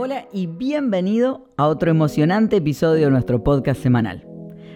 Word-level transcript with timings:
Hola 0.00 0.28
y 0.32 0.46
bienvenido 0.46 1.48
a 1.56 1.66
otro 1.66 1.90
emocionante 1.90 2.58
episodio 2.58 3.06
de 3.06 3.10
nuestro 3.10 3.42
podcast 3.42 3.82
semanal. 3.82 4.24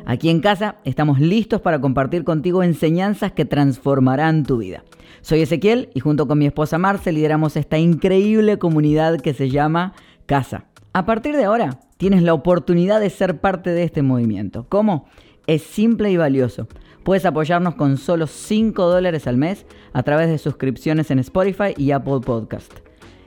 Aquí 0.04 0.28
en 0.30 0.40
casa 0.40 0.78
estamos 0.82 1.20
listos 1.20 1.60
para 1.60 1.80
compartir 1.80 2.24
contigo 2.24 2.64
enseñanzas 2.64 3.30
que 3.30 3.44
transformarán 3.44 4.42
tu 4.42 4.56
vida. 4.58 4.82
Soy 5.20 5.42
Ezequiel 5.42 5.90
y 5.94 6.00
junto 6.00 6.26
con 6.26 6.38
mi 6.38 6.46
esposa 6.46 6.76
Marce 6.76 7.12
lideramos 7.12 7.56
esta 7.56 7.78
increíble 7.78 8.58
comunidad 8.58 9.20
que 9.20 9.32
se 9.32 9.48
llama 9.48 9.92
Casa. 10.26 10.64
A 10.92 11.06
partir 11.06 11.36
de 11.36 11.44
ahora 11.44 11.78
tienes 11.98 12.24
la 12.24 12.34
oportunidad 12.34 12.98
de 12.98 13.08
ser 13.08 13.40
parte 13.40 13.70
de 13.70 13.84
este 13.84 14.02
movimiento. 14.02 14.66
¿Cómo? 14.68 15.06
Es 15.46 15.62
simple 15.62 16.10
y 16.10 16.16
valioso. 16.16 16.66
Puedes 17.04 17.24
apoyarnos 17.26 17.76
con 17.76 17.96
solo 17.96 18.26
5 18.26 18.86
dólares 18.86 19.28
al 19.28 19.36
mes 19.36 19.66
a 19.92 20.02
través 20.02 20.26
de 20.30 20.38
suscripciones 20.38 21.12
en 21.12 21.20
Spotify 21.20 21.74
y 21.76 21.92
Apple 21.92 22.22
Podcast. 22.26 22.72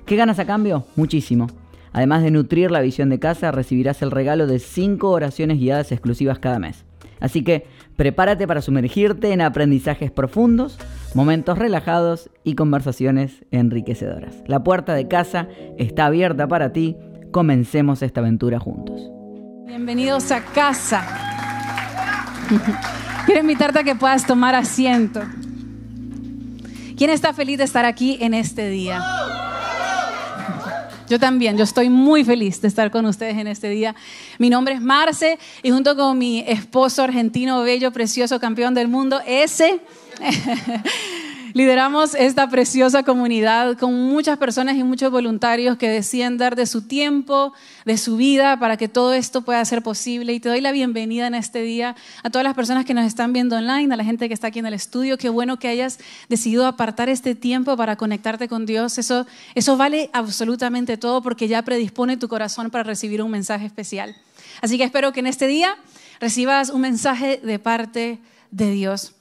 ¿Qué 0.05 0.17
ganas 0.17 0.39
a 0.39 0.45
cambio? 0.45 0.83
Muchísimo. 0.97 1.47
Además 1.95 2.23
de 2.23 2.31
nutrir 2.31 2.71
la 2.71 2.81
visión 2.81 3.07
de 3.07 3.19
casa, 3.19 3.53
recibirás 3.53 4.01
el 4.01 4.11
regalo 4.11 4.47
de 4.47 4.59
5 4.59 5.09
oraciones 5.09 5.59
guiadas 5.59 5.93
exclusivas 5.93 6.39
cada 6.39 6.59
mes. 6.59 6.83
Así 7.21 7.41
que 7.41 7.67
prepárate 7.95 8.45
para 8.45 8.61
sumergirte 8.61 9.31
en 9.31 9.39
aprendizajes 9.39 10.11
profundos, 10.11 10.77
momentos 11.13 11.57
relajados 11.57 12.29
y 12.43 12.55
conversaciones 12.55 13.45
enriquecedoras. 13.51 14.35
La 14.45 14.61
puerta 14.61 14.93
de 14.93 15.07
casa 15.07 15.47
está 15.77 16.07
abierta 16.07 16.49
para 16.49 16.73
ti. 16.73 16.97
Comencemos 17.31 18.01
esta 18.01 18.19
aventura 18.19 18.59
juntos. 18.59 19.09
Bienvenidos 19.65 20.33
a 20.33 20.43
casa. 20.43 21.01
Quiero 23.25 23.39
invitarte 23.39 23.79
a 23.79 23.83
que 23.85 23.95
puedas 23.95 24.27
tomar 24.27 24.53
asiento. 24.53 25.21
¿Quién 26.97 27.09
está 27.09 27.31
feliz 27.31 27.57
de 27.57 27.63
estar 27.63 27.85
aquí 27.85 28.17
en 28.19 28.33
este 28.33 28.67
día? 28.67 29.01
Yo 31.09 31.19
también, 31.19 31.55
yo 31.57 31.63
estoy 31.63 31.89
muy 31.89 32.23
feliz 32.23 32.61
de 32.61 32.67
estar 32.67 32.89
con 32.89 33.05
ustedes 33.05 33.37
en 33.37 33.47
este 33.47 33.69
día. 33.69 33.95
Mi 34.39 34.49
nombre 34.49 34.73
es 34.73 34.81
Marce 34.81 35.37
y 35.61 35.69
junto 35.69 35.95
con 35.95 36.17
mi 36.17 36.39
esposo 36.47 37.03
argentino, 37.03 37.61
bello, 37.61 37.91
precioso, 37.91 38.39
campeón 38.39 38.73
del 38.73 38.87
mundo, 38.87 39.21
ese, 39.27 39.79
Lideramos 41.55 42.15
esta 42.15 42.49
preciosa 42.49 43.03
comunidad 43.03 43.77
con 43.77 43.93
muchas 43.93 44.37
personas 44.37 44.75
y 44.75 44.83
muchos 44.83 45.09
voluntarios 45.09 45.77
que 45.77 45.87
deciden 45.87 46.37
dar 46.37 46.57
de 46.57 46.65
su 46.65 46.81
tiempo, 46.81 47.53
de 47.85 47.97
su 47.97 48.17
vida, 48.17 48.59
para 48.59 48.75
que 48.75 48.89
todo 48.89 49.13
esto 49.13 49.41
pueda 49.41 49.63
ser 49.63 49.81
posible. 49.81 50.33
Y 50.33 50.41
te 50.41 50.49
doy 50.49 50.59
la 50.59 50.73
bienvenida 50.73 51.27
en 51.27 51.33
este 51.33 51.61
día 51.61 51.95
a 52.23 52.29
todas 52.29 52.43
las 52.43 52.55
personas 52.55 52.83
que 52.83 52.93
nos 52.93 53.05
están 53.05 53.31
viendo 53.31 53.55
online, 53.55 53.93
a 53.93 53.95
la 53.95 54.03
gente 54.03 54.27
que 54.27 54.33
está 54.33 54.47
aquí 54.47 54.59
en 54.59 54.65
el 54.65 54.73
estudio. 54.73 55.17
Qué 55.17 55.29
bueno 55.29 55.57
que 55.57 55.69
hayas 55.69 55.97
decidido 56.27 56.67
apartar 56.67 57.07
este 57.07 57.35
tiempo 57.35 57.77
para 57.77 57.95
conectarte 57.95 58.49
con 58.49 58.65
Dios. 58.65 58.97
Eso, 58.97 59.25
eso 59.55 59.77
vale 59.77 60.09
absolutamente 60.11 60.97
todo 60.97 61.21
porque 61.21 61.47
ya 61.47 61.61
predispone 61.61 62.17
tu 62.17 62.27
corazón 62.27 62.69
para 62.69 62.83
recibir 62.83 63.21
un 63.21 63.31
mensaje 63.31 63.65
especial. 63.65 64.13
Así 64.61 64.77
que 64.77 64.83
espero 64.83 65.13
que 65.13 65.21
en 65.21 65.27
este 65.27 65.47
día 65.47 65.77
recibas 66.19 66.69
un 66.69 66.81
mensaje 66.81 67.39
de 67.41 67.59
parte 67.59 68.19
de 68.51 68.71
Dios. 68.71 69.13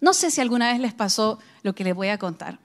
No 0.00 0.14
sé 0.14 0.30
si 0.30 0.40
alguna 0.40 0.72
vez 0.72 0.80
les 0.80 0.94
pasó 0.94 1.38
lo 1.62 1.74
que 1.74 1.84
les 1.84 1.94
voy 1.94 2.08
a 2.08 2.18
contar. 2.18 2.58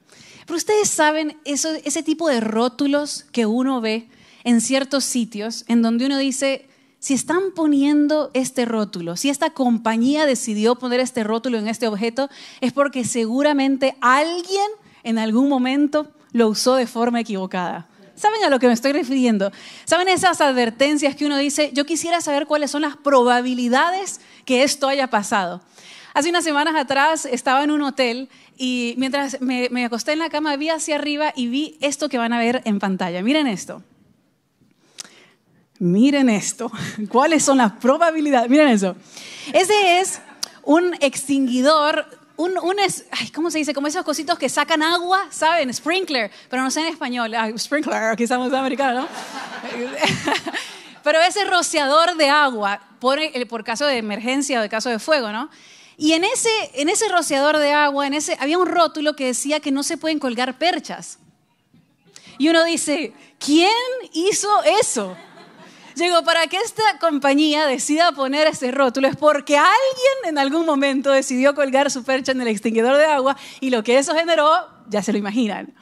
Pero 0.46 0.58
ustedes 0.58 0.90
saben 0.90 1.38
eso, 1.46 1.70
ese 1.84 2.04
tipo 2.04 2.28
de 2.28 2.40
rótulos 2.40 3.26
que 3.32 3.46
uno 3.46 3.82
ve 3.82 4.08
en 4.44 4.62
ciertos 4.62 5.04
sitios 5.04 5.66
en 5.68 5.82
donde 5.82 6.06
uno 6.06 6.18
dice, 6.18 6.68
si 7.00 7.14
están 7.14 7.52
poniendo 7.56 8.32
este 8.34 8.66
rótulo, 8.66 9.16
si 9.16 9.30
esta 9.30 9.52
compañía 9.52 10.26
decidió 10.26 10.76
poner 10.76 11.00
este 11.00 11.24
rótulo 11.24 11.58
en 11.58 11.68
este 11.68 11.88
objeto, 11.88 12.30
es 12.62 12.74
porque 12.74 13.06
seguramente 13.06 13.96
alguien 14.02 14.70
en 15.04 15.20
algún 15.20 15.50
momento 15.50 16.12
lo 16.32 16.48
usó 16.48 16.76
de 16.76 16.88
forma 16.88 17.20
equivocada. 17.20 17.88
¿Saben 18.16 18.44
a 18.44 18.50
lo 18.50 18.60
que 18.60 18.68
me 18.68 18.74
estoy 18.74 18.94
refiriendo? 18.94 19.52
¿Saben 19.84 20.08
esas 20.08 20.40
advertencias 20.42 21.16
que 21.16 21.26
uno 21.26 21.38
dice, 21.38 21.72
yo 21.74 21.86
quisiera 21.86 22.22
saber 22.22 22.46
cuáles 22.46 22.72
son 22.72 22.82
las 22.82 22.96
probabilidades 22.96 24.22
que 24.46 24.64
esto 24.64 24.88
haya 24.88 25.08
pasado? 25.08 25.62
Hace 26.16 26.30
unas 26.30 26.46
semanas 26.46 26.76
atrás 26.78 27.26
estaba 27.26 27.66
en 27.66 27.72
un 27.72 27.82
hotel 27.82 28.30
y 28.56 28.96
mientras 28.98 29.42
me, 29.42 29.84
acosté 29.84 30.14
en 30.14 30.20
la 30.20 30.30
cama 30.30 30.56
vi 30.56 30.70
hacia 30.70 30.96
arriba 30.96 31.34
y 31.36 31.48
vi 31.48 31.78
esto 31.82 32.08
que 32.08 32.18
van 32.18 32.32
a 32.32 32.40
ver 32.40 32.62
en 32.64 32.80
pantalla. 32.80 33.22
Miren 33.22 33.48
esto. 33.48 33.84
Miren 35.78 36.30
esto. 36.30 36.72
¿Cuáles 37.10 37.44
son 37.44 37.58
las 37.58 37.74
probabilidades? 37.74 38.50
Miren 38.50 38.70
eso. 38.70 38.96
Ese 39.52 40.00
es 40.00 40.22
un 40.64 40.94
extinguidor 41.02 42.06
un, 42.38 42.54
¿cómo 43.34 43.52
se 43.52 43.58
dice? 43.58 43.74
Como 43.74 43.88
esos 43.88 44.06
cositos 44.06 44.40
que 44.40 44.48
sacan 44.48 44.84
agua, 44.84 45.28
¿saben? 45.32 45.74
Sprinkler, 45.74 46.32
pero 46.50 46.64
no 46.64 46.72
sé 46.72 46.80
en 46.80 46.88
español. 46.88 47.34
sprinkler, 47.58 48.04
aquí 48.04 48.24
estamos 48.24 48.54
americanos, 48.54 49.04
¿no? 49.04 49.08
pero 51.04 51.20
ese 51.20 51.44
rociador 51.44 52.16
de 52.16 52.30
agua, 52.30 52.80
por, 53.02 53.20
por 53.50 53.66
caso 53.66 53.86
de 53.86 53.98
emergencia 53.98 54.60
o 54.60 54.62
de 54.62 54.70
caso 54.70 54.90
de 54.90 55.00
fuego, 55.00 55.34
¿no? 55.34 55.50
Y 55.98 56.14
en 56.14 56.24
ese, 56.24 56.50
en 56.74 56.90
ese 56.90 57.08
rociador 57.08 57.58
de 57.58 57.72
agua, 57.72 58.08
en 58.08 58.14
ese, 58.14 58.38
había 58.40 58.58
un 58.58 58.68
rótulo 58.68 59.16
que 59.16 59.28
decía 59.28 59.60
que 59.60 59.72
no 59.72 59.84
se 59.84 59.98
pueden 59.98 60.20
colgar 60.20 60.58
perchas. 60.58 61.20
Y 62.38 62.50
uno 62.50 62.64
dice, 62.66 63.14
¿quién 63.40 63.72
hizo 64.14 64.50
eso? 64.82 65.16
Digo, 65.96 66.24
para 66.26 66.48
que 66.48 66.58
esta 66.58 67.00
compañía 67.00 67.66
decida 67.66 68.12
poner 68.12 68.48
ese 68.48 68.72
rótulo 68.72 69.08
es 69.08 69.16
porque 69.16 69.58
alguien 69.58 69.72
en 70.26 70.38
algún 70.38 70.66
momento 70.66 71.12
decidió 71.12 71.56
colgar 71.56 71.90
su 71.90 72.04
percha 72.04 72.34
en 72.34 72.42
el 72.42 72.50
extinguidor 72.50 72.98
de 72.98 73.06
agua 73.06 73.38
y 73.62 73.70
lo 73.70 73.82
que 73.82 73.98
eso 73.98 74.14
generó, 74.14 74.68
ya 74.90 75.02
se 75.02 75.14
lo 75.14 75.18
imaginan. 75.18 75.74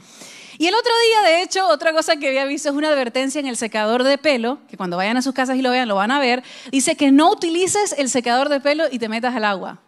Y 0.59 0.67
el 0.67 0.75
otro 0.75 0.91
día, 1.09 1.31
de 1.31 1.41
hecho, 1.41 1.67
otra 1.67 1.93
cosa 1.93 2.17
que 2.17 2.27
había 2.27 2.45
visto 2.45 2.69
es 2.69 2.75
una 2.75 2.89
advertencia 2.89 3.39
en 3.39 3.47
el 3.47 3.57
secador 3.57 4.03
de 4.03 4.19
pelo, 4.19 4.59
que 4.69 4.77
cuando 4.77 4.97
vayan 4.97 5.17
a 5.17 5.23
sus 5.23 5.33
casas 5.33 5.57
y 5.57 5.63
lo 5.63 5.71
vean, 5.71 5.87
lo 5.87 5.95
van 5.95 6.11
a 6.11 6.19
ver, 6.19 6.43
dice 6.71 6.95
que 6.95 7.11
no 7.11 7.31
utilices 7.31 7.95
el 7.97 8.07
secador 8.07 8.49
de 8.49 8.59
pelo 8.59 8.83
y 8.91 8.99
te 8.99 9.09
metas 9.09 9.35
al 9.35 9.45
agua 9.45 9.81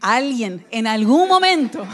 alguien 0.00 0.66
en 0.70 0.86
algún 0.86 1.28
momento, 1.28 1.86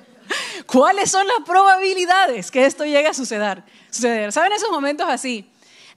¿cuáles 0.66 1.10
son 1.10 1.26
las 1.26 1.46
probabilidades 1.46 2.50
que 2.50 2.66
esto 2.66 2.84
llegue 2.84 3.08
a 3.08 3.14
suceder? 3.14 3.62
suceder? 3.90 4.32
¿Saben 4.32 4.52
esos 4.52 4.70
momentos 4.70 5.06
así? 5.08 5.48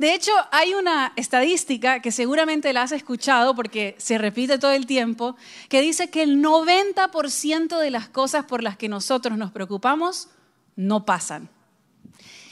De 0.01 0.15
hecho, 0.15 0.31
hay 0.51 0.73
una 0.73 1.13
estadística 1.15 1.99
que 1.99 2.11
seguramente 2.11 2.73
la 2.73 2.81
has 2.81 2.91
escuchado 2.91 3.53
porque 3.53 3.95
se 3.99 4.17
repite 4.17 4.57
todo 4.57 4.71
el 4.71 4.87
tiempo, 4.87 5.35
que 5.69 5.79
dice 5.81 6.09
que 6.09 6.23
el 6.23 6.41
90% 6.43 7.77
de 7.77 7.91
las 7.91 8.09
cosas 8.09 8.45
por 8.45 8.63
las 8.63 8.77
que 8.77 8.89
nosotros 8.89 9.37
nos 9.37 9.51
preocupamos 9.51 10.29
no 10.75 11.05
pasan. 11.05 11.49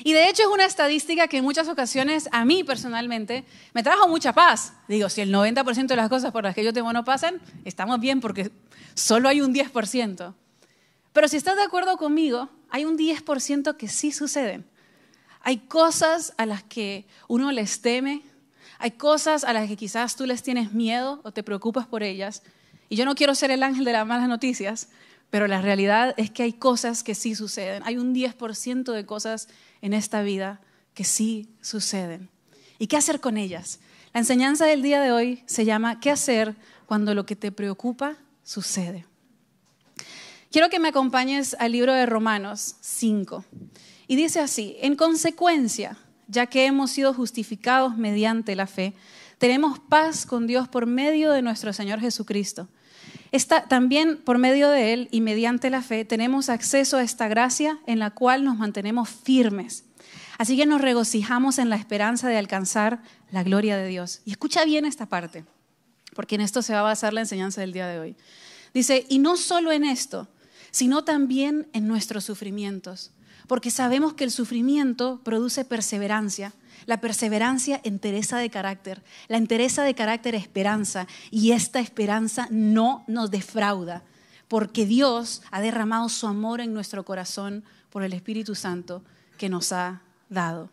Y 0.03 0.13
de 0.13 0.29
hecho 0.29 0.43
es 0.43 0.49
una 0.49 0.65
estadística 0.65 1.27
que 1.27 1.37
en 1.37 1.43
muchas 1.43 1.67
ocasiones 1.67 2.29
a 2.31 2.45
mí 2.45 2.63
personalmente 2.63 3.43
me 3.73 3.83
trajo 3.83 4.07
mucha 4.07 4.33
paz. 4.33 4.73
Digo, 4.87 5.09
si 5.09 5.21
el 5.21 5.33
90% 5.33 5.87
de 5.87 5.95
las 5.95 6.09
cosas 6.09 6.31
por 6.31 6.43
las 6.43 6.55
que 6.55 6.63
yo 6.63 6.73
temo 6.73 6.93
no 6.93 7.03
pasan, 7.03 7.41
estamos 7.65 7.99
bien 7.99 8.21
porque 8.21 8.51
solo 8.93 9.27
hay 9.27 9.41
un 9.41 9.53
10%. 9.53 10.33
Pero 11.11 11.27
si 11.27 11.37
estás 11.37 11.55
de 11.57 11.63
acuerdo 11.63 11.97
conmigo, 11.97 12.49
hay 12.69 12.85
un 12.85 12.97
10% 12.97 13.75
que 13.75 13.87
sí 13.87 14.11
suceden. 14.11 14.65
Hay 15.41 15.57
cosas 15.57 16.33
a 16.37 16.45
las 16.45 16.63
que 16.63 17.05
uno 17.27 17.51
les 17.51 17.81
teme, 17.81 18.23
hay 18.77 18.91
cosas 18.91 19.43
a 19.43 19.51
las 19.53 19.67
que 19.67 19.75
quizás 19.75 20.15
tú 20.15 20.25
les 20.25 20.43
tienes 20.43 20.71
miedo 20.73 21.19
o 21.23 21.31
te 21.31 21.43
preocupas 21.43 21.87
por 21.87 22.03
ellas. 22.03 22.43
Y 22.87 22.95
yo 22.95 23.05
no 23.05 23.15
quiero 23.15 23.35
ser 23.35 23.51
el 23.51 23.63
ángel 23.63 23.85
de 23.85 23.93
las 23.93 24.05
malas 24.05 24.29
noticias, 24.29 24.89
pero 25.29 25.47
la 25.47 25.61
realidad 25.61 26.13
es 26.17 26.31
que 26.31 26.43
hay 26.43 26.53
cosas 26.53 27.03
que 27.03 27.15
sí 27.15 27.35
suceden. 27.35 27.83
Hay 27.85 27.97
un 27.97 28.15
10% 28.15 28.91
de 28.91 29.05
cosas 29.05 29.47
en 29.81 29.93
esta 29.93 30.21
vida 30.21 30.61
que 30.93 31.03
sí 31.03 31.49
suceden. 31.61 32.29
¿Y 32.77 32.87
qué 32.87 32.97
hacer 32.97 33.19
con 33.19 33.37
ellas? 33.37 33.79
La 34.13 34.19
enseñanza 34.19 34.65
del 34.65 34.81
día 34.81 35.01
de 35.01 35.11
hoy 35.11 35.43
se 35.45 35.65
llama 35.65 35.99
¿Qué 35.99 36.11
hacer 36.11 36.55
cuando 36.89 37.13
lo 37.13 37.23
que 37.23 37.35
te 37.35 37.51
preocupa 37.51 38.15
sucede. 38.41 39.05
Quiero 40.51 40.69
que 40.69 40.79
me 40.79 40.87
acompañes 40.87 41.55
al 41.59 41.73
libro 41.73 41.93
de 41.93 42.07
Romanos 42.07 42.77
5. 42.81 43.45
Y 44.07 44.15
dice 44.15 44.39
así, 44.39 44.75
en 44.81 44.95
consecuencia, 44.95 45.97
ya 46.27 46.47
que 46.47 46.65
hemos 46.65 46.89
sido 46.89 47.13
justificados 47.13 47.95
mediante 47.95 48.55
la 48.55 48.65
fe, 48.65 48.95
tenemos 49.37 49.77
paz 49.77 50.25
con 50.25 50.47
Dios 50.47 50.67
por 50.67 50.87
medio 50.87 51.31
de 51.31 51.43
nuestro 51.43 51.73
Señor 51.73 51.99
Jesucristo. 51.99 52.67
También 53.67 54.17
por 54.17 54.37
medio 54.37 54.69
de 54.69 54.93
Él 54.93 55.07
y 55.11 55.21
mediante 55.21 55.69
la 55.69 55.81
fe 55.81 56.05
tenemos 56.05 56.49
acceso 56.49 56.97
a 56.97 57.03
esta 57.03 57.27
gracia 57.27 57.79
en 57.85 57.99
la 57.99 58.11
cual 58.11 58.43
nos 58.43 58.57
mantenemos 58.57 59.09
firmes. 59.09 59.85
Así 60.37 60.55
que 60.55 60.65
nos 60.65 60.81
regocijamos 60.81 61.59
en 61.59 61.69
la 61.69 61.75
esperanza 61.75 62.27
de 62.29 62.37
alcanzar 62.37 63.01
la 63.31 63.43
gloria 63.43 63.77
de 63.77 63.87
Dios. 63.87 64.21
Y 64.25 64.31
escucha 64.31 64.63
bien 64.65 64.85
esta 64.85 65.05
parte 65.05 65.43
porque 66.19 66.35
en 66.35 66.41
esto 66.41 66.61
se 66.61 66.73
va 66.73 66.79
a 66.79 66.83
basar 66.83 67.13
la 67.13 67.21
enseñanza 67.21 67.61
del 67.61 67.71
día 67.71 67.87
de 67.87 67.97
hoy. 67.97 68.15
Dice, 68.73 69.05
y 69.07 69.19
no 69.19 69.37
solo 69.37 69.71
en 69.71 69.85
esto, 69.85 70.27
sino 70.69 71.05
también 71.05 71.69
en 71.71 71.87
nuestros 71.87 72.25
sufrimientos, 72.25 73.11
porque 73.47 73.71
sabemos 73.71 74.15
que 74.15 74.25
el 74.25 74.31
sufrimiento 74.31 75.21
produce 75.23 75.63
perseverancia, 75.63 76.53
la 76.85 77.01
perseverancia 77.01 77.81
entereza 77.83 78.37
de 78.37 78.49
carácter, 78.49 79.01
la 79.27 79.37
entereza 79.37 79.83
de 79.83 79.95
carácter 79.95 80.35
esperanza, 80.35 81.07
y 81.31 81.51
esta 81.51 81.79
esperanza 81.79 82.47
no 82.51 83.03
nos 83.07 83.31
defrauda, 83.31 84.03
porque 84.47 84.85
Dios 84.85 85.41
ha 85.51 85.61
derramado 85.61 86.09
su 86.09 86.27
amor 86.27 86.61
en 86.61 86.73
nuestro 86.73 87.05
corazón 87.05 87.63
por 87.89 88.03
el 88.03 88.13
Espíritu 88.13 88.55
Santo 88.55 89.03
que 89.37 89.49
nos 89.49 89.71
ha 89.71 90.01
dado. 90.29 90.69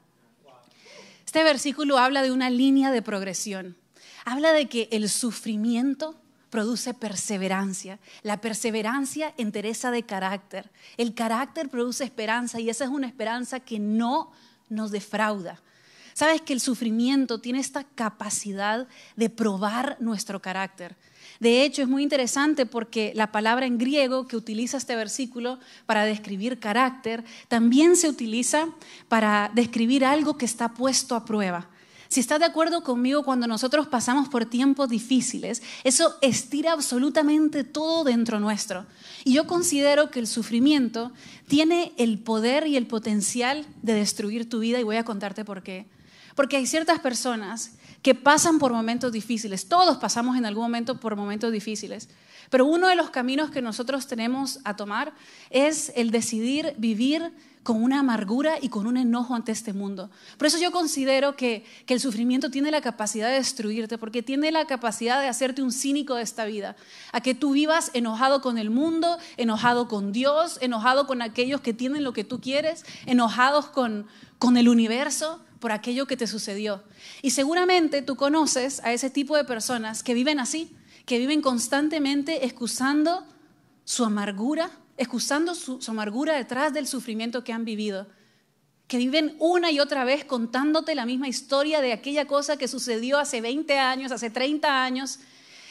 Este 1.24 1.42
versículo 1.44 1.98
habla 1.98 2.22
de 2.22 2.32
una 2.32 2.50
línea 2.50 2.90
de 2.90 3.02
progresión. 3.02 3.76
Habla 4.24 4.52
de 4.52 4.68
que 4.68 4.88
el 4.90 5.08
sufrimiento 5.08 6.14
produce 6.50 6.94
perseverancia. 6.94 7.98
La 8.22 8.40
perseverancia 8.40 9.34
entereza 9.36 9.90
de 9.90 10.04
carácter. 10.04 10.70
El 10.96 11.14
carácter 11.14 11.68
produce 11.68 12.04
esperanza 12.04 12.60
y 12.60 12.70
esa 12.70 12.84
es 12.84 12.90
una 12.90 13.06
esperanza 13.06 13.60
que 13.60 13.78
no 13.78 14.32
nos 14.68 14.90
defrauda. 14.90 15.60
Sabes 16.16 16.40
que 16.40 16.54
el 16.54 16.60
sufrimiento 16.60 17.40
tiene 17.42 17.58
esta 17.58 17.84
capacidad 17.84 18.88
de 19.16 19.28
probar 19.28 19.98
nuestro 20.00 20.40
carácter. 20.40 20.96
De 21.40 21.62
hecho, 21.62 21.82
es 21.82 21.88
muy 21.88 22.02
interesante 22.02 22.64
porque 22.64 23.12
la 23.14 23.32
palabra 23.32 23.66
en 23.66 23.76
griego 23.76 24.26
que 24.26 24.38
utiliza 24.38 24.78
este 24.78 24.96
versículo 24.96 25.58
para 25.84 26.06
describir 26.06 26.58
carácter 26.58 27.22
también 27.48 27.96
se 27.96 28.08
utiliza 28.08 28.70
para 29.08 29.50
describir 29.54 30.06
algo 30.06 30.38
que 30.38 30.46
está 30.46 30.72
puesto 30.72 31.16
a 31.16 31.26
prueba. 31.26 31.68
Si 32.08 32.20
estás 32.20 32.38
de 32.38 32.46
acuerdo 32.46 32.82
conmigo, 32.82 33.22
cuando 33.22 33.46
nosotros 33.46 33.86
pasamos 33.86 34.30
por 34.30 34.46
tiempos 34.46 34.88
difíciles, 34.88 35.62
eso 35.84 36.16
estira 36.22 36.72
absolutamente 36.72 37.62
todo 37.62 38.04
dentro 38.04 38.40
nuestro. 38.40 38.86
Y 39.24 39.34
yo 39.34 39.46
considero 39.46 40.10
que 40.10 40.20
el 40.20 40.28
sufrimiento 40.28 41.12
tiene 41.46 41.92
el 41.98 42.18
poder 42.18 42.66
y 42.66 42.78
el 42.78 42.86
potencial 42.86 43.66
de 43.82 43.92
destruir 43.92 44.48
tu 44.48 44.60
vida 44.60 44.80
y 44.80 44.82
voy 44.82 44.96
a 44.96 45.04
contarte 45.04 45.44
por 45.44 45.62
qué. 45.62 45.94
Porque 46.36 46.56
hay 46.56 46.66
ciertas 46.66 47.00
personas 47.00 47.72
que 48.02 48.14
pasan 48.14 48.60
por 48.60 48.72
momentos 48.72 49.10
difíciles. 49.10 49.68
Todos 49.68 49.96
pasamos 49.96 50.36
en 50.36 50.46
algún 50.46 50.62
momento 50.62 51.00
por 51.00 51.16
momentos 51.16 51.50
difíciles. 51.50 52.08
Pero 52.50 52.66
uno 52.66 52.86
de 52.86 52.94
los 52.94 53.10
caminos 53.10 53.50
que 53.50 53.62
nosotros 53.62 54.06
tenemos 54.06 54.60
a 54.62 54.76
tomar 54.76 55.12
es 55.50 55.92
el 55.96 56.12
decidir 56.12 56.74
vivir 56.78 57.32
con 57.64 57.82
una 57.82 57.98
amargura 57.98 58.58
y 58.62 58.68
con 58.68 58.86
un 58.86 58.96
enojo 58.96 59.34
ante 59.34 59.50
este 59.50 59.72
mundo. 59.72 60.08
Por 60.38 60.46
eso 60.46 60.56
yo 60.56 60.70
considero 60.70 61.34
que, 61.34 61.64
que, 61.84 61.94
el 61.94 62.00
sufrimiento 62.00 62.48
tiene 62.48 62.70
la 62.70 62.80
capacidad 62.80 63.26
de 63.28 63.34
destruirte, 63.34 63.98
porque 63.98 64.22
tiene 64.22 64.52
la 64.52 64.66
capacidad 64.66 65.20
de 65.20 65.26
hacerte 65.26 65.62
un 65.62 65.72
cínico 65.72 66.14
de 66.14 66.22
esta 66.22 66.44
vida, 66.44 66.76
a 67.10 67.20
que 67.20 67.34
tú 67.34 67.54
vivas 67.54 67.90
enojado 67.92 68.40
con 68.40 68.56
el 68.56 68.70
mundo, 68.70 69.18
enojado 69.36 69.88
con 69.88 70.12
Dios, 70.12 70.58
enojado 70.60 71.08
con 71.08 71.22
aquellos 71.22 71.60
que 71.60 71.74
tienen 71.74 72.04
lo 72.04 72.12
que 72.12 72.22
tú 72.22 72.40
quieres, 72.40 72.84
enojados 73.04 73.66
con, 73.66 74.06
con 74.38 74.56
el 74.56 74.68
universo 74.68 75.40
por 75.66 75.72
aquello 75.72 76.06
que 76.06 76.16
te 76.16 76.28
sucedió. 76.28 76.84
Y 77.22 77.30
seguramente 77.30 78.00
tú 78.00 78.14
conoces 78.14 78.80
a 78.84 78.92
ese 78.92 79.10
tipo 79.10 79.36
de 79.36 79.42
personas 79.42 80.04
que 80.04 80.14
viven 80.14 80.38
así, 80.38 80.76
que 81.06 81.18
viven 81.18 81.42
constantemente 81.42 82.46
excusando 82.46 83.26
su 83.84 84.04
amargura, 84.04 84.70
excusando 84.96 85.56
su, 85.56 85.80
amargura 85.88 86.36
detrás 86.36 86.72
del 86.72 86.86
sufrimiento 86.86 87.42
que 87.42 87.52
han 87.52 87.64
vivido, 87.64 88.06
que 88.86 88.98
viven 88.98 89.34
una 89.40 89.72
y 89.72 89.80
otra 89.80 90.04
vez 90.04 90.24
contándote 90.24 90.94
la 90.94 91.04
misma 91.04 91.26
historia 91.26 91.80
de 91.80 91.92
aquella 91.92 92.28
cosa 92.28 92.56
que 92.56 92.68
sucedió 92.68 93.18
hace 93.18 93.40
20 93.40 93.76
años, 93.76 94.12
hace 94.12 94.30
30 94.30 94.84
años. 94.84 95.18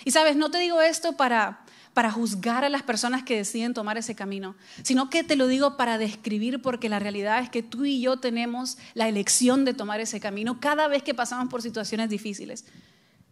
Y 0.04 0.12
sabes, 0.12 0.36
no 0.36 0.52
te 0.52 0.58
digo 0.58 0.82
esto 0.82 1.14
para 1.14 1.65
para 1.96 2.12
juzgar 2.12 2.66
a 2.66 2.70
las 2.70 2.84
personas 2.84 3.24
que 3.24 3.38
deciden 3.38 3.74
tomar 3.74 3.98
ese 3.98 4.16
camino, 4.16 4.56
sino 4.84 5.10
que 5.10 5.24
te 5.24 5.38
lo 5.38 5.48
digo 5.48 5.78
para 5.78 5.98
describir 5.98 6.62
porque 6.62 6.90
la 6.90 7.00
realidad 7.00 7.42
es 7.42 7.50
que 7.50 7.64
tú 7.64 7.86
y 7.86 8.02
yo 8.02 8.18
tenemos 8.18 8.78
la 8.96 9.08
elección 9.08 9.64
de 9.64 9.74
tomar 9.74 10.02
ese 10.02 10.20
camino 10.20 10.60
cada 10.60 10.90
vez 10.90 11.04
que 11.04 11.14
pasamos 11.14 11.48
por 11.48 11.62
situaciones 11.62 12.10
difíciles. 12.10 12.66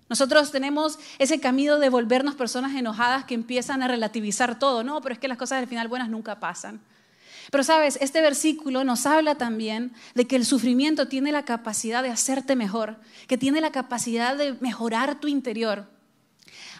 Nosotros 0.08 0.50
tenemos 0.54 0.98
ese 1.20 1.42
camino 1.42 1.78
de 1.78 1.90
volvernos 1.90 2.36
personas 2.36 2.74
enojadas 2.74 3.26
que 3.26 3.34
empiezan 3.34 3.84
a 3.84 3.90
relativizar 3.90 4.58
todo, 4.58 4.82
no, 4.82 5.02
pero 5.02 5.12
es 5.12 5.20
que 5.20 5.28
las 5.28 5.38
cosas 5.38 5.60
al 5.60 5.68
final 5.68 5.90
buenas 5.90 6.10
nunca 6.10 6.40
pasan. 6.40 6.80
Pero 7.52 7.66
sabes, 7.66 7.98
este 8.00 8.22
versículo 8.22 8.86
nos 8.86 9.06
habla 9.06 9.36
también 9.36 9.92
de 10.16 10.26
que 10.26 10.38
el 10.38 10.46
sufrimiento 10.46 11.10
tiene 11.10 11.34
la 11.34 11.44
capacidad 11.44 12.02
de 12.02 12.12
hacerte 12.12 12.56
mejor, 12.56 12.96
que 13.28 13.38
tiene 13.38 13.60
la 13.60 13.74
capacidad 13.74 14.38
de 14.38 14.54
mejorar 14.62 15.20
tu 15.20 15.28
interior. 15.28 15.92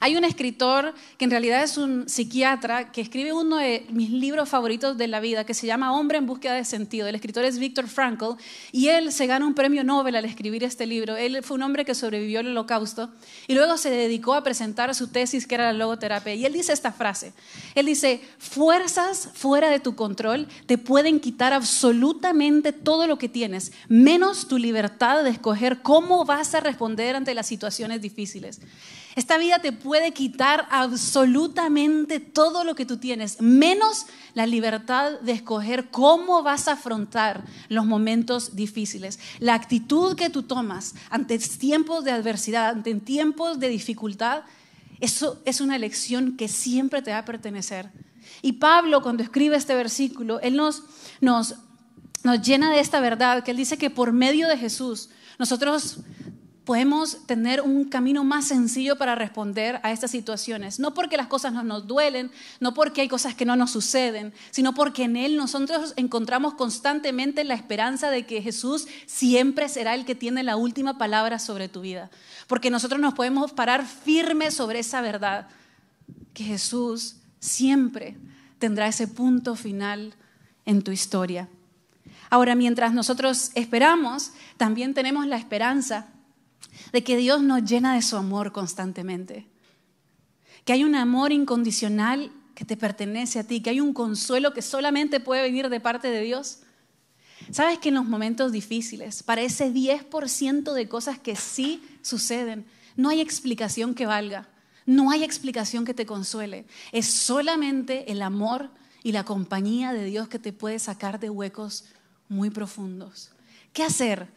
Hay 0.04 0.18
un 0.18 0.26
escritor 0.26 0.94
que 1.18 1.24
en 1.24 1.32
realidad 1.32 1.64
es 1.64 1.78
un 1.78 2.10
psiquiatra 2.10 2.92
que 2.92 3.00
escribe 3.00 3.32
uno 3.32 3.56
de 3.56 3.86
mis 3.90 4.10
libros 4.10 4.50
favoritos 4.50 4.98
de 4.98 5.08
la 5.08 5.22
vida 5.22 5.46
que 5.46 5.54
se 5.54 5.66
llama 5.66 5.98
Hombre 5.98 6.18
en 6.18 6.26
búsqueda 6.26 6.56
de 6.56 6.66
sentido. 6.66 7.08
El 7.08 7.16
escritor 7.16 7.46
es 7.46 7.58
Viktor 7.58 7.88
Frankl 7.88 8.34
y 8.74 8.90
él 8.90 9.14
se 9.14 9.28
gana 9.28 9.48
un 9.48 9.54
premio 9.54 9.82
Nobel 9.86 10.18
al 10.18 10.26
escribir 10.26 10.66
este 10.66 10.86
libro. 10.86 11.16
Él 11.16 11.42
fue 11.42 11.56
un 11.56 11.64
hombre 11.64 11.86
que 11.86 11.96
sobrevivió 11.96 12.42
al 12.42 12.48
holocausto 12.48 13.12
y 13.48 13.54
luego 13.54 13.78
se 13.78 13.92
dedicó 13.92 14.34
a 14.34 14.44
presentar 14.44 14.94
su 14.94 15.08
tesis 15.08 15.48
que 15.48 15.56
era 15.56 15.72
la 15.72 15.80
logoterapia. 15.80 16.36
Y 16.36 16.44
él 16.44 16.52
dice 16.52 16.74
esta 16.74 16.92
frase. 16.92 17.32
Él 17.74 17.86
dice, 17.86 18.20
fuerzas 18.40 19.30
fuera 19.34 19.70
de 19.70 19.80
tu 19.80 19.96
control 19.96 20.50
te 20.66 20.78
pueden 20.78 21.22
quitar 21.22 21.54
absolutamente 21.54 22.74
todo 22.74 23.08
lo 23.08 23.18
que 23.18 23.30
tienes, 23.30 23.72
menos 23.88 24.50
tu 24.50 24.58
libertad 24.58 25.24
de 25.24 25.30
escoger 25.30 25.82
cómo 25.82 26.26
vas 26.26 26.54
a 26.56 26.60
responder 26.60 27.16
ante 27.16 27.34
las 27.34 27.48
situaciones 27.48 28.02
difíciles. 28.02 28.60
Esta 29.16 29.38
vida 29.38 29.60
te 29.60 29.72
puede 29.72 30.12
quitar 30.12 30.68
absolutamente 30.72 32.20
todo 32.20 32.64
lo 32.64 32.74
que 32.74 32.86
tú 32.86 32.98
tienes, 32.98 33.42
menos 33.42 34.08
la 34.34 34.48
libertad 34.48 35.20
de 35.20 35.34
escoger 35.34 35.90
cómo 35.92 36.42
vas 36.42 36.68
a 36.68 36.74
afrontar 36.74 37.44
los 37.70 37.86
momentos 37.86 38.56
difíciles. 38.56 39.20
La 39.40 39.54
actitud 39.54 40.16
que 40.16 40.32
tú 40.32 40.44
tomas 40.44 40.96
ante 41.12 41.38
tiempos 41.38 42.04
de 42.04 42.12
adversidad, 42.12 42.70
ante 42.70 42.96
tiempos 42.96 43.60
de 43.60 43.70
dificultad, 43.70 44.44
eso 45.00 45.42
es 45.46 45.62
una 45.62 45.76
elección 45.76 46.36
que 46.36 46.48
siempre 46.48 47.02
te 47.02 47.12
va 47.12 47.20
a 47.20 47.26
pertenecer. 47.26 47.92
Y 48.42 48.54
Pablo, 48.54 49.04
cuando 49.04 49.22
escribe 49.22 49.58
este 49.58 49.76
versículo, 49.76 50.40
él 50.40 50.56
nos, 50.56 50.84
nos, 51.22 51.56
nos 52.24 52.42
llena 52.42 52.72
de 52.72 52.80
esta 52.80 53.00
verdad, 53.00 53.44
que 53.44 53.52
él 53.52 53.58
dice 53.58 53.78
que 53.78 53.90
por 53.90 54.12
medio 54.12 54.48
de 54.48 54.58
Jesús 54.58 55.10
nosotros 55.38 55.98
podemos 56.66 57.26
tener 57.26 57.62
un 57.62 57.86
camino 57.86 58.24
más 58.24 58.48
sencillo 58.48 58.98
para 58.98 59.16
responder 59.16 59.80
a 59.84 59.92
estas 59.92 60.12
situaciones. 60.12 60.80
No 60.80 60.94
porque 60.94 61.18
las 61.18 61.28
cosas 61.28 61.52
no 61.52 61.64
nos 61.64 61.88
duelen, 61.88 62.32
no 62.60 62.74
porque 62.74 63.02
hay 63.02 63.08
cosas 63.10 63.36
que 63.36 63.46
no 63.46 63.56
nos 63.56 63.72
suceden, 63.72 64.34
sino 64.52 64.74
porque 64.74 65.04
en 65.04 65.18
Él 65.18 65.36
nosotros 65.36 65.94
encontramos 65.98 66.54
constantemente 66.54 67.44
la 67.44 67.54
esperanza 67.54 68.10
de 68.12 68.26
que 68.26 68.42
Jesús 68.42 68.88
siempre 69.06 69.68
será 69.68 69.94
el 69.94 70.06
que 70.06 70.16
tiene 70.16 70.44
la 70.44 70.56
última 70.56 70.98
palabra 70.98 71.38
sobre 71.38 71.68
tu 71.68 71.82
vida. 71.82 72.10
Porque 72.48 72.70
nosotros 72.70 73.02
nos 73.02 73.14
podemos 73.14 73.52
parar 73.52 73.86
firmes 73.86 74.54
sobre 74.54 74.80
esa 74.80 75.02
verdad, 75.02 75.48
que 76.34 76.46
Jesús 76.46 77.18
siempre 77.40 78.18
tendrá 78.58 78.88
ese 78.88 79.08
punto 79.08 79.56
final 79.56 80.14
en 80.66 80.82
tu 80.82 80.92
historia. 80.92 81.50
Ahora, 82.30 82.56
mientras 82.56 82.94
nosotros 82.94 83.52
esperamos, 83.54 84.32
también 84.58 84.94
tenemos 84.94 85.28
la 85.28 85.38
esperanza 85.38 86.13
de 86.92 87.04
que 87.04 87.18
Dios 87.18 87.42
nos 87.42 87.64
llena 87.64 87.96
de 87.96 88.02
su 88.02 88.16
amor 88.16 88.52
constantemente, 88.52 89.48
que 90.66 90.74
hay 90.74 90.84
un 90.84 90.96
amor 90.96 91.32
incondicional 91.32 92.32
que 92.56 92.66
te 92.66 92.78
pertenece 92.78 93.40
a 93.40 93.44
ti, 93.44 93.62
que 93.62 93.72
hay 93.72 93.80
un 93.80 93.94
consuelo 93.94 94.54
que 94.54 94.62
solamente 94.62 95.20
puede 95.20 95.42
venir 95.42 95.70
de 95.70 95.80
parte 95.80 96.10
de 96.10 96.22
Dios. 96.22 96.60
Sabes 97.52 97.80
que 97.80 97.90
en 97.90 97.96
los 97.96 98.06
momentos 98.06 98.52
difíciles, 98.52 99.24
para 99.24 99.42
ese 99.42 99.74
10% 99.74 100.74
de 100.74 100.88
cosas 100.88 101.20
que 101.20 101.36
sí 101.36 101.84
suceden, 102.02 102.66
no 102.96 103.10
hay 103.10 103.22
explicación 103.22 103.96
que 103.96 104.06
valga, 104.06 104.48
no 104.86 105.12
hay 105.12 105.24
explicación 105.24 105.86
que 105.86 105.94
te 105.94 106.06
consuele. 106.06 106.66
Es 106.92 107.08
solamente 107.08 108.12
el 108.12 108.22
amor 108.22 108.70
y 109.04 109.12
la 109.12 109.26
compañía 109.26 109.94
de 109.94 110.06
Dios 110.06 110.28
que 110.28 110.40
te 110.40 110.54
puede 110.54 110.80
sacar 110.80 111.20
de 111.20 111.30
huecos 111.30 111.86
muy 112.30 112.50
profundos. 112.50 113.32
¿Qué 113.74 113.84
hacer 113.84 114.32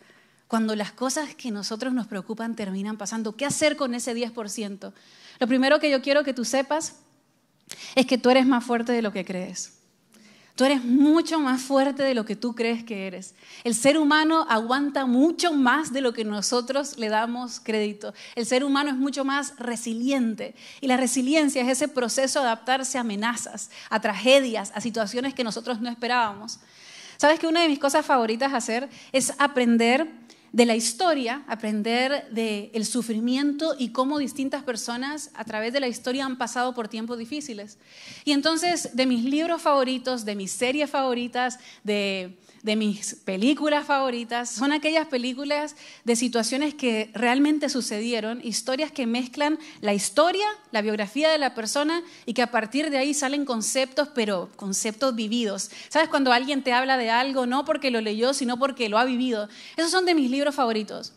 cuando 0.48 0.76
las 0.76 0.92
cosas 0.92 1.34
que 1.34 1.50
nosotros 1.50 1.92
nos 1.92 2.06
preocupan 2.06 2.54
terminan 2.54 2.96
pasando. 2.96 3.36
¿Qué 3.36 3.46
hacer 3.46 3.76
con 3.76 3.94
ese 3.94 4.14
10%? 4.14 4.92
Lo 5.38 5.46
primero 5.46 5.80
que 5.80 5.90
yo 5.90 6.02
quiero 6.02 6.24
que 6.24 6.34
tú 6.34 6.44
sepas 6.44 6.96
es 7.94 8.06
que 8.06 8.18
tú 8.18 8.30
eres 8.30 8.46
más 8.46 8.64
fuerte 8.64 8.92
de 8.92 9.02
lo 9.02 9.12
que 9.12 9.24
crees. 9.24 9.72
Tú 10.56 10.64
eres 10.64 10.82
mucho 10.82 11.38
más 11.38 11.60
fuerte 11.60 12.02
de 12.02 12.14
lo 12.14 12.24
que 12.24 12.34
tú 12.34 12.54
crees 12.54 12.82
que 12.82 13.06
eres. 13.06 13.34
El 13.62 13.74
ser 13.74 13.98
humano 13.98 14.46
aguanta 14.48 15.04
mucho 15.04 15.52
más 15.52 15.92
de 15.92 16.00
lo 16.00 16.14
que 16.14 16.24
nosotros 16.24 16.96
le 16.96 17.10
damos 17.10 17.60
crédito. 17.60 18.14
El 18.34 18.46
ser 18.46 18.64
humano 18.64 18.88
es 18.88 18.96
mucho 18.96 19.22
más 19.22 19.54
resiliente. 19.58 20.54
Y 20.80 20.86
la 20.86 20.96
resiliencia 20.96 21.60
es 21.60 21.68
ese 21.68 21.88
proceso 21.88 22.40
de 22.40 22.46
adaptarse 22.46 22.96
a 22.96 23.02
amenazas, 23.02 23.70
a 23.90 24.00
tragedias, 24.00 24.72
a 24.74 24.80
situaciones 24.80 25.34
que 25.34 25.44
nosotros 25.44 25.82
no 25.82 25.90
esperábamos. 25.90 26.58
¿Sabes 27.18 27.38
que 27.38 27.46
una 27.46 27.60
de 27.60 27.68
mis 27.68 27.78
cosas 27.78 28.06
favoritas 28.06 28.54
hacer 28.54 28.88
es 29.12 29.34
aprender 29.38 30.08
de 30.56 30.64
la 30.64 30.74
historia, 30.74 31.42
aprender 31.48 32.30
del 32.30 32.86
sufrimiento 32.86 33.76
y 33.78 33.90
cómo 33.90 34.16
distintas 34.16 34.62
personas 34.62 35.30
a 35.34 35.44
través 35.44 35.74
de 35.74 35.80
la 35.80 35.86
historia 35.86 36.24
han 36.24 36.38
pasado 36.38 36.72
por 36.72 36.88
tiempos 36.88 37.18
difíciles. 37.18 37.76
Y 38.24 38.32
entonces, 38.32 38.96
de 38.96 39.04
mis 39.04 39.22
libros 39.22 39.60
favoritos, 39.60 40.24
de 40.24 40.34
mis 40.34 40.50
series 40.50 40.88
favoritas, 40.88 41.58
de, 41.84 42.38
de 42.66 42.74
mis 42.74 43.14
películas 43.24 43.86
favoritas. 43.86 44.50
Son 44.50 44.72
aquellas 44.72 45.06
películas 45.06 45.76
de 46.04 46.16
situaciones 46.16 46.74
que 46.74 47.10
realmente 47.14 47.68
sucedieron, 47.68 48.40
historias 48.42 48.90
que 48.90 49.06
mezclan 49.06 49.58
la 49.80 49.94
historia, 49.94 50.46
la 50.72 50.82
biografía 50.82 51.30
de 51.30 51.38
la 51.38 51.54
persona 51.54 52.02
y 52.24 52.34
que 52.34 52.42
a 52.42 52.50
partir 52.50 52.90
de 52.90 52.98
ahí 52.98 53.14
salen 53.14 53.44
conceptos, 53.44 54.08
pero 54.14 54.50
conceptos 54.56 55.14
vividos. 55.14 55.70
¿Sabes 55.88 56.08
cuando 56.08 56.32
alguien 56.32 56.62
te 56.64 56.72
habla 56.72 56.96
de 56.96 57.10
algo 57.10 57.46
no 57.46 57.64
porque 57.64 57.92
lo 57.92 58.00
leyó, 58.00 58.34
sino 58.34 58.58
porque 58.58 58.88
lo 58.88 58.98
ha 58.98 59.04
vivido? 59.04 59.48
Esos 59.76 59.92
son 59.92 60.04
de 60.04 60.14
mis 60.14 60.28
libros 60.28 60.45
favoritos. 60.54 61.12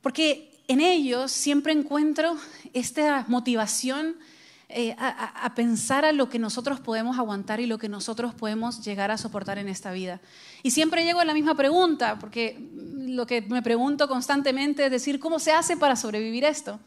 Porque 0.00 0.52
en 0.68 0.80
ellos 0.80 1.30
siempre 1.32 1.72
encuentro 1.72 2.36
esta 2.72 3.24
motivación 3.28 4.16
eh, 4.74 4.96
a, 4.98 5.52
pensar 5.54 6.06
a 6.06 6.12
lo 6.12 6.30
que 6.30 6.38
nosotros 6.38 6.80
podemos 6.80 7.18
aguantar 7.18 7.60
y 7.60 7.66
lo 7.66 7.76
que 7.76 7.90
nosotros 7.90 8.32
podemos 8.32 8.82
llegar 8.82 9.10
a 9.10 9.18
soportar 9.18 9.58
en 9.58 9.68
esta 9.68 9.92
vida. 9.92 10.18
Y 10.62 10.70
siempre 10.70 11.04
llego 11.04 11.20
a 11.20 11.26
la 11.26 11.34
misma 11.34 11.54
pregunta, 11.54 12.18
porque 12.18 12.58
lo 12.96 13.26
que 13.26 13.42
me 13.42 13.60
pregunto 13.60 14.08
constantemente 14.08 14.86
es 14.86 14.90
decir, 14.90 15.20
¿cómo 15.20 15.38
se 15.38 15.52
hace 15.52 15.76
para 15.76 15.94
sobrevivir 15.94 16.44
esto? 16.44 16.80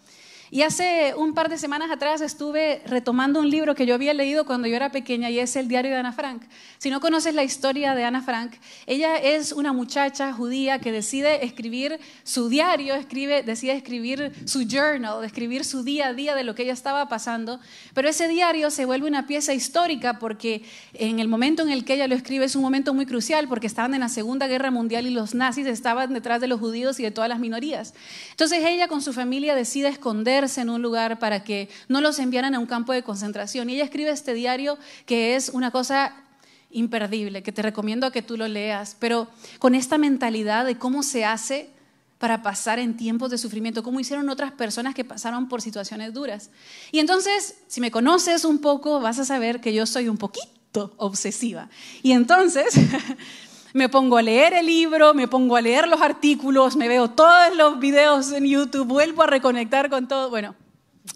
Y 0.51 0.61
hace 0.61 1.15
un 1.17 1.33
par 1.33 1.49
de 1.49 1.57
semanas 1.57 1.89
atrás 1.89 2.21
estuve 2.21 2.83
retomando 2.85 3.39
un 3.39 3.49
libro 3.49 3.73
que 3.73 3.87
yo 3.87 3.95
había 3.95 4.13
leído 4.13 4.45
cuando 4.45 4.67
yo 4.67 4.75
era 4.75 4.91
pequeña 4.91 5.31
y 5.31 5.39
es 5.39 5.55
el 5.55 5.67
diario 5.67 5.89
de 5.89 5.97
Ana 5.97 6.13
Frank. 6.13 6.43
Si 6.77 6.91
no 6.91 7.01
conoces 7.01 7.33
la 7.33 7.43
historia 7.43 7.95
de 7.95 8.03
Ana 8.03 8.21
Frank, 8.21 8.53
ella 8.85 9.17
es 9.17 9.51
una 9.51 9.73
muchacha 9.73 10.31
judía 10.33 10.77
que 10.77 10.91
decide 10.91 11.43
escribir 11.43 11.99
su 12.23 12.47
diario, 12.47 12.93
escribe, 12.93 13.41
decide 13.41 13.71
escribir 13.71 14.33
su 14.45 14.67
journal, 14.67 15.23
escribir 15.23 15.65
su 15.65 15.83
día 15.83 16.07
a 16.07 16.13
día 16.13 16.35
de 16.35 16.43
lo 16.43 16.53
que 16.53 16.61
ella 16.61 16.73
estaba 16.73 17.07
pasando, 17.07 17.59
pero 17.95 18.07
ese 18.07 18.27
diario 18.27 18.69
se 18.69 18.85
vuelve 18.85 19.07
una 19.07 19.25
pieza 19.25 19.53
histórica 19.55 20.19
porque 20.19 20.63
en 20.93 21.19
el 21.19 21.27
momento 21.27 21.63
en 21.63 21.71
el 21.71 21.85
que 21.85 21.95
ella 21.95 22.07
lo 22.07 22.13
escribe 22.13 22.45
es 22.45 22.55
un 22.55 22.61
momento 22.61 22.93
muy 22.93 23.07
crucial 23.07 23.47
porque 23.47 23.65
estaban 23.65 23.95
en 23.95 24.01
la 24.01 24.09
Segunda 24.09 24.45
Guerra 24.45 24.69
Mundial 24.69 25.07
y 25.07 25.09
los 25.09 25.33
nazis 25.33 25.65
estaban 25.65 26.13
detrás 26.13 26.39
de 26.39 26.47
los 26.47 26.59
judíos 26.59 26.99
y 26.99 27.03
de 27.03 27.09
todas 27.09 27.29
las 27.29 27.39
minorías. 27.39 27.95
Entonces 28.29 28.63
ella 28.63 28.87
con 28.87 29.01
su 29.01 29.11
familia 29.11 29.55
decide 29.55 29.87
esconder 29.87 30.34
en 30.35 30.69
un 30.69 30.81
lugar 30.81 31.17
para 31.19 31.43
que 31.43 31.69
no 31.87 32.01
los 32.01 32.19
enviaran 32.19 32.55
a 32.55 32.59
un 32.59 32.65
campo 32.65 32.93
de 32.93 33.03
concentración. 33.03 33.69
Y 33.69 33.75
ella 33.75 33.85
escribe 33.85 34.09
este 34.09 34.33
diario 34.33 34.77
que 35.05 35.35
es 35.35 35.49
una 35.49 35.71
cosa 35.71 36.13
imperdible, 36.69 37.41
que 37.41 37.53
te 37.53 37.61
recomiendo 37.61 38.11
que 38.11 38.21
tú 38.21 38.35
lo 38.35 38.47
leas, 38.47 38.97
pero 38.99 39.27
con 39.59 39.75
esta 39.75 39.97
mentalidad 39.97 40.65
de 40.65 40.77
cómo 40.77 41.03
se 41.03 41.23
hace 41.23 41.69
para 42.17 42.41
pasar 42.41 42.79
en 42.79 42.97
tiempos 42.97 43.31
de 43.31 43.37
sufrimiento, 43.37 43.83
cómo 43.83 43.99
hicieron 43.99 44.29
otras 44.29 44.51
personas 44.51 44.93
que 44.93 45.05
pasaron 45.05 45.47
por 45.47 45.61
situaciones 45.61 46.13
duras. 46.13 46.49
Y 46.91 46.99
entonces, 46.99 47.55
si 47.67 47.81
me 47.81 47.91
conoces 47.91 48.45
un 48.45 48.59
poco, 48.59 48.99
vas 48.99 49.19
a 49.19 49.25
saber 49.25 49.61
que 49.61 49.73
yo 49.73 49.85
soy 49.85 50.09
un 50.09 50.17
poquito 50.17 50.93
obsesiva. 50.97 51.69
Y 52.03 52.11
entonces 52.11 52.73
me 53.75 53.89
pongo 53.89 54.15
a 54.15 54.21
leer 54.21 54.53
el 54.53 54.67
libro, 54.67 55.13
me 55.13 55.27
pongo 55.27 55.57
a 55.57 55.61
leer 55.61 55.85
los 55.89 56.01
artículos, 56.01 56.77
me 56.77 56.87
veo 56.87 57.09
todos 57.09 57.53
los 57.57 57.77
videos 57.77 58.31
en 58.31 58.45
YouTube, 58.45 58.87
vuelvo 58.87 59.23
a 59.23 59.27
reconectar 59.27 59.89
con 59.89 60.07
todo. 60.07 60.29
Bueno, 60.29 60.55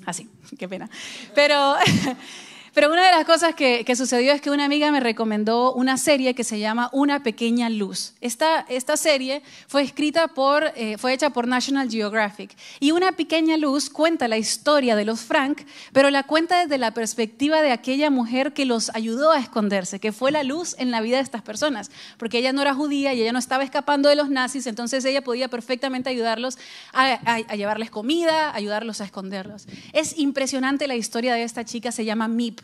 así, 0.05 0.29
qué 0.57 0.67
pena. 0.67 0.89
Pero 1.33 1.75
Pero 2.73 2.91
una 2.91 3.05
de 3.05 3.11
las 3.11 3.25
cosas 3.25 3.55
que, 3.55 3.85
sucedió 3.95 4.31
es 4.31 4.41
que 4.41 4.51
una 4.51 4.65
amiga 4.65 4.91
me 4.91 4.99
recomendó 4.99 5.73
una 5.73 5.97
serie 5.97 6.35
que 6.35 6.43
se 6.43 6.59
llama 6.59 6.89
Una 6.93 7.23
pequeña 7.23 7.69
luz. 7.69 8.13
Esta, 8.21 8.65
serie 8.95 9.41
fue 9.67 9.81
escrita 9.81 10.27
por, 10.29 10.71
eh, 10.75 10.97
fue 10.97 11.13
hecha 11.13 11.31
por 11.31 11.47
National 11.47 11.89
Geographic. 11.89 12.55
Y 12.79 12.91
Una 12.91 13.13
pequeña 13.13 13.57
luz 13.57 13.89
cuenta 13.89 14.27
la 14.27 14.37
historia 14.37 14.95
de 14.95 15.05
los 15.05 15.21
Frank, 15.21 15.61
pero 15.93 16.09
la 16.09 16.23
cuenta 16.23 16.61
desde 16.61 16.77
la 16.77 16.93
perspectiva 16.93 17.61
de 17.61 17.71
aquella 17.71 18.09
mujer 18.09 18.53
que 18.53 18.65
los 18.65 18.91
ayudó 18.93 19.31
a 19.31 19.39
esconderse, 19.39 19.99
que 19.99 20.11
fue 20.11 20.31
la 20.31 20.43
luz 20.43 20.75
en 20.77 20.91
la 20.91 21.01
vida 21.01 21.17
de 21.17 21.23
estas 21.23 21.41
personas. 21.41 21.91
Porque 22.17 22.37
ella 22.39 22.53
no 22.53 22.61
era 22.61 22.73
judía 22.73 23.13
y 23.13 23.21
ella 23.21 23.33
no 23.33 23.39
estaba 23.39 23.63
escapando 23.63 24.09
de 24.09 24.15
los 24.15 24.29
nazis, 24.29 24.67
entonces 24.67 25.03
ella 25.05 25.23
podía 25.23 25.47
perfectamente 25.47 26.09
ayudarlos 26.09 26.57
a, 26.93 27.13
a 27.13 27.55
llevarles 27.55 27.89
comida, 27.89 28.53
ayudarlos 28.53 29.01
a 29.01 29.05
esconderlos. 29.05 29.67
Es 29.93 30.17
impresionante 30.17 30.87
la 30.87 30.95
historia 30.95 31.33
de 31.33 31.43
esta 31.43 31.65
chica, 31.65 31.91
se 31.91 32.05
llama 32.05 32.27
Mip. 32.27 32.59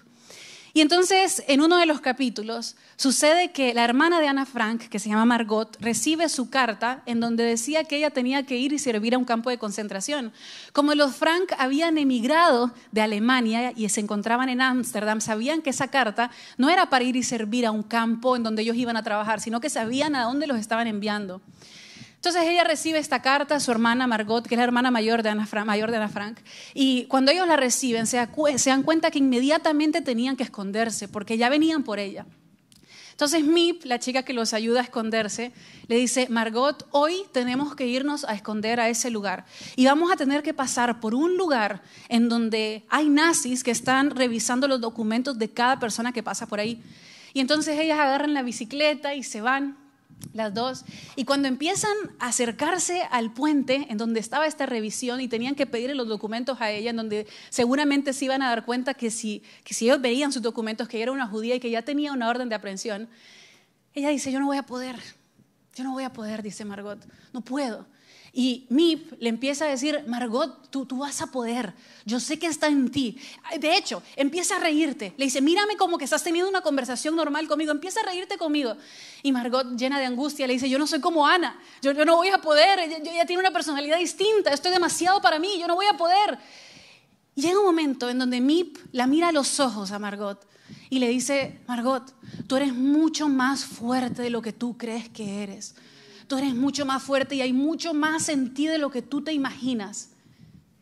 Y 0.76 0.82
entonces, 0.82 1.42
en 1.48 1.62
uno 1.62 1.78
de 1.78 1.86
los 1.86 2.02
capítulos, 2.02 2.76
sucede 2.98 3.54
que 3.54 3.74
la 3.74 3.86
hermana 3.86 4.20
de 4.20 4.28
Ana 4.28 4.46
Frank, 4.46 4.90
que 4.90 5.00
se 5.00 5.08
llama 5.08 5.24
Margot, 5.24 5.78
recibe 5.80 6.28
su 6.28 6.50
carta 6.50 7.02
en 7.06 7.22
donde 7.22 7.46
decía 7.46 7.86
que 7.86 7.96
ella 7.96 8.10
tenía 8.10 8.46
que 8.46 8.58
ir 8.58 8.74
y 8.74 8.78
servir 8.78 9.16
a 9.16 9.18
un 9.18 9.24
campo 9.24 9.50
de 9.50 9.58
concentración. 9.58 10.34
Como 10.74 10.94
los 10.94 11.16
Frank 11.16 11.54
habían 11.60 11.98
emigrado 11.98 12.74
de 12.92 13.00
Alemania 13.00 13.72
y 13.74 13.88
se 13.88 14.02
encontraban 14.02 14.50
en 14.50 14.60
Ámsterdam, 14.60 15.22
sabían 15.22 15.62
que 15.62 15.70
esa 15.70 15.88
carta 15.88 16.30
no 16.58 16.70
era 16.70 16.90
para 16.90 17.06
ir 17.06 17.16
y 17.16 17.24
servir 17.24 17.66
a 17.66 17.72
un 17.72 17.84
campo 17.84 18.36
en 18.36 18.44
donde 18.44 18.64
ellos 18.64 18.76
iban 18.76 18.98
a 18.98 19.04
trabajar, 19.04 19.40
sino 19.40 19.62
que 19.62 19.70
sabían 19.70 20.14
a 20.14 20.24
dónde 20.24 20.46
los 20.46 20.60
estaban 20.60 20.88
enviando. 20.88 21.40
Entonces 22.26 22.50
ella 22.50 22.64
recibe 22.64 22.98
esta 22.98 23.22
carta, 23.22 23.60
su 23.60 23.70
hermana 23.70 24.08
Margot, 24.08 24.48
que 24.48 24.56
es 24.56 24.58
la 24.58 24.64
hermana 24.64 24.90
mayor 24.90 25.22
de 25.22 25.30
Ana, 25.30 25.46
Frank, 25.46 26.40
y 26.74 27.06
cuando 27.06 27.32
ellos 27.32 27.48
la 27.48 27.56
reciben 27.56 28.08
se, 28.08 28.28
se 28.58 28.70
dan 28.72 28.82
cuenta 28.82 29.12
que 29.12 29.20
inmediatamente 29.20 30.02
tenían 30.02 30.36
que 30.36 30.42
esconderse 30.42 31.08
porque 31.08 31.38
ya 31.38 31.50
venían 31.50 31.84
por 31.84 32.00
ella. 32.00 32.26
Entonces 33.12 33.44
Mip, 33.44 33.86
la 33.86 34.00
chica 34.00 34.24
que 34.24 34.34
los 34.34 34.56
ayuda 34.56 34.80
a 34.80 34.84
esconderse, 34.86 35.52
le 35.86 35.98
dice, 35.98 36.26
Margot, 36.32 36.88
hoy 36.90 37.16
tenemos 37.32 37.76
que 37.76 37.86
irnos 37.86 38.26
a 38.26 38.34
esconder 38.34 38.80
a 38.80 38.90
ese 38.90 39.12
lugar 39.12 39.46
y 39.76 39.86
vamos 39.86 40.12
a 40.12 40.16
tener 40.16 40.42
que 40.42 40.56
pasar 40.56 41.00
por 41.00 41.14
un 41.14 41.38
lugar 41.38 41.84
en 42.10 42.28
donde 42.28 42.86
hay 42.90 43.08
nazis 43.08 43.64
que 43.64 43.70
están 43.70 44.10
revisando 44.10 44.68
los 44.68 44.82
documentos 44.82 45.38
de 45.38 45.52
cada 45.52 45.80
persona 45.80 46.12
que 46.12 46.24
pasa 46.24 46.48
por 46.48 46.60
ahí. 46.60 46.82
Y 47.36 47.40
entonces 47.40 47.78
ellas 47.80 48.00
agarran 48.00 48.34
la 48.34 48.42
bicicleta 48.42 49.14
y 49.14 49.22
se 49.22 49.42
van 49.42 49.85
las 50.34 50.54
dos. 50.54 50.86
Y 51.16 51.26
cuando 51.26 51.48
empiezan 51.48 51.96
a 52.20 52.28
acercarse 52.28 53.04
al 53.12 53.34
puente 53.34 53.88
en 53.90 53.98
donde 53.98 54.20
estaba 54.20 54.48
esta 54.48 54.66
revisión 54.66 55.22
y 55.22 55.28
tenían 55.28 55.56
que 55.56 55.66
pedirle 55.66 55.96
los 55.96 56.08
documentos 56.08 56.60
a 56.62 56.72
ella, 56.72 56.90
en 56.90 56.98
donde 56.98 57.28
seguramente 57.50 58.14
se 58.14 58.26
iban 58.26 58.42
a 58.42 58.50
dar 58.50 58.66
cuenta 58.66 58.94
que 58.94 59.12
si, 59.12 59.44
que 59.64 59.74
si 59.74 59.86
ellos 59.86 60.02
veían 60.02 60.32
sus 60.32 60.42
documentos, 60.42 60.88
que 60.88 61.02
era 61.02 61.12
una 61.12 61.28
judía 61.28 61.56
y 61.56 61.60
que 61.60 61.70
ya 61.70 61.82
tenía 61.82 62.12
una 62.12 62.30
orden 62.30 62.50
de 62.50 62.56
aprehensión, 62.56 63.10
ella 63.94 64.10
dice, 64.10 64.32
yo 64.32 64.40
no 64.40 64.48
voy 64.48 64.58
a 64.58 64.64
poder, 64.64 64.98
yo 65.74 65.84
no 65.84 65.94
voy 65.94 66.04
a 66.04 66.12
poder, 66.12 66.44
dice 66.44 66.66
Margot, 66.66 67.00
no 67.34 67.42
puedo. 67.42 67.88
Y 68.38 68.66
Mip 68.68 69.14
le 69.22 69.30
empieza 69.30 69.64
a 69.64 69.70
decir, 69.70 70.04
Margot, 70.08 70.70
tú, 70.70 70.86
tú 70.86 70.98
vas 70.98 71.22
a 71.22 71.28
poder, 71.28 71.74
yo 72.04 72.20
sé 72.20 72.38
que 72.38 72.48
está 72.48 72.68
en 72.68 72.92
ti. 72.92 73.18
De 73.62 73.78
hecho, 73.78 74.04
empieza 74.18 74.58
a 74.58 74.60
reírte. 74.60 75.14
Le 75.16 75.24
dice, 75.24 75.40
mírame 75.40 75.78
como 75.78 75.98
que 75.98 76.04
estás 76.04 76.22
teniendo 76.22 76.50
una 76.50 76.60
conversación 76.60 77.16
normal 77.16 77.48
conmigo, 77.48 77.72
empieza 77.72 78.02
a 78.02 78.04
reírte 78.04 78.38
conmigo. 78.38 78.76
Y 79.24 79.32
Margot, 79.32 79.78
llena 79.78 80.00
de 80.00 80.06
angustia, 80.06 80.48
le 80.48 80.54
dice, 80.54 80.70
yo 80.70 80.78
no 80.78 80.86
soy 80.86 81.00
como 81.00 81.26
Ana, 81.26 81.58
yo, 81.82 81.94
no 81.94 82.18
voy 82.18 82.28
a 82.28 82.40
poder, 82.40 82.78
ella, 82.80 83.26
tiene 83.26 83.40
una 83.40 83.52
personalidad 83.52 83.98
distinta, 83.98 84.52
esto 84.52 84.68
es 84.68 84.74
demasiado 84.74 85.22
para 85.22 85.40
mí, 85.40 85.58
yo 85.58 85.66
no 85.66 85.76
voy 85.76 85.86
a 85.86 85.96
poder. 85.96 86.38
Llega 87.36 87.58
un 87.58 87.66
momento 87.66 88.10
en 88.10 88.20
donde 88.20 88.42
Mip 88.42 88.78
la 88.92 89.08
mira 89.08 89.30
a 89.30 89.32
los 89.32 89.62
ojos 89.62 89.92
a 89.92 90.00
Margot 90.00 90.46
y 90.90 91.00
le 91.00 91.08
dice, 91.08 91.62
Margot, 91.70 92.14
tú 92.48 92.58
eres 92.58 92.74
mucho 92.74 93.30
más 93.30 93.64
fuerte 93.64 94.24
de 94.24 94.30
lo 94.30 94.42
que 94.42 94.52
tú 94.52 94.78
crees 94.78 95.08
que 95.08 95.42
eres 95.42 95.76
tú 96.28 96.38
eres 96.38 96.56
mucho 96.56 96.86
más 96.86 97.04
fuerte 97.04 97.36
y 97.36 97.42
hay 97.42 97.54
mucho 97.54 97.94
más 97.94 98.30
en 98.30 98.54
ti 98.54 98.68
de 98.68 98.78
lo 98.78 98.90
que 98.90 99.02
tú 99.02 99.22
te 99.22 99.34
imaginas. 99.34 100.10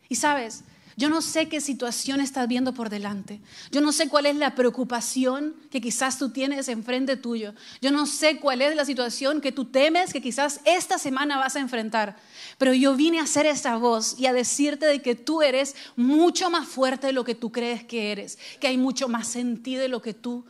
Y 0.08 0.16
sabes, 0.16 0.64
yo 0.96 1.08
no 1.08 1.22
sé 1.22 1.48
qué 1.48 1.60
situación 1.60 2.20
estás 2.20 2.46
viendo 2.46 2.72
por 2.72 2.88
delante. 2.88 3.40
Yo 3.72 3.80
no 3.80 3.90
sé 3.90 4.08
cuál 4.08 4.26
es 4.26 4.36
la 4.36 4.54
preocupación 4.54 5.56
que 5.70 5.80
quizás 5.80 6.18
tú 6.18 6.30
tienes 6.30 6.68
enfrente 6.68 7.16
tuyo. 7.16 7.52
Yo 7.80 7.90
no 7.90 8.06
sé 8.06 8.38
cuál 8.38 8.62
es 8.62 8.76
la 8.76 8.84
situación 8.84 9.40
que 9.40 9.50
tú 9.50 9.64
temes 9.64 10.12
que 10.12 10.22
quizás 10.22 10.60
esta 10.64 10.98
semana 10.98 11.38
vas 11.38 11.56
a 11.56 11.60
enfrentar. 11.60 12.16
Pero 12.58 12.74
yo 12.74 12.94
vine 12.94 13.18
a 13.18 13.24
hacer 13.24 13.46
esa 13.46 13.76
voz 13.76 14.16
y 14.18 14.26
a 14.26 14.32
decirte 14.32 14.86
de 14.86 15.02
que 15.02 15.16
tú 15.16 15.42
eres 15.42 15.74
mucho 15.96 16.48
más 16.48 16.68
fuerte 16.68 17.08
de 17.08 17.12
lo 17.12 17.24
que 17.24 17.34
tú 17.34 17.50
crees 17.50 17.82
que 17.82 18.12
eres, 18.12 18.38
que 18.60 18.68
hay 18.68 18.78
mucho 18.78 19.08
más 19.08 19.34
en 19.34 19.62
ti 19.62 19.74
de 19.74 19.88
lo 19.88 20.00
que 20.00 20.14
tú 20.14 20.44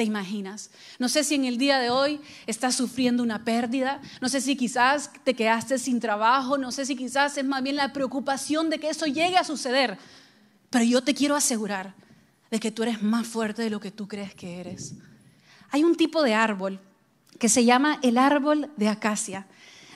te 0.00 0.04
imaginas. 0.04 0.70
No 0.98 1.10
sé 1.10 1.24
si 1.24 1.34
en 1.34 1.44
el 1.44 1.58
día 1.58 1.78
de 1.78 1.90
hoy 1.90 2.22
estás 2.46 2.74
sufriendo 2.74 3.22
una 3.22 3.44
pérdida, 3.44 4.00
no 4.22 4.30
sé 4.30 4.40
si 4.40 4.56
quizás 4.56 5.10
te 5.24 5.34
quedaste 5.34 5.78
sin 5.78 6.00
trabajo, 6.00 6.56
no 6.56 6.72
sé 6.72 6.86
si 6.86 6.96
quizás 6.96 7.36
es 7.36 7.44
más 7.44 7.62
bien 7.62 7.76
la 7.76 7.92
preocupación 7.92 8.70
de 8.70 8.78
que 8.78 8.88
eso 8.88 9.04
llegue 9.04 9.36
a 9.36 9.44
suceder, 9.44 9.98
pero 10.70 10.86
yo 10.86 11.02
te 11.02 11.12
quiero 11.12 11.36
asegurar 11.36 11.92
de 12.50 12.58
que 12.58 12.70
tú 12.70 12.82
eres 12.82 13.02
más 13.02 13.26
fuerte 13.26 13.60
de 13.60 13.68
lo 13.68 13.78
que 13.78 13.90
tú 13.90 14.08
crees 14.08 14.34
que 14.34 14.58
eres. 14.58 14.94
Hay 15.68 15.84
un 15.84 15.94
tipo 15.94 16.22
de 16.22 16.32
árbol 16.32 16.80
que 17.38 17.50
se 17.50 17.66
llama 17.66 17.98
el 18.00 18.16
árbol 18.16 18.70
de 18.78 18.88
acacia. 18.88 19.48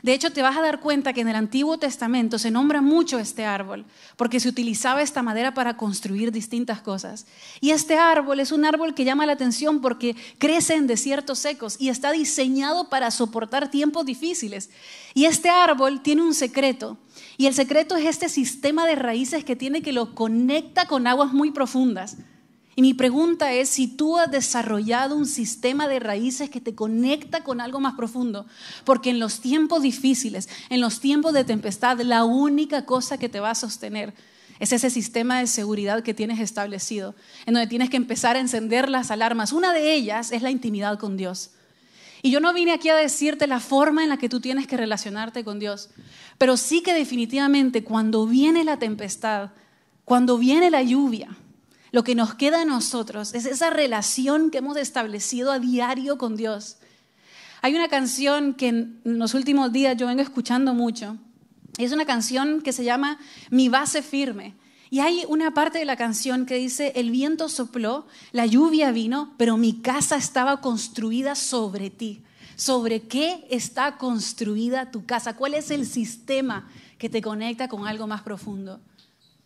De 0.05 0.13
hecho, 0.13 0.35
te 0.35 0.43
vas 0.43 0.55
a 0.55 0.61
dar 0.61 0.81
cuenta 0.81 1.15
que 1.15 1.23
en 1.23 1.29
el 1.29 1.35
Antiguo 1.35 1.79
Testamento 1.79 2.39
se 2.39 2.51
nombra 2.51 2.83
mucho 2.83 3.19
este 3.19 3.47
árbol, 3.47 3.87
porque 4.17 4.39
se 4.39 4.51
utilizaba 4.51 5.01
esta 5.01 5.23
madera 5.23 5.55
para 5.55 5.79
construir 5.79 6.31
distintas 6.31 6.83
cosas. 6.83 7.25
Y 7.63 7.71
este 7.71 7.97
árbol 7.97 8.39
es 8.39 8.53
un 8.53 8.67
árbol 8.67 8.93
que 8.93 9.07
llama 9.07 9.25
la 9.25 9.33
atención 9.33 9.81
porque 9.81 10.15
crece 10.37 10.75
en 10.75 10.87
desiertos 10.87 11.39
secos 11.39 11.77
y 11.79 11.89
está 11.89 12.13
diseñado 12.13 12.91
para 12.91 13.11
soportar 13.11 13.71
tiempos 13.71 14.05
difíciles. 14.05 14.69
Y 15.15 15.25
este 15.25 15.49
árbol 15.49 16.03
tiene 16.03 16.21
un 16.21 16.35
secreto. 16.35 16.99
Y 17.39 17.47
el 17.47 17.55
secreto 17.55 17.97
es 17.97 18.05
este 18.05 18.29
sistema 18.29 18.87
de 18.87 18.97
raíces 18.97 19.43
que 19.43 19.57
tiene 19.57 19.81
que 19.81 19.95
lo 19.95 20.15
conecta 20.15 20.87
con 20.87 21.07
aguas 21.07 21.33
muy 21.33 21.51
profundas. 21.51 22.19
Y 22.77 22.83
mi 22.83 22.95
pregunta 22.95 23.53
es 23.53 23.69
si 23.69 23.87
tú 23.87 24.19
has 24.19 24.31
desarrollado 24.31 25.17
un 25.17 25.27
sistema 25.27 25.87
de 25.87 26.01
raíces 26.01 26.51
que 26.51 26.61
te 26.61 26.75
conecta 26.75 27.45
con 27.45 27.61
algo 27.61 27.79
más 27.79 27.95
profundo, 27.95 28.47
porque 28.85 29.11
en 29.11 29.21
los 29.21 29.41
tiempos 29.41 29.83
difíciles, 29.83 30.49
en 30.71 30.81
los 30.81 31.01
tiempos 31.01 31.33
de 31.35 31.45
tempestad, 31.45 32.01
la 32.01 32.25
única 32.25 32.85
cosa 32.85 33.17
que 33.17 33.29
te 33.29 33.41
va 33.41 33.51
a 33.51 33.55
sostener 33.55 34.13
es 34.59 34.73
ese 34.73 34.91
sistema 34.91 35.39
de 35.39 35.47
seguridad 35.47 36.03
que 36.03 36.15
tienes 36.15 36.41
establecido, 36.41 37.15
en 37.47 37.55
donde 37.55 37.69
tienes 37.69 37.91
que 37.91 37.97
empezar 37.97 38.37
a 38.37 38.41
encender 38.41 38.89
las 38.89 39.11
alarmas. 39.11 39.53
Una 39.53 39.73
de 39.73 39.95
ellas 39.95 40.33
es 40.33 40.43
la 40.43 40.51
intimidad 40.51 40.99
con 40.99 41.17
Dios. 41.17 41.51
Y 42.23 42.31
yo 42.31 42.41
no 42.41 42.55
vine 42.55 42.73
aquí 42.73 42.89
a 42.89 42.97
decirte 42.97 43.47
la 43.47 43.61
forma 43.61 44.03
en 44.03 44.09
la 44.09 44.17
que 44.17 44.29
tú 44.29 44.41
tienes 44.41 44.67
que 44.67 44.77
relacionarte 44.77 45.45
con 45.45 45.59
Dios, 45.59 45.91
pero 46.39 46.57
sí 46.57 46.83
que 46.83 46.95
definitivamente 46.95 47.85
cuando 47.85 48.27
viene 48.27 48.65
la 48.65 48.79
tempestad, 48.79 49.51
cuando 50.05 50.39
viene 50.39 50.71
la 50.71 50.83
lluvia, 50.83 51.37
lo 51.95 52.03
que 52.03 52.17
nos 52.17 52.35
queda 52.35 52.63
a 52.63 52.65
nosotros 52.65 53.35
es 53.35 53.47
esa 53.47 53.71
relación 53.71 54.51
que 54.51 54.59
hemos 54.59 54.77
establecido 54.77 55.53
a 55.53 55.61
diario 55.61 56.19
con 56.19 56.35
Dios. 56.35 56.79
Hay 57.63 57.77
una 57.77 57.87
canción 57.87 58.55
que 58.55 58.67
en 58.67 59.01
los 59.05 59.33
últimos 59.33 59.71
días 59.71 59.97
yo 59.97 60.09
vengo 60.09 60.21
escuchando 60.21 60.75
mucho. 60.75 61.19
Es 61.79 61.93
una 61.93 62.05
canción 62.05 62.63
que 62.63 62.73
se 62.73 62.83
llama 62.83 63.21
Mi 63.49 63.69
base 63.69 64.03
firme. 64.03 64.57
Y 64.91 64.99
hay 64.99 65.23
una 65.29 65.55
parte 65.55 65.79
de 65.79 65.85
la 65.85 65.95
canción 65.95 66.47
que 66.47 66.57
dice, 66.57 66.95
el 66.97 67.13
viento 67.13 67.49
sopló, 67.49 68.09
la 68.33 68.45
lluvia 68.45 68.91
vino, 68.91 69.33
pero 69.37 69.57
mi 69.57 69.75
casa 69.81 70.17
estaba 70.17 70.61
construida 70.61 71.37
sobre 71.37 71.91
ti. 71.91 72.25
¿Sobre 72.57 73.03
qué 73.03 73.47
está 73.51 73.99
construida 73.99 74.91
tu 74.91 75.07
casa? 75.07 75.37
¿Cuál 75.37 75.55
es 75.55 75.71
el 75.71 75.87
sistema 75.87 76.69
que 76.99 77.09
te 77.09 77.23
conecta 77.23 77.69
con 77.69 77.87
algo 77.87 78.09
más 78.09 78.23
profundo? 78.23 78.81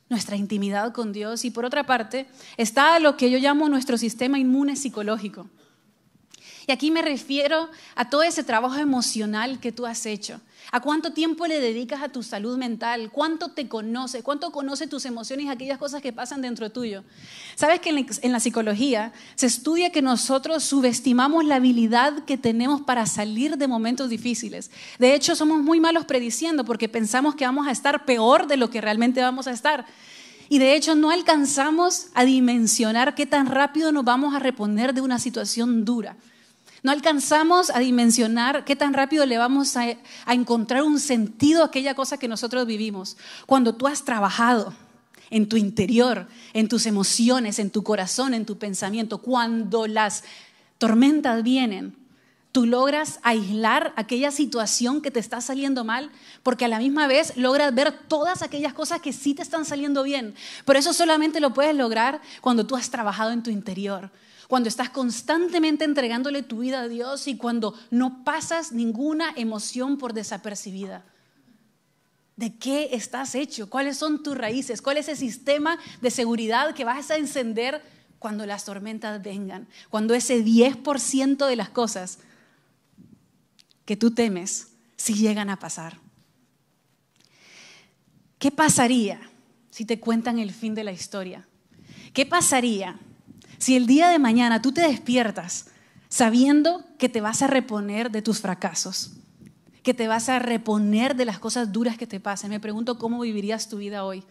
Nuestra 0.08 0.36
intimidad 0.36 0.92
con 0.92 1.12
Dios. 1.12 1.44
Y 1.44 1.50
por 1.50 1.64
otra 1.64 1.84
parte, 1.84 2.26
está 2.56 2.98
lo 2.98 3.16
que 3.16 3.30
yo 3.30 3.38
llamo 3.38 3.68
nuestro 3.68 3.98
sistema 3.98 4.38
inmune 4.38 4.76
psicológico. 4.76 5.48
Y 6.66 6.72
aquí 6.72 6.90
me 6.90 7.02
refiero 7.02 7.70
a 7.94 8.10
todo 8.10 8.22
ese 8.22 8.44
trabajo 8.44 8.76
emocional 8.76 9.58
que 9.58 9.72
tú 9.72 9.86
has 9.86 10.04
hecho. 10.06 10.40
¿A 10.70 10.80
cuánto 10.80 11.12
tiempo 11.12 11.46
le 11.46 11.60
dedicas 11.60 12.02
a 12.02 12.10
tu 12.10 12.22
salud 12.22 12.58
mental? 12.58 13.10
¿Cuánto 13.10 13.48
te 13.48 13.68
conoce? 13.68 14.22
¿Cuánto 14.22 14.52
conoce 14.52 14.86
tus 14.86 15.06
emociones 15.06 15.46
y 15.46 15.48
aquellas 15.48 15.78
cosas 15.78 16.02
que 16.02 16.12
pasan 16.12 16.42
dentro 16.42 16.70
tuyo? 16.70 17.04
Sabes 17.54 17.80
que 17.80 17.88
en 17.88 18.32
la 18.32 18.40
psicología 18.40 19.12
se 19.34 19.46
estudia 19.46 19.90
que 19.90 20.02
nosotros 20.02 20.64
subestimamos 20.64 21.46
la 21.46 21.56
habilidad 21.56 22.24
que 22.24 22.36
tenemos 22.36 22.82
para 22.82 23.06
salir 23.06 23.56
de 23.56 23.66
momentos 23.66 24.10
difíciles. 24.10 24.70
De 24.98 25.14
hecho, 25.14 25.34
somos 25.34 25.62
muy 25.62 25.80
malos 25.80 26.04
prediciendo 26.04 26.66
porque 26.66 26.88
pensamos 26.88 27.34
que 27.34 27.46
vamos 27.46 27.66
a 27.66 27.70
estar 27.70 28.04
peor 28.04 28.46
de 28.46 28.58
lo 28.58 28.68
que 28.68 28.82
realmente 28.82 29.22
vamos 29.22 29.46
a 29.46 29.52
estar. 29.52 29.86
Y 30.50 30.58
de 30.58 30.74
hecho 30.74 30.94
no 30.94 31.10
alcanzamos 31.10 32.08
a 32.14 32.24
dimensionar 32.24 33.14
qué 33.14 33.24
tan 33.24 33.46
rápido 33.46 33.90
nos 33.90 34.04
vamos 34.04 34.34
a 34.34 34.38
reponer 34.38 34.92
de 34.92 35.00
una 35.00 35.18
situación 35.18 35.86
dura. 35.86 36.16
No 36.82 36.92
alcanzamos 36.92 37.70
a 37.70 37.80
dimensionar 37.80 38.64
qué 38.64 38.76
tan 38.76 38.94
rápido 38.94 39.26
le 39.26 39.38
vamos 39.38 39.76
a, 39.76 39.96
encontrar 40.28 40.82
un 40.82 41.00
sentido 41.00 41.62
a 41.62 41.66
aquella 41.66 41.94
cosa 41.94 42.18
que 42.18 42.28
nosotros 42.28 42.66
vivimos. 42.66 43.16
Cuando 43.46 43.74
tú 43.74 43.86
has 43.86 44.04
trabajado 44.04 44.74
en 45.30 45.48
tu 45.48 45.56
interior, 45.56 46.28
en 46.52 46.68
tus 46.68 46.86
emociones, 46.86 47.58
en 47.58 47.70
tu 47.70 47.82
corazón, 47.82 48.32
en 48.34 48.46
tu 48.46 48.58
pensamiento, 48.58 49.18
cuando 49.18 49.86
las 49.86 50.24
tormentas 50.78 51.42
vienen, 51.42 51.96
tú 52.52 52.64
logras 52.64 53.18
aislar 53.22 53.92
aquella 53.96 54.30
situación 54.30 55.02
que 55.02 55.10
te 55.10 55.20
está 55.20 55.40
saliendo 55.40 55.84
mal, 55.84 56.10
porque 56.42 56.64
a 56.64 56.68
la 56.68 56.78
misma 56.78 57.06
vez 57.06 57.36
logras 57.36 57.74
ver 57.74 57.92
todas 57.92 58.42
aquellas 58.42 58.72
cosas 58.72 59.00
que 59.00 59.12
sí 59.12 59.34
te 59.34 59.42
están 59.42 59.64
saliendo 59.64 60.02
bien. 60.02 60.34
Pero 60.64 60.78
eso 60.78 60.92
solamente 60.92 61.40
lo 61.40 61.52
puedes 61.52 61.74
lograr 61.74 62.20
cuando 62.40 62.66
tú 62.66 62.76
has 62.76 62.90
trabajado 62.90 63.32
en 63.32 63.42
tu 63.42 63.50
interior, 63.50 64.10
cuando 64.48 64.70
estás 64.70 64.88
constantemente 64.88 65.84
entregándole 65.84 66.42
tu 66.42 66.60
vida 66.60 66.80
a 66.80 66.88
Dios 66.88 67.28
y 67.28 67.36
cuando 67.36 67.74
no 67.90 68.24
pasas 68.24 68.72
ninguna 68.72 69.32
emoción 69.36 69.98
por 69.98 70.14
desapercibida. 70.14 71.04
¿De 72.34 72.56
qué 72.56 72.88
estás 72.92 73.34
hecho? 73.34 73.68
¿Cuáles 73.68 73.98
son 73.98 74.22
tus 74.22 74.36
raíces? 74.36 74.80
¿Cuál 74.80 74.96
es 74.96 75.08
el 75.08 75.18
sistema 75.18 75.78
de 76.00 76.10
seguridad 76.10 76.74
que 76.74 76.86
vas 76.86 77.10
a 77.10 77.16
encender 77.16 77.82
cuando 78.18 78.46
las 78.46 78.64
tormentas 78.64 79.22
vengan? 79.22 79.68
Cuando 79.90 80.14
ese 80.14 80.42
10% 80.42 81.46
de 81.46 81.56
las 81.56 81.68
cosas 81.68 82.20
que 83.84 83.96
tú 83.96 84.12
temes 84.12 84.68
si 84.96 85.14
llegan 85.14 85.50
a 85.50 85.58
pasar. 85.58 85.98
¿Qué 88.38 88.50
pasaría 88.50 89.20
si 89.70 89.84
te 89.84 90.00
cuentan 90.00 90.38
el 90.38 90.52
fin 90.52 90.74
de 90.74 90.84
la 90.84 90.92
historia? 90.92 91.46
¿Qué 92.14 92.24
pasaría 92.24 92.98
si 93.68 93.76
el 93.76 93.86
día 93.86 94.08
de 94.08 94.18
mañana 94.18 94.62
tú 94.62 94.72
te 94.72 94.80
despiertas 94.80 95.66
sabiendo 96.08 96.86
que 96.96 97.10
te 97.10 97.20
vas 97.20 97.42
a 97.42 97.48
reponer 97.48 98.10
de 98.10 98.22
tus 98.22 98.40
fracasos, 98.40 99.10
que 99.82 99.92
te 99.92 100.08
vas 100.08 100.30
a 100.30 100.38
reponer 100.38 101.14
de 101.14 101.26
las 101.26 101.38
cosas 101.38 101.70
duras 101.70 101.98
que 101.98 102.06
te 102.06 102.18
pasen, 102.18 102.48
me 102.48 102.60
pregunto 102.60 102.98
cómo 102.98 103.20
vivirías 103.20 103.68
tu 103.68 103.76
vida 103.76 104.06
hoy. 104.06 104.24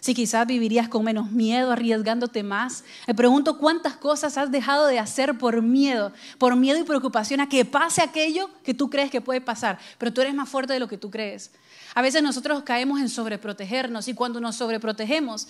Si 0.00 0.12
quizás 0.12 0.46
vivirías 0.46 0.88
con 0.88 1.04
menos 1.04 1.30
miedo, 1.30 1.72
arriesgándote 1.72 2.42
más. 2.42 2.84
Me 3.06 3.14
pregunto 3.14 3.56
cuántas 3.56 3.96
cosas 3.96 4.36
has 4.36 4.50
dejado 4.50 4.86
de 4.88 4.98
hacer 4.98 5.38
por 5.38 5.62
miedo, 5.62 6.12
por 6.36 6.54
miedo 6.54 6.78
y 6.78 6.84
preocupación 6.84 7.40
a 7.40 7.48
que 7.48 7.64
pase 7.64 8.02
aquello 8.02 8.50
que 8.62 8.74
tú 8.74 8.90
crees 8.90 9.10
que 9.10 9.22
puede 9.22 9.40
pasar, 9.40 9.78
pero 9.96 10.12
tú 10.12 10.20
eres 10.20 10.34
más 10.34 10.50
fuerte 10.50 10.74
de 10.74 10.80
lo 10.80 10.88
que 10.88 10.98
tú 10.98 11.10
crees. 11.10 11.50
A 11.94 12.02
veces 12.02 12.22
nosotros 12.22 12.62
caemos 12.62 13.00
en 13.00 13.08
sobreprotegernos 13.08 14.06
y 14.08 14.12
cuando 14.12 14.38
nos 14.38 14.56
sobreprotegemos, 14.56 15.48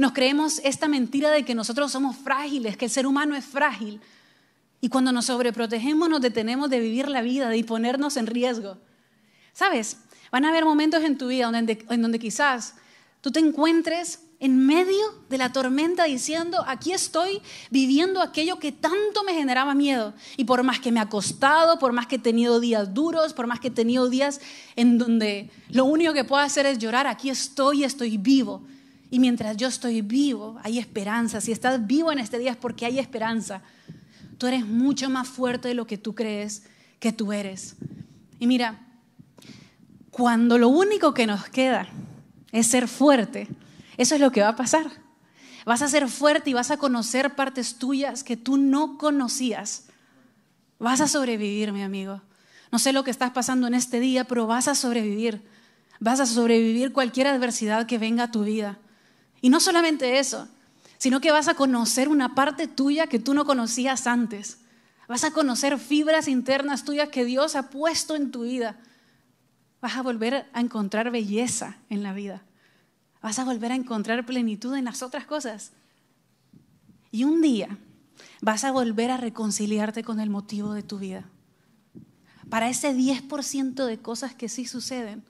nos 0.00 0.12
creemos 0.12 0.62
esta 0.64 0.88
mentira 0.88 1.30
de 1.30 1.44
que 1.44 1.54
nosotros 1.54 1.92
somos 1.92 2.16
frágiles, 2.16 2.78
que 2.78 2.86
el 2.86 2.90
ser 2.90 3.06
humano 3.06 3.36
es 3.36 3.44
frágil. 3.44 4.00
Y 4.80 4.88
cuando 4.88 5.12
nos 5.12 5.26
sobreprotegemos 5.26 6.08
nos 6.08 6.22
detenemos 6.22 6.70
de 6.70 6.80
vivir 6.80 7.06
la 7.06 7.20
vida, 7.20 7.50
de 7.50 7.62
ponernos 7.64 8.16
en 8.16 8.26
riesgo. 8.26 8.78
¿Sabes? 9.52 9.98
Van 10.32 10.46
a 10.46 10.48
haber 10.48 10.64
momentos 10.64 11.04
en 11.04 11.18
tu 11.18 11.28
vida 11.28 11.52
en 11.52 12.00
donde 12.00 12.18
quizás 12.18 12.76
tú 13.20 13.30
te 13.30 13.40
encuentres 13.40 14.20
en 14.38 14.64
medio 14.64 15.04
de 15.28 15.36
la 15.36 15.52
tormenta 15.52 16.04
diciendo, 16.04 16.64
aquí 16.66 16.92
estoy 16.92 17.42
viviendo 17.70 18.22
aquello 18.22 18.58
que 18.58 18.72
tanto 18.72 19.22
me 19.22 19.34
generaba 19.34 19.74
miedo. 19.74 20.14
Y 20.38 20.44
por 20.44 20.62
más 20.62 20.80
que 20.80 20.92
me 20.92 21.00
ha 21.00 21.10
costado, 21.10 21.78
por 21.78 21.92
más 21.92 22.06
que 22.06 22.16
he 22.16 22.20
tenido 22.20 22.58
días 22.58 22.94
duros, 22.94 23.34
por 23.34 23.46
más 23.46 23.60
que 23.60 23.68
he 23.68 23.70
tenido 23.70 24.08
días 24.08 24.40
en 24.76 24.96
donde 24.96 25.50
lo 25.68 25.84
único 25.84 26.14
que 26.14 26.24
puedo 26.24 26.42
hacer 26.42 26.64
es 26.64 26.78
llorar, 26.78 27.06
aquí 27.06 27.28
estoy 27.28 27.84
estoy 27.84 28.16
vivo. 28.16 28.62
Y 29.10 29.18
mientras 29.18 29.56
yo 29.56 29.66
estoy 29.68 30.02
vivo, 30.02 30.58
hay 30.62 30.78
esperanza. 30.78 31.40
Si 31.40 31.50
estás 31.50 31.86
vivo 31.86 32.12
en 32.12 32.20
este 32.20 32.38
día 32.38 32.52
es 32.52 32.56
porque 32.56 32.86
hay 32.86 32.98
esperanza. 32.98 33.62
Tú 34.38 34.46
eres 34.46 34.64
mucho 34.64 35.10
más 35.10 35.28
fuerte 35.28 35.68
de 35.68 35.74
lo 35.74 35.86
que 35.86 35.98
tú 35.98 36.14
crees 36.14 36.62
que 37.00 37.12
tú 37.12 37.32
eres. 37.32 37.76
Y 38.38 38.46
mira, 38.46 38.78
cuando 40.10 40.58
lo 40.58 40.68
único 40.68 41.12
que 41.12 41.26
nos 41.26 41.44
queda 41.48 41.88
es 42.52 42.66
ser 42.68 42.88
fuerte, 42.88 43.48
eso 43.96 44.14
es 44.14 44.20
lo 44.20 44.30
que 44.30 44.42
va 44.42 44.48
a 44.48 44.56
pasar. 44.56 44.90
Vas 45.66 45.82
a 45.82 45.88
ser 45.88 46.08
fuerte 46.08 46.50
y 46.50 46.54
vas 46.54 46.70
a 46.70 46.76
conocer 46.76 47.34
partes 47.34 47.76
tuyas 47.76 48.24
que 48.24 48.36
tú 48.36 48.56
no 48.56 48.96
conocías. 48.96 49.86
Vas 50.78 51.00
a 51.00 51.08
sobrevivir, 51.08 51.72
mi 51.72 51.82
amigo. 51.82 52.22
No 52.72 52.78
sé 52.78 52.92
lo 52.92 53.04
que 53.04 53.10
estás 53.10 53.30
pasando 53.32 53.66
en 53.66 53.74
este 53.74 54.00
día, 54.00 54.24
pero 54.24 54.46
vas 54.46 54.68
a 54.68 54.74
sobrevivir. 54.74 55.42
Vas 55.98 56.20
a 56.20 56.26
sobrevivir 56.26 56.92
cualquier 56.92 57.26
adversidad 57.26 57.86
que 57.86 57.98
venga 57.98 58.24
a 58.24 58.30
tu 58.30 58.44
vida. 58.44 58.78
Y 59.40 59.48
no 59.48 59.60
solamente 59.60 60.18
eso, 60.18 60.48
sino 60.98 61.20
que 61.20 61.32
vas 61.32 61.48
a 61.48 61.54
conocer 61.54 62.08
una 62.08 62.34
parte 62.34 62.68
tuya 62.68 63.06
que 63.06 63.18
tú 63.18 63.34
no 63.34 63.44
conocías 63.44 64.06
antes. 64.06 64.58
Vas 65.08 65.24
a 65.24 65.32
conocer 65.32 65.78
fibras 65.78 66.28
internas 66.28 66.84
tuyas 66.84 67.08
que 67.08 67.24
Dios 67.24 67.56
ha 67.56 67.70
puesto 67.70 68.14
en 68.14 68.30
tu 68.30 68.42
vida. 68.42 68.78
Vas 69.80 69.96
a 69.96 70.02
volver 70.02 70.46
a 70.52 70.60
encontrar 70.60 71.10
belleza 71.10 71.78
en 71.88 72.02
la 72.02 72.12
vida. 72.12 72.42
Vas 73.22 73.38
a 73.38 73.44
volver 73.44 73.72
a 73.72 73.76
encontrar 73.76 74.24
plenitud 74.26 74.74
en 74.76 74.84
las 74.84 75.02
otras 75.02 75.26
cosas. 75.26 75.72
Y 77.10 77.24
un 77.24 77.40
día 77.40 77.78
vas 78.40 78.64
a 78.64 78.72
volver 78.72 79.10
a 79.10 79.16
reconciliarte 79.16 80.04
con 80.04 80.20
el 80.20 80.30
motivo 80.30 80.74
de 80.74 80.82
tu 80.82 80.98
vida. 80.98 81.24
Para 82.48 82.68
ese 82.68 82.94
10% 82.94 83.86
de 83.86 83.98
cosas 83.98 84.34
que 84.34 84.48
sí 84.48 84.66
suceden, 84.66 85.24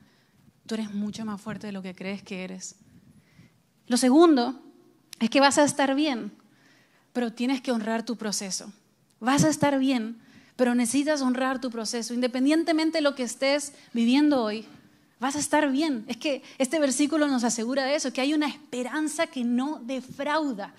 tú 0.66 0.74
eres 0.74 0.92
mucho 0.92 1.24
más 1.24 1.40
fuerte 1.40 1.68
de 1.68 1.72
lo 1.72 1.82
que 1.82 1.94
crees 1.94 2.22
que 2.22 2.44
eres. 2.44 2.76
Lo 3.90 3.96
segundo 3.96 4.54
es 5.18 5.30
que 5.30 5.40
vas 5.40 5.58
a 5.58 5.64
estar 5.64 5.96
bien, 5.96 6.30
pero 7.12 7.32
tienes 7.32 7.60
que 7.60 7.72
honrar 7.72 8.04
tu 8.04 8.14
proceso. 8.14 8.72
Vas 9.18 9.42
a 9.42 9.48
estar 9.48 9.80
bien, 9.80 10.16
pero 10.54 10.76
necesitas 10.76 11.22
honrar 11.22 11.60
tu 11.60 11.72
proceso. 11.72 12.14
Independientemente 12.14 12.98
de 12.98 13.02
lo 13.02 13.16
que 13.16 13.24
estés 13.24 13.72
viviendo 13.92 14.44
hoy, 14.44 14.64
vas 15.18 15.34
a 15.34 15.40
estar 15.40 15.68
bien. 15.72 16.04
Es 16.06 16.18
que 16.18 16.44
este 16.58 16.78
versículo 16.78 17.26
nos 17.26 17.42
asegura 17.42 17.92
eso, 17.92 18.12
que 18.12 18.20
hay 18.20 18.32
una 18.32 18.46
esperanza 18.46 19.26
que 19.26 19.42
no 19.42 19.80
defrauda. 19.82 20.72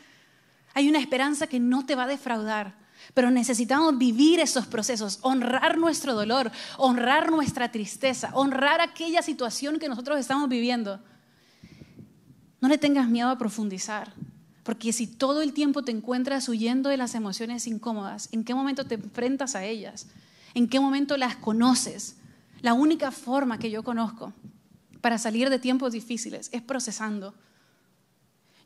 Hay 0.74 0.88
una 0.88 1.00
esperanza 1.00 1.48
que 1.48 1.60
no 1.60 1.86
te 1.86 1.96
va 1.96 2.04
a 2.04 2.08
defraudar. 2.08 2.76
Pero 3.14 3.30
necesitamos 3.30 3.98
vivir 3.98 4.40
esos 4.40 4.68
procesos, 4.68 5.20
honrar 5.22 5.78
nuestro 5.78 6.14
dolor, 6.14 6.50
honrar 6.78 7.30
nuestra 7.30 7.74
tristeza, 7.74 8.32
honrar 8.36 8.80
aquella 8.80 9.22
situación 9.22 9.80
que 9.80 9.90
nosotros 9.90 10.18
estamos 10.18 10.48
viviendo. 10.48 11.02
No 12.62 12.70
le 12.70 12.78
tengas 12.78 13.10
miedo 13.10 13.30
a 13.30 13.38
profundizar. 13.38 14.14
Porque 14.64 14.94
si 14.94 15.08
todo 15.08 15.42
el 15.42 15.54
tiempo 15.54 15.84
te 15.84 15.92
encuentras 15.92 16.48
huyendo 16.48 16.90
de 16.90 16.98
las 16.98 17.16
emociones 17.16 17.66
incómodas, 17.68 18.30
¿en 18.32 18.44
qué 18.44 18.54
momento 18.54 18.86
te 18.86 18.96
enfrentas 18.96 19.56
a 19.56 19.66
ellas? 19.66 20.08
¿En 20.54 20.68
qué 20.68 20.80
momento 20.80 21.18
las 21.18 21.36
conoces? 21.36 22.18
La 22.62 22.74
única 22.74 23.12
forma 23.12 23.58
que 23.58 23.72
yo 23.72 23.84
conozco 23.84 24.34
para 25.02 25.18
salir 25.18 25.50
de 25.50 25.58
tiempos 25.58 25.94
difíciles 25.94 26.50
es 26.52 26.62
procesando. 26.62 27.34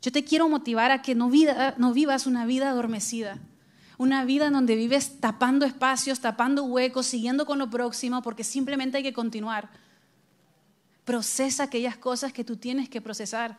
Yo 0.02 0.12
te 0.12 0.22
quiero 0.22 0.48
motivar 0.48 0.90
a 0.90 1.00
que 1.00 1.14
no, 1.14 1.30
no 1.78 1.92
vivas 1.94 2.26
una 2.26 2.44
vida 2.44 2.68
adormecida, 2.68 3.38
una 3.96 4.26
vida 4.26 4.48
en 4.48 4.52
donde 4.52 4.76
vives 4.76 5.18
tapando 5.18 5.64
espacios, 5.64 6.20
tapando 6.20 6.64
huecos, 6.64 7.06
siguiendo 7.06 7.46
con 7.46 7.58
lo 7.58 7.70
próximo, 7.70 8.20
porque 8.20 8.44
simplemente 8.44 8.98
hay 8.98 9.02
que 9.02 9.14
continuar. 9.14 9.70
Procesa 11.06 11.64
aquellas 11.64 11.96
cosas 11.96 12.34
que 12.34 12.44
tú 12.44 12.56
tienes 12.56 12.90
que 12.90 13.00
procesar, 13.00 13.56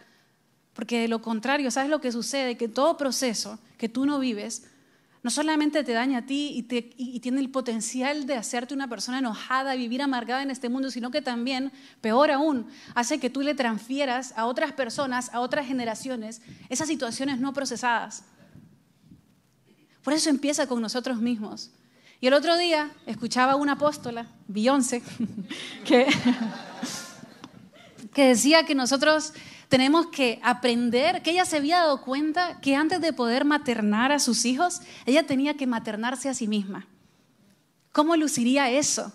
porque 0.77 1.01
de 1.01 1.07
lo 1.07 1.23
contrario, 1.23 1.71
¿sabes 1.71 1.89
lo 1.89 1.99
que 1.99 2.11
sucede? 2.11 2.55
Que 2.55 2.67
todo 2.67 2.97
proceso 2.97 3.57
que 3.79 3.89
tú 3.89 4.05
no 4.05 4.19
vives 4.19 4.67
no 5.23 5.31
solamente 5.31 5.83
te 5.83 5.91
daña 5.91 6.19
a 6.19 6.25
ti 6.27 6.51
y, 6.55 7.19
tiene 7.19 7.39
el 7.39 7.49
potencial 7.49 8.27
de 8.27 8.35
hacerte 8.35 8.75
una 8.75 8.87
persona 8.87 9.17
enojada, 9.17 9.73
vivir 9.73 10.03
amargada 10.03 10.43
en 10.43 10.51
este 10.51 10.69
mundo, 10.69 10.91
sino 10.91 11.09
que 11.09 11.23
también, 11.23 11.71
peor 11.99 12.29
aún, 12.29 12.67
hace 12.93 13.19
que 13.19 13.31
tú 13.31 13.41
le 13.41 13.55
transfieras 13.55 14.35
a 14.37 14.45
otras 14.45 14.71
personas, 14.71 15.33
a 15.33 15.39
otras 15.39 15.65
generaciones, 15.65 16.43
esas 16.69 16.87
situaciones 16.87 17.39
no 17.39 17.53
procesadas. 17.53 18.25
Por 20.03 20.13
eso 20.13 20.29
empieza 20.29 20.67
con 20.67 20.79
nosotros 20.79 21.19
mismos. 21.19 21.71
Y 22.21 22.27
el 22.27 22.35
otro 22.35 22.55
día 22.55 22.91
escuchaba 23.07 23.53
a 23.53 23.55
una 23.55 23.71
apóstola, 23.71 24.27
Beyoncé, 24.47 25.01
que, 25.85 26.05
que 28.13 28.27
decía 28.27 28.63
que 28.67 28.75
nosotros 28.75 29.33
tenemos 29.69 30.07
que 30.07 30.39
aprender 30.43 31.21
que 31.21 31.31
ella 31.31 31.45
se 31.45 31.57
había 31.57 31.79
dado 31.79 32.01
cuenta 32.01 32.59
que 32.61 32.75
antes 32.75 33.01
de 33.01 33.13
poder 33.13 33.43
maternar 33.43 34.11
a 34.11 34.19
sus 34.19 34.45
hijos, 34.45 34.81
ella 35.05 35.25
tenía 35.25 35.55
que 35.55 35.67
maternarse 35.67 36.29
a 36.29 36.33
sí 36.33 36.47
misma. 36.47 36.87
¿Cómo 37.91 38.15
luciría 38.15 38.69
eso? 38.69 39.11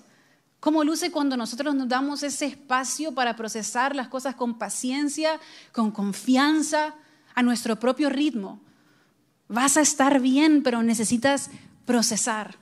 ¿Cómo 0.61 0.85
luce 0.85 1.11
cuando 1.11 1.37
nosotros 1.37 1.75
nos 1.75 1.89
damos 1.89 2.23
ese 2.23 2.47
espacio 2.47 3.13
para 3.13 3.35
procesar 3.35 3.97
las 3.97 4.09
cosas 4.09 4.35
con 4.35 4.59
paciencia, 4.59 5.41
con 5.73 5.91
confianza, 5.91 6.95
a 7.35 7.43
nuestro 7.43 7.81
propio 7.81 8.11
ritmo? 8.11 8.61
Vas 9.49 9.77
a 9.77 9.81
estar 9.81 10.21
bien, 10.21 10.63
pero 10.63 10.83
necesitas 10.83 11.51
procesar. 11.87 12.57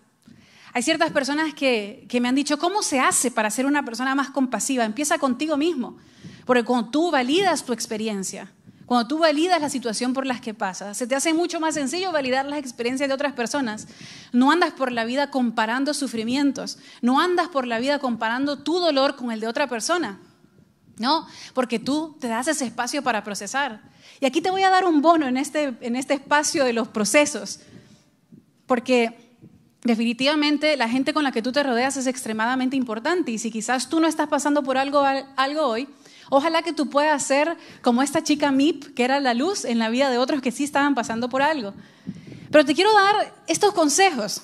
Hay 0.72 0.82
ciertas 0.82 1.10
personas 1.10 1.52
que, 1.52 2.06
que, 2.08 2.20
me 2.20 2.28
han 2.28 2.36
dicho, 2.36 2.58
¿cómo 2.58 2.82
se 2.82 3.00
hace 3.00 3.30
para 3.30 3.50
ser 3.50 3.66
una 3.66 3.84
persona 3.84 4.14
más 4.14 4.30
compasiva? 4.30 4.84
Empieza 4.84 5.18
contigo 5.18 5.56
mismo. 5.56 5.98
Porque 6.46 6.64
cuando 6.64 6.90
tú 6.90 7.10
validas 7.10 7.64
tu 7.64 7.72
experiencia, 7.72 8.50
cuando 8.90 9.06
tú 9.06 9.18
validas 9.18 9.60
la 9.60 9.70
situación 9.70 10.14
por 10.14 10.26
la 10.26 10.40
que 10.40 10.52
pasas, 10.52 10.96
se 10.96 11.06
te 11.06 11.14
hace 11.14 11.32
mucho 11.32 11.60
más 11.60 11.74
sencillo 11.74 12.10
validar 12.10 12.46
las 12.46 12.58
experiencias 12.58 13.08
de 13.08 13.14
otras 13.14 13.34
personas. 13.34 13.86
No 14.32 14.50
andas 14.50 14.72
por 14.72 14.90
la 14.90 15.04
vida 15.04 15.30
comparando 15.30 15.94
sufrimientos, 15.94 16.76
no 17.00 17.20
andas 17.20 17.46
por 17.46 17.68
la 17.68 17.78
vida 17.78 18.00
comparando 18.00 18.58
tu 18.64 18.80
dolor 18.80 19.14
con 19.14 19.30
el 19.30 19.38
de 19.38 19.46
otra 19.46 19.68
persona. 19.68 20.18
No, 20.98 21.24
porque 21.54 21.78
tú 21.78 22.16
te 22.20 22.26
das 22.26 22.48
ese 22.48 22.64
espacio 22.64 23.00
para 23.02 23.22
procesar. 23.22 23.80
Y 24.20 24.26
aquí 24.26 24.42
te 24.42 24.50
voy 24.50 24.64
a 24.64 24.70
dar 24.70 24.84
un 24.84 25.00
bono 25.00 25.28
en 25.28 25.36
este, 25.36 25.76
en 25.82 25.94
este 25.94 26.14
espacio 26.14 26.64
de 26.64 26.72
los 26.72 26.88
procesos, 26.88 27.60
porque 28.66 29.36
definitivamente 29.82 30.76
la 30.76 30.88
gente 30.88 31.14
con 31.14 31.22
la 31.22 31.30
que 31.30 31.42
tú 31.42 31.52
te 31.52 31.62
rodeas 31.62 31.96
es 31.96 32.06
extremadamente 32.06 32.76
importante 32.76 33.30
y 33.30 33.38
si 33.38 33.50
quizás 33.50 33.88
tú 33.88 34.00
no 34.00 34.08
estás 34.08 34.28
pasando 34.28 34.62
por 34.62 34.76
algo, 34.76 35.04
algo 35.36 35.62
hoy, 35.62 35.88
Ojalá 36.30 36.62
que 36.62 36.72
tú 36.72 36.88
puedas 36.88 37.24
ser 37.24 37.56
como 37.82 38.02
esta 38.02 38.22
chica 38.22 38.50
Mip, 38.52 38.94
que 38.94 39.04
era 39.04 39.20
la 39.20 39.34
luz 39.34 39.64
en 39.64 39.78
la 39.78 39.90
vida 39.90 40.10
de 40.10 40.18
otros 40.18 40.40
que 40.40 40.52
sí 40.52 40.64
estaban 40.64 40.94
pasando 40.94 41.28
por 41.28 41.42
algo. 41.42 41.74
Pero 42.50 42.64
te 42.64 42.74
quiero 42.74 42.92
dar 42.92 43.34
estos 43.48 43.74
consejos 43.74 44.42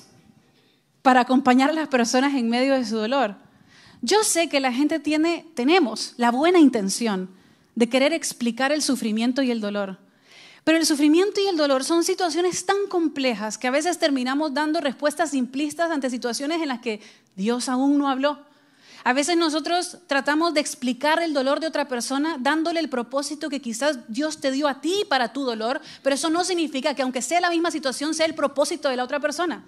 para 1.01 1.21
acompañar 1.21 1.69
a 1.69 1.73
las 1.73 1.87
personas 1.87 2.35
en 2.35 2.49
medio 2.49 2.73
de 2.73 2.85
su 2.85 2.97
dolor. 2.97 3.35
Yo 4.01 4.23
sé 4.23 4.49
que 4.49 4.59
la 4.59 4.73
gente 4.73 4.99
tiene, 4.99 5.45
tenemos 5.55 6.13
la 6.17 6.29
buena 6.29 6.59
intención 6.59 7.29
de 7.75 7.87
querer 7.87 8.11
explicar 8.11 8.73
el 8.73 8.81
sufrimiento 8.81 9.41
y 9.41 9.51
el 9.51 9.61
dolor. 9.61 9.97
Pero 10.65 10.77
el 10.77 10.85
sufrimiento 10.85 11.39
y 11.39 11.47
el 11.47 11.55
dolor 11.55 11.85
son 11.85 12.03
situaciones 12.03 12.65
tan 12.65 12.87
complejas 12.89 13.57
que 13.57 13.67
a 13.67 13.71
veces 13.71 13.99
terminamos 13.99 14.53
dando 14.53 14.81
respuestas 14.81 15.31
simplistas 15.31 15.89
ante 15.89 16.09
situaciones 16.09 16.61
en 16.61 16.67
las 16.67 16.79
que 16.79 16.99
Dios 17.37 17.69
aún 17.69 17.97
no 17.97 18.09
habló. 18.09 18.39
A 19.03 19.13
veces 19.13 19.37
nosotros 19.37 19.97
tratamos 20.07 20.53
de 20.53 20.59
explicar 20.59 21.21
el 21.21 21.33
dolor 21.33 21.59
de 21.59 21.67
otra 21.67 21.87
persona 21.87 22.37
dándole 22.39 22.79
el 22.79 22.89
propósito 22.89 23.49
que 23.49 23.61
quizás 23.61 23.99
Dios 24.07 24.39
te 24.39 24.51
dio 24.51 24.67
a 24.67 24.81
ti 24.81 25.05
para 25.09 25.33
tu 25.33 25.43
dolor, 25.43 25.81
pero 26.03 26.15
eso 26.15 26.29
no 26.29 26.43
significa 26.43 26.93
que 26.93 27.03
aunque 27.03 27.21
sea 27.21 27.39
la 27.39 27.49
misma 27.49 27.71
situación 27.71 28.13
sea 28.13 28.25
el 28.25 28.35
propósito 28.35 28.89
de 28.89 28.97
la 28.97 29.03
otra 29.03 29.19
persona. 29.19 29.63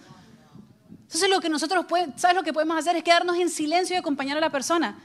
Entonces 0.91 1.29
lo 1.29 1.39
que 1.39 1.49
nosotros 1.49 1.85
¿sabes 2.17 2.35
lo 2.35 2.43
que 2.43 2.53
podemos 2.53 2.77
hacer? 2.77 2.95
Es 2.95 3.03
quedarnos 3.03 3.37
en 3.37 3.49
silencio 3.49 3.95
y 3.95 3.99
acompañar 3.99 4.37
a 4.37 4.41
la 4.41 4.51
persona. 4.51 4.99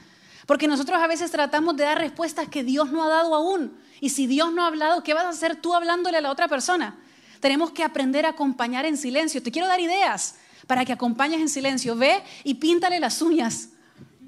Porque 0.45 0.67
nosotros 0.67 1.01
a 1.01 1.07
veces 1.07 1.31
tratamos 1.31 1.75
de 1.75 1.83
dar 1.83 1.97
respuestas 1.97 2.47
que 2.47 2.63
Dios 2.63 2.91
no 2.91 3.03
ha 3.03 3.09
dado 3.09 3.33
aún. 3.33 3.75
Y 3.99 4.09
si 4.09 4.27
Dios 4.27 4.53
no 4.53 4.63
ha 4.63 4.67
hablado, 4.67 5.01
¿qué 5.01 5.13
vas 5.13 5.25
a 5.25 5.29
hacer 5.29 5.55
tú 5.55 5.73
hablándole 5.73 6.17
a 6.17 6.21
la 6.21 6.29
otra 6.29 6.47
persona? 6.47 6.95
Tenemos 7.39 7.71
que 7.71 7.83
aprender 7.83 8.25
a 8.25 8.29
acompañar 8.29 8.85
en 8.85 8.97
silencio. 8.97 9.41
Te 9.41 9.51
quiero 9.51 9.67
dar 9.67 9.79
ideas 9.79 10.35
para 10.67 10.85
que 10.85 10.93
acompañes 10.93 11.41
en 11.41 11.49
silencio. 11.49 11.95
Ve 11.95 12.21
y 12.43 12.55
píntale 12.55 12.99
las 12.99 13.21
uñas 13.21 13.69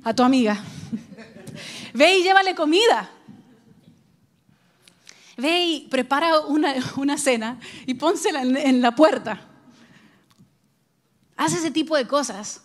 a 0.08 0.14
tu 0.14 0.24
amiga. 0.24 0.64
Ve 1.94 2.20
y 2.20 2.24
llévale 2.24 2.56
comida. 2.56 3.12
Ve 5.36 5.66
y 5.66 5.88
prepara 5.90 6.40
una, 6.40 7.18
cena 7.18 7.60
y 7.86 7.94
pónsela 7.96 8.42
en, 8.42 8.56
en 8.56 8.82
la 8.82 8.96
puerta. 8.96 9.42
Haz 11.36 11.56
ese 11.56 11.72
tipo 11.72 11.98
de 11.98 12.08
cosas, 12.08 12.62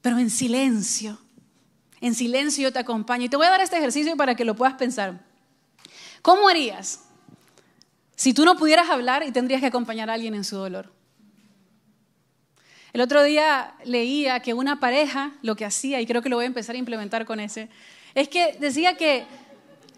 pero 0.00 0.18
en 0.18 0.30
silencio. 0.30 1.18
En 2.00 2.14
silencio 2.14 2.62
yo 2.62 2.72
te 2.72 2.78
acompaño. 2.78 3.24
Y 3.24 3.28
te 3.28 3.36
voy 3.36 3.46
a 3.46 3.50
dar 3.50 3.60
este 3.60 3.76
ejercicio 3.76 4.16
para 4.16 4.36
que 4.36 4.44
lo 4.44 4.54
puedas 4.54 4.74
pensar. 4.74 5.24
¿Cómo 6.22 6.48
harías 6.48 7.00
si 8.14 8.32
tú 8.32 8.44
no 8.44 8.56
pudieras 8.56 8.88
hablar 8.90 9.24
y 9.26 9.32
tendrías 9.32 9.60
que 9.60 9.66
acompañar 9.66 10.08
a 10.08 10.14
alguien 10.14 10.36
en 10.36 10.44
su 10.44 10.56
dolor? 10.56 10.95
El 12.96 13.02
otro 13.02 13.22
día 13.22 13.74
leía 13.84 14.40
que 14.40 14.54
una 14.54 14.80
pareja 14.80 15.32
lo 15.42 15.54
que 15.54 15.66
hacía, 15.66 16.00
y 16.00 16.06
creo 16.06 16.22
que 16.22 16.30
lo 16.30 16.36
voy 16.36 16.44
a 16.44 16.46
empezar 16.46 16.76
a 16.76 16.78
implementar 16.78 17.26
con 17.26 17.40
ese, 17.40 17.68
es 18.14 18.26
que 18.26 18.56
decía 18.58 18.96
que 18.96 19.26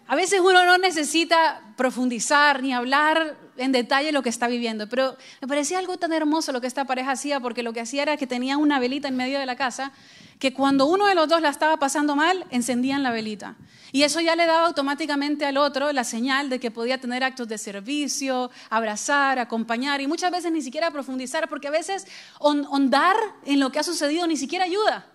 a 0.09 0.15
veces 0.15 0.39
uno 0.39 0.65
no 0.65 0.79
necesita 0.79 1.61
profundizar 1.77 2.63
ni 2.63 2.73
hablar 2.73 3.37
en 3.57 3.71
detalle 3.71 4.11
lo 4.11 4.23
que 4.23 4.29
está 4.29 4.47
viviendo, 4.47 4.89
pero 4.89 5.15
me 5.39 5.47
parecía 5.47 5.77
algo 5.77 5.97
tan 5.97 6.11
hermoso 6.13 6.51
lo 6.51 6.61
que 6.61 6.65
esta 6.65 6.85
pareja 6.85 7.11
hacía, 7.11 7.39
porque 7.39 7.61
lo 7.61 7.73
que 7.73 7.81
hacía 7.81 8.01
era 8.01 8.17
que 8.17 8.25
tenía 8.25 8.57
una 8.57 8.79
velita 8.79 9.07
en 9.07 9.15
medio 9.15 9.37
de 9.37 9.45
la 9.45 9.55
casa, 9.55 9.91
que 10.39 10.51
cuando 10.51 10.87
uno 10.87 11.05
de 11.05 11.13
los 11.13 11.29
dos 11.29 11.43
la 11.43 11.49
estaba 11.49 11.77
pasando 11.77 12.15
mal, 12.15 12.43
encendían 12.49 13.03
la 13.03 13.11
velita. 13.11 13.55
Y 13.91 14.01
eso 14.01 14.19
ya 14.19 14.35
le 14.35 14.47
daba 14.47 14.65
automáticamente 14.65 15.45
al 15.45 15.57
otro 15.57 15.91
la 15.91 16.03
señal 16.03 16.49
de 16.49 16.59
que 16.59 16.71
podía 16.71 16.99
tener 16.99 17.23
actos 17.23 17.47
de 17.47 17.59
servicio, 17.59 18.49
abrazar, 18.71 19.37
acompañar 19.37 20.01
y 20.01 20.07
muchas 20.07 20.31
veces 20.31 20.51
ni 20.51 20.63
siquiera 20.63 20.89
profundizar, 20.89 21.47
porque 21.49 21.67
a 21.67 21.71
veces 21.71 22.07
hondar 22.39 23.15
en 23.45 23.59
lo 23.59 23.71
que 23.71 23.77
ha 23.77 23.83
sucedido 23.83 24.25
ni 24.25 24.37
siquiera 24.37 24.65
ayuda. 24.65 25.05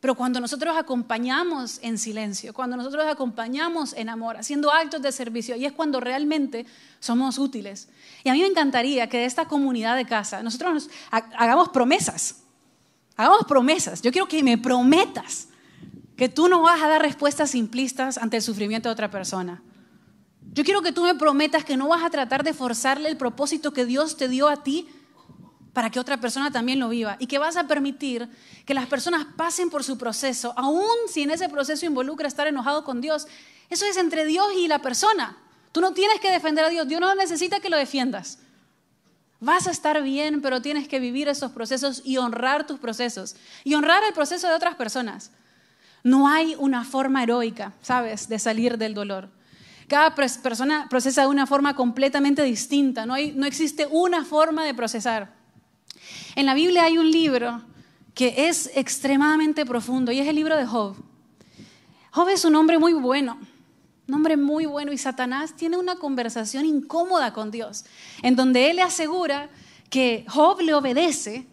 Pero 0.00 0.14
cuando 0.14 0.40
nosotros 0.40 0.76
acompañamos 0.76 1.80
en 1.82 1.98
silencio, 1.98 2.54
cuando 2.54 2.76
nosotros 2.76 3.04
acompañamos 3.06 3.92
en 3.94 4.08
amor, 4.08 4.36
haciendo 4.36 4.72
actos 4.72 5.02
de 5.02 5.10
servicio, 5.10 5.56
ahí 5.56 5.64
es 5.64 5.72
cuando 5.72 5.98
realmente 5.98 6.66
somos 7.00 7.38
útiles. 7.38 7.88
Y 8.22 8.28
a 8.28 8.32
mí 8.32 8.40
me 8.40 8.46
encantaría 8.46 9.08
que 9.08 9.18
de 9.18 9.24
esta 9.24 9.46
comunidad 9.46 9.96
de 9.96 10.04
casa 10.04 10.42
nosotros 10.42 10.88
hagamos 11.10 11.70
promesas. 11.70 12.42
Hagamos 13.16 13.46
promesas. 13.48 14.00
Yo 14.00 14.12
quiero 14.12 14.28
que 14.28 14.42
me 14.44 14.56
prometas 14.56 15.48
que 16.16 16.28
tú 16.28 16.48
no 16.48 16.62
vas 16.62 16.80
a 16.80 16.88
dar 16.88 17.02
respuestas 17.02 17.50
simplistas 17.50 18.18
ante 18.18 18.36
el 18.36 18.42
sufrimiento 18.42 18.88
de 18.88 18.92
otra 18.92 19.10
persona. 19.10 19.62
Yo 20.52 20.64
quiero 20.64 20.82
que 20.82 20.92
tú 20.92 21.02
me 21.02 21.16
prometas 21.16 21.64
que 21.64 21.76
no 21.76 21.88
vas 21.88 22.04
a 22.04 22.10
tratar 22.10 22.44
de 22.44 22.54
forzarle 22.54 23.08
el 23.08 23.16
propósito 23.16 23.72
que 23.72 23.84
Dios 23.84 24.16
te 24.16 24.28
dio 24.28 24.48
a 24.48 24.62
ti 24.62 24.88
para 25.78 25.90
que 25.90 26.00
otra 26.00 26.16
persona 26.16 26.50
también 26.50 26.80
lo 26.80 26.88
viva 26.88 27.14
y 27.20 27.28
que 27.28 27.38
vas 27.38 27.56
a 27.56 27.68
permitir 27.68 28.28
que 28.66 28.74
las 28.74 28.86
personas 28.86 29.28
pasen 29.36 29.70
por 29.70 29.84
su 29.84 29.96
proceso, 29.96 30.52
aun 30.56 30.82
si 31.06 31.22
en 31.22 31.30
ese 31.30 31.48
proceso 31.48 31.86
involucra 31.86 32.26
estar 32.26 32.48
enojado 32.48 32.82
con 32.82 33.00
Dios. 33.00 33.28
Eso 33.70 33.86
es 33.86 33.96
entre 33.96 34.24
Dios 34.24 34.44
y 34.56 34.66
la 34.66 34.80
persona. 34.80 35.36
Tú 35.70 35.80
no 35.80 35.92
tienes 35.92 36.18
que 36.18 36.32
defender 36.32 36.64
a 36.64 36.68
Dios, 36.68 36.88
Dios 36.88 37.00
no 37.00 37.14
necesita 37.14 37.60
que 37.60 37.70
lo 37.70 37.76
defiendas. 37.76 38.40
Vas 39.38 39.68
a 39.68 39.70
estar 39.70 40.02
bien, 40.02 40.42
pero 40.42 40.60
tienes 40.60 40.88
que 40.88 40.98
vivir 40.98 41.28
esos 41.28 41.52
procesos 41.52 42.02
y 42.04 42.16
honrar 42.16 42.66
tus 42.66 42.80
procesos 42.80 43.36
y 43.62 43.74
honrar 43.74 44.02
el 44.02 44.12
proceso 44.12 44.48
de 44.48 44.54
otras 44.54 44.74
personas. 44.74 45.30
No 46.02 46.26
hay 46.26 46.56
una 46.58 46.82
forma 46.82 47.22
heroica, 47.22 47.72
¿sabes?, 47.82 48.28
de 48.28 48.40
salir 48.40 48.78
del 48.78 48.94
dolor. 48.94 49.28
Cada 49.86 50.16
persona 50.16 50.88
procesa 50.90 51.20
de 51.20 51.28
una 51.28 51.46
forma 51.46 51.76
completamente 51.76 52.42
distinta, 52.42 53.06
no, 53.06 53.14
hay, 53.14 53.30
no 53.30 53.46
existe 53.46 53.86
una 53.88 54.24
forma 54.24 54.64
de 54.64 54.74
procesar. 54.74 55.37
En 56.34 56.46
la 56.46 56.54
Biblia 56.54 56.84
hay 56.84 56.98
un 56.98 57.10
libro 57.10 57.62
que 58.14 58.48
es 58.48 58.70
extremadamente 58.74 59.64
profundo 59.64 60.10
y 60.12 60.20
es 60.20 60.26
el 60.26 60.36
libro 60.36 60.56
de 60.56 60.66
Job. 60.66 60.96
Job 62.10 62.28
es 62.28 62.44
un 62.44 62.56
hombre 62.56 62.78
muy 62.78 62.92
bueno, 62.92 63.38
un 64.08 64.14
hombre 64.14 64.36
muy 64.36 64.66
bueno, 64.66 64.92
y 64.92 64.98
Satanás 64.98 65.54
tiene 65.54 65.76
una 65.76 65.96
conversación 65.96 66.64
incómoda 66.64 67.32
con 67.32 67.50
Dios, 67.50 67.84
en 68.22 68.34
donde 68.34 68.70
él 68.70 68.76
le 68.76 68.82
asegura 68.82 69.50
que 69.90 70.24
Job 70.28 70.60
le 70.60 70.74
obedece 70.74 71.46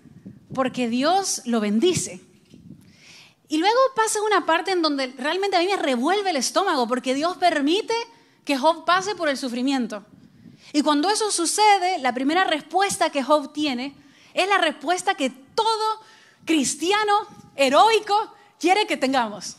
porque 0.54 0.90
Dios 0.90 1.42
lo 1.46 1.60
bendice. 1.60 2.22
Y 3.48 3.58
luego 3.58 3.80
pasa 3.96 4.22
una 4.24 4.46
parte 4.46 4.72
en 4.72 4.82
donde 4.82 5.08
realmente 5.18 5.58
a 5.58 5.60
mí 5.60 5.68
me 5.68 5.78
revuelve 5.78 6.32
el 6.32 6.38
estómago 6.38 6.88
porque 6.88 7.14
Dios 7.14 7.38
permite 7.38 7.94
que 8.44 8.58
Job 8.58 8.86
pase 8.86 9.16
por 9.16 9.30
el 9.30 9.38
sufrimiento. 9.38 10.04
Y 10.74 10.82
cuando 10.82 11.10
eso 11.10 11.30
sucede, 11.32 12.00
la 12.00 12.14
primera 12.14 12.44
respuesta 12.44 13.12
que 13.12 13.24
Job 13.24 13.54
tiene 13.54 13.96
es 14.36 14.48
la 14.48 14.60
respuesta 14.60 15.16
que 15.16 15.32
todo 15.32 16.00
cristiano 16.46 17.14
heroico 17.56 18.34
quiere 18.60 18.86
que 18.86 18.98
tengamos. 18.98 19.58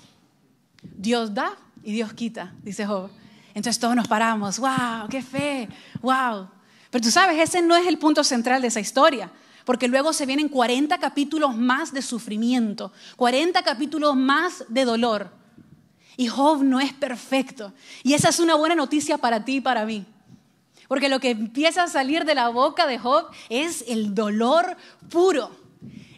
Dios 0.82 1.34
da 1.34 1.56
y 1.82 1.92
Dios 1.92 2.12
quita, 2.12 2.54
dice 2.62 2.86
Job. 2.86 3.10
Entonces 3.54 3.80
todos 3.80 3.96
nos 3.96 4.06
paramos, 4.06 4.58
wow, 4.60 5.08
qué 5.10 5.22
fe, 5.22 5.68
wow. 6.00 6.48
Pero 6.90 7.02
tú 7.02 7.10
sabes, 7.10 7.40
ese 7.40 7.62
no 7.62 7.74
es 7.74 7.86
el 7.86 7.98
punto 7.98 8.22
central 8.22 8.62
de 8.62 8.68
esa 8.68 8.80
historia 8.80 9.32
porque 9.66 9.88
luego 9.88 10.12
se 10.12 10.26
vienen 10.26 10.48
40 10.48 10.96
capítulos 10.98 11.56
más 11.56 11.92
de 11.92 12.00
sufrimiento, 12.00 12.92
40 13.16 13.64
capítulos 13.64 14.14
más 14.14 14.64
de 14.68 14.84
dolor. 14.84 15.32
Y 16.16 16.28
Job 16.28 16.62
no 16.62 16.78
es 16.78 16.92
perfecto. 16.92 17.72
Y 18.04 18.14
esa 18.14 18.28
es 18.28 18.38
una 18.38 18.54
buena 18.54 18.76
noticia 18.76 19.18
para 19.18 19.44
ti 19.44 19.56
y 19.56 19.60
para 19.60 19.84
mí. 19.84 20.06
Porque 20.88 21.08
lo 21.08 21.20
que 21.20 21.30
empieza 21.30 21.84
a 21.84 21.88
salir 21.88 22.24
de 22.24 22.34
la 22.34 22.48
boca 22.48 22.86
de 22.86 22.98
Job 22.98 23.26
es 23.48 23.84
el 23.88 24.14
dolor 24.14 24.76
puro. 25.10 25.50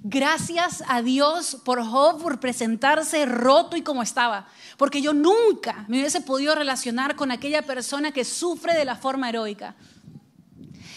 Gracias 0.02 0.85
a 0.88 1.02
Dios 1.02 1.59
por 1.64 1.85
Job 1.85 2.22
por 2.22 2.40
presentarse 2.40 3.26
roto 3.26 3.76
y 3.76 3.83
como 3.83 4.02
estaba. 4.02 4.48
Porque 4.76 5.02
yo 5.02 5.12
nunca 5.12 5.85
me 5.88 5.98
hubiese 5.98 6.20
podido 6.20 6.54
relacionar 6.54 7.16
con 7.16 7.31
aquella 7.31 7.62
persona 7.62 8.12
que 8.12 8.24
sufre 8.24 8.74
de 8.74 8.85
la 8.85 8.96
forma 8.96 9.28
heroica. 9.28 9.74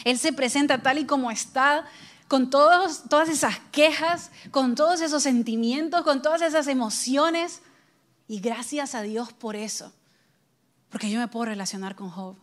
Él 0.03 0.17
se 0.17 0.34
presenta 0.34 0.81
tal 0.81 0.99
y 0.99 1.05
como 1.05 1.31
está, 1.31 1.86
con 2.27 2.49
todos, 2.49 3.03
todas 3.10 3.29
esas 3.29 3.60
quejas, 3.71 4.31
con 4.51 4.75
todos 4.75 5.01
esos 5.01 5.23
sentimientos, 5.23 6.03
con 6.03 6.21
todas 6.21 6.41
esas 6.41 6.67
emociones. 6.67 7.62
Y 8.27 8.39
gracias 8.39 8.95
a 8.95 9.01
Dios 9.01 9.34
por 9.34 9.55
eso, 9.55 9.91
porque 10.89 11.10
yo 11.10 11.19
me 11.19 11.27
puedo 11.27 11.47
relacionar 11.47 11.95
con 11.95 12.10
Job. 12.10 12.38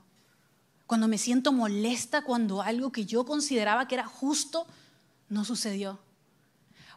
Cuando 0.88 1.06
me 1.06 1.18
siento 1.18 1.52
molesta 1.52 2.22
cuando 2.22 2.62
algo 2.62 2.90
que 2.92 3.04
yo 3.04 3.26
consideraba 3.26 3.86
que 3.86 3.94
era 3.94 4.06
justo 4.06 4.66
no 5.28 5.44
sucedió. 5.44 5.98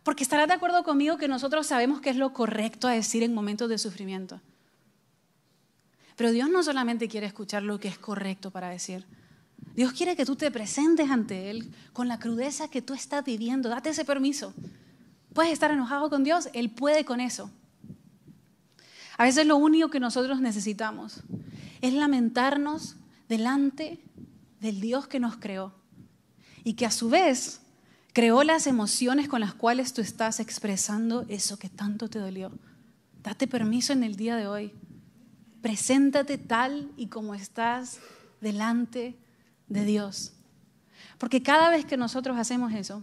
Porque 0.03 0.23
estarás 0.23 0.47
de 0.47 0.53
acuerdo 0.53 0.85
conmigo 0.85 1.17
que 1.17 1.27
nosotros 1.27 1.67
sabemos 1.67 1.99
qué 1.99 2.09
es 2.09 2.15
lo 2.15 2.31
correcto 2.31 2.87
a 2.87 2.93
decir 2.93 3.21
en 3.21 3.33
momentos 3.33 3.67
de 3.67 3.77
sufrimiento. 3.77 4.39
Pero 6.15 6.31
Dios 6.31 6.49
no 6.49 6.63
solamente 6.63 7.09
quiere 7.09 7.27
escuchar 7.27 7.63
lo 7.63 7.81
que 7.81 7.89
es 7.89 7.97
correcto 7.97 8.49
para 8.49 8.69
decir, 8.69 9.05
Dios 9.75 9.91
quiere 9.91 10.15
que 10.15 10.25
tú 10.25 10.37
te 10.37 10.51
presentes 10.51 11.09
ante 11.09 11.49
Él 11.49 11.75
con 11.91 12.07
la 12.07 12.17
crudeza 12.17 12.69
que 12.69 12.81
tú 12.81 12.93
estás 12.93 13.25
viviendo. 13.25 13.67
Date 13.67 13.89
ese 13.89 14.05
permiso. 14.05 14.53
Puedes 15.33 15.51
estar 15.51 15.69
enojado 15.69 16.09
con 16.09 16.23
Dios, 16.23 16.47
Él 16.53 16.69
puede 16.69 17.03
con 17.03 17.19
eso. 17.19 17.51
A 19.17 19.25
veces 19.25 19.45
lo 19.45 19.57
único 19.57 19.89
que 19.89 19.99
nosotros 19.99 20.39
necesitamos 20.39 21.23
es 21.81 21.91
lamentarnos 21.91 22.95
delante 23.31 23.97
del 24.59 24.81
Dios 24.81 25.07
que 25.07 25.21
nos 25.21 25.37
creó 25.37 25.73
y 26.65 26.73
que 26.73 26.85
a 26.85 26.91
su 26.91 27.09
vez 27.09 27.61
creó 28.11 28.43
las 28.43 28.67
emociones 28.67 29.29
con 29.29 29.39
las 29.39 29.53
cuales 29.53 29.93
tú 29.93 30.01
estás 30.01 30.41
expresando 30.41 31.25
eso 31.29 31.57
que 31.57 31.69
tanto 31.69 32.09
te 32.09 32.19
dolió. 32.19 32.51
Date 33.23 33.47
permiso 33.47 33.93
en 33.93 34.03
el 34.03 34.17
día 34.17 34.35
de 34.35 34.47
hoy. 34.47 34.73
Preséntate 35.61 36.37
tal 36.37 36.91
y 36.97 37.07
como 37.07 37.33
estás 37.33 38.01
delante 38.41 39.15
de 39.69 39.85
Dios. 39.85 40.33
Porque 41.17 41.41
cada 41.41 41.69
vez 41.69 41.85
que 41.85 41.95
nosotros 41.95 42.37
hacemos 42.37 42.73
eso, 42.73 43.01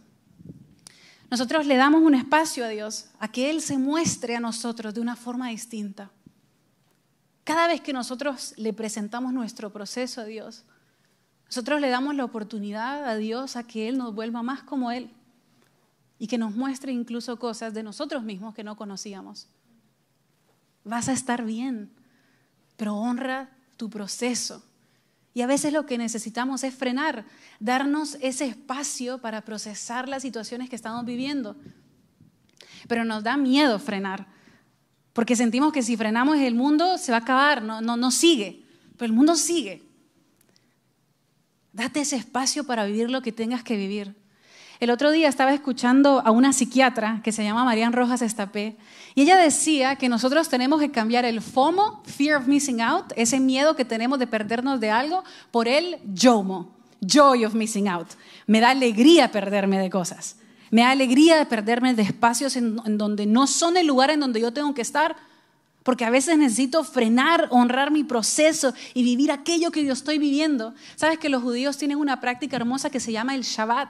nosotros 1.31 1.65
le 1.65 1.77
damos 1.77 2.03
un 2.03 2.15
espacio 2.15 2.67
a 2.67 2.69
Dios, 2.69 3.07
a 3.19 3.29
que 3.29 3.49
Él 3.49 3.63
se 3.63 3.79
muestre 3.79 4.37
a 4.37 4.41
nosotros 4.41 4.93
de 4.93 5.01
una 5.01 5.17
forma 5.17 5.49
distinta. 5.49 6.11
Cada 7.49 7.67
vez 7.67 7.81
que 7.81 7.95
nosotros 7.95 8.53
le 8.59 8.75
presentamos 8.75 9.33
nuestro 9.33 9.73
proceso 9.73 10.21
a 10.21 10.27
Dios, 10.27 10.65
nosotros 11.47 11.81
le 11.81 11.89
damos 11.89 12.15
la 12.15 12.27
oportunidad 12.27 13.09
a 13.09 13.17
Dios 13.17 13.57
a 13.57 13.63
que 13.63 13.89
Él 13.89 13.97
nos 13.97 14.15
vuelva 14.15 14.43
más 14.43 14.63
como 14.63 14.93
Él 14.93 15.11
y 16.19 16.27
que 16.27 16.37
nos 16.37 16.55
muestre 16.55 16.93
incluso 16.93 17.39
cosas 17.39 17.73
de 17.73 17.83
nosotros 17.83 18.23
mismos 18.23 18.55
que 18.55 18.65
no 18.65 18.77
conocíamos. 18.77 19.49
Vas 20.85 21.09
a 21.09 21.15
estar 21.15 21.43
bien, 21.43 21.91
pero 22.77 22.97
honra 22.97 23.49
tu 23.79 23.89
proceso. 23.89 24.63
Y 25.33 25.41
a 25.41 25.47
veces 25.47 25.73
lo 25.73 25.87
que 25.87 25.97
necesitamos 25.97 26.65
es 26.65 26.75
frenar, 26.75 27.25
darnos 27.61 28.19
ese 28.21 28.45
espacio 28.45 29.23
para 29.23 29.41
procesar 29.41 30.07
las 30.07 30.21
situaciones 30.21 30.69
que 30.69 30.77
estamos 30.77 31.07
viviendo. 31.07 31.57
Pero 32.89 33.07
nos 33.07 33.23
da 33.25 33.39
miedo 33.39 33.79
frenar, 33.79 34.27
porque 35.19 35.35
sentimos 35.35 35.73
que 35.73 35.83
si 35.83 35.97
frenamos 35.97 36.39
el 36.39 36.55
mundo 36.55 36.97
se 36.97 37.11
va 37.11 37.19
a 37.19 37.23
acabar, 37.23 37.61
no, 37.61 37.81
no, 37.81 37.97
no 37.97 38.13
sigue, 38.13 38.63
pero 38.97 39.07
el 39.07 39.13
mundo 39.13 39.35
sigue. 39.35 39.83
Date 41.73 42.03
ese 42.03 42.15
espacio 42.15 42.63
para 42.63 42.85
vivir 42.85 43.11
lo 43.11 43.21
que 43.21 43.33
tengas 43.33 43.65
que 43.65 43.77
vivir. 43.77 44.15
El 44.79 44.91
otro 44.91 45.11
día 45.11 45.29
estaba 45.29 45.53
escuchando 45.53 46.23
a 46.25 46.31
una 46.31 46.53
psiquiatra 46.53 47.21
que 47.25 47.33
se 47.33 47.43
llama 47.43 47.65
Marian 47.65 47.93
Rojas 47.93 48.23
Estapé 48.23 48.77
y 49.17 49.23
ella 49.23 49.37
decía 49.37 49.97
que 49.97 50.09
nosotros 50.09 50.49
tenemos 50.49 50.79
que 50.79 50.93
cambiar 50.93 51.25
el 51.25 51.41
FOMO, 51.41 52.01
Fear 52.07 52.43
of 52.43 52.47
Missing 52.47 52.81
Out, 52.81 53.07
ese 53.17 53.41
miedo 53.41 53.75
que 53.75 53.85
tenemos 53.85 54.21
de 54.21 54.29
perdernos 54.29 54.79
de 54.79 54.93
algo, 54.93 55.25
por 55.51 55.67
el 55.67 55.97
JOMO, 56.15 56.77
Joy 57.01 57.45
of 57.45 57.55
Missing 57.55 57.89
Out. 57.89 58.11
Me 58.47 58.61
da 58.61 58.71
alegría 58.71 59.33
perderme 59.33 59.81
de 59.81 59.91
cosas. 59.91 60.37
Me 60.71 60.83
da 60.83 60.91
alegría 60.91 61.37
de 61.37 61.47
perderme 61.47 61.95
de 61.95 62.03
espacios 62.03 62.57
en, 62.57 62.77
donde 62.99 63.27
no 63.27 63.47
son 63.47 63.77
el 63.77 63.87
lugar 63.87 64.11
en 64.11 64.21
donde 64.21 64.41
yo 64.41 64.53
tengo 64.53 64.75
que 64.75 64.83
estar, 64.83 65.17
porque 65.83 66.05
a 66.05 66.11
veces 66.11 66.37
necesito 66.37 66.85
frenar, 66.85 67.49
honrar 67.51 67.91
mi 67.91 68.05
proceso 68.05 68.75
y 68.95 69.03
vivir 69.03 69.33
aquello 69.33 69.71
que 69.71 69.85
yo 69.85 69.93
estoy 69.93 70.19
viviendo. 70.19 70.75
Sabes 70.97 71.19
que 71.19 71.29
los 71.29 71.43
judíos 71.43 71.79
tienen 71.79 71.99
una 71.99 72.21
práctica 72.21 72.57
hermosa 72.57 72.91
que 72.91 73.01
se 73.01 73.13
llama 73.13 73.35
el 73.35 73.43
Shabbat 73.43 73.89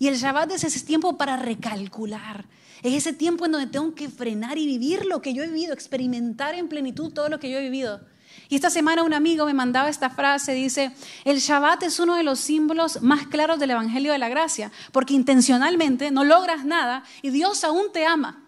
y 0.00 0.08
el 0.08 0.16
Shabbat 0.16 0.50
es 0.52 0.64
ese 0.64 0.80
tiempo 0.80 1.18
para 1.18 1.36
recalcular. 1.36 2.46
Es 2.82 2.94
ese 2.94 3.12
tiempo 3.12 3.44
en 3.44 3.52
donde 3.52 3.66
tengo 3.66 3.94
que 3.94 4.08
frenar 4.08 4.56
y 4.56 4.66
vivir 4.66 5.04
lo 5.04 5.20
que 5.20 5.34
yo 5.34 5.42
he 5.42 5.46
vivido, 5.46 5.74
experimentar 5.74 6.54
en 6.54 6.68
plenitud 6.68 7.12
todo 7.12 7.28
lo 7.28 7.38
que 7.38 7.50
yo 7.50 7.58
he 7.58 7.62
vivido. 7.62 8.00
Y 8.48 8.56
esta 8.56 8.70
semana 8.70 9.02
un 9.02 9.14
amigo 9.14 9.46
me 9.46 9.54
mandaba 9.54 9.88
esta 9.88 10.10
frase, 10.10 10.52
dice, 10.52 10.92
el 11.24 11.38
Shabbat 11.38 11.84
es 11.84 12.00
uno 12.00 12.16
de 12.16 12.22
los 12.22 12.40
símbolos 12.40 13.02
más 13.02 13.26
claros 13.26 13.60
del 13.60 13.70
Evangelio 13.70 14.12
de 14.12 14.18
la 14.18 14.28
Gracia, 14.28 14.72
porque 14.92 15.14
intencionalmente 15.14 16.10
no 16.10 16.24
logras 16.24 16.64
nada 16.64 17.04
y 17.22 17.30
Dios 17.30 17.62
aún 17.64 17.92
te 17.92 18.06
ama. 18.06 18.42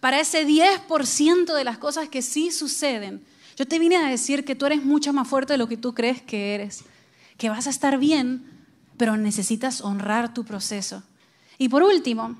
Para 0.00 0.20
ese 0.20 0.46
10% 0.46 1.54
de 1.54 1.64
las 1.64 1.78
cosas 1.78 2.08
que 2.08 2.22
sí 2.22 2.50
suceden, 2.50 3.24
yo 3.56 3.66
te 3.66 3.78
vine 3.78 3.96
a 3.96 4.08
decir 4.08 4.44
que 4.44 4.54
tú 4.54 4.66
eres 4.66 4.84
mucho 4.84 5.12
más 5.12 5.28
fuerte 5.28 5.54
de 5.54 5.58
lo 5.58 5.68
que 5.68 5.76
tú 5.76 5.94
crees 5.94 6.22
que 6.22 6.54
eres, 6.54 6.84
que 7.36 7.48
vas 7.48 7.66
a 7.66 7.70
estar 7.70 7.98
bien 7.98 8.56
pero 8.96 9.16
necesitas 9.16 9.80
honrar 9.80 10.32
tu 10.32 10.44
proceso. 10.44 11.02
Y 11.58 11.68
por 11.68 11.82
último, 11.82 12.36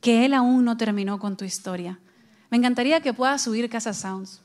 que 0.00 0.24
Él 0.24 0.34
aún 0.34 0.64
no 0.64 0.76
terminó 0.76 1.18
con 1.18 1.36
tu 1.36 1.44
historia. 1.44 1.98
Me 2.50 2.58
encantaría 2.58 3.00
que 3.00 3.12
puedas 3.12 3.42
subir 3.42 3.68
Casa 3.68 3.92
Sounds. 3.92 4.40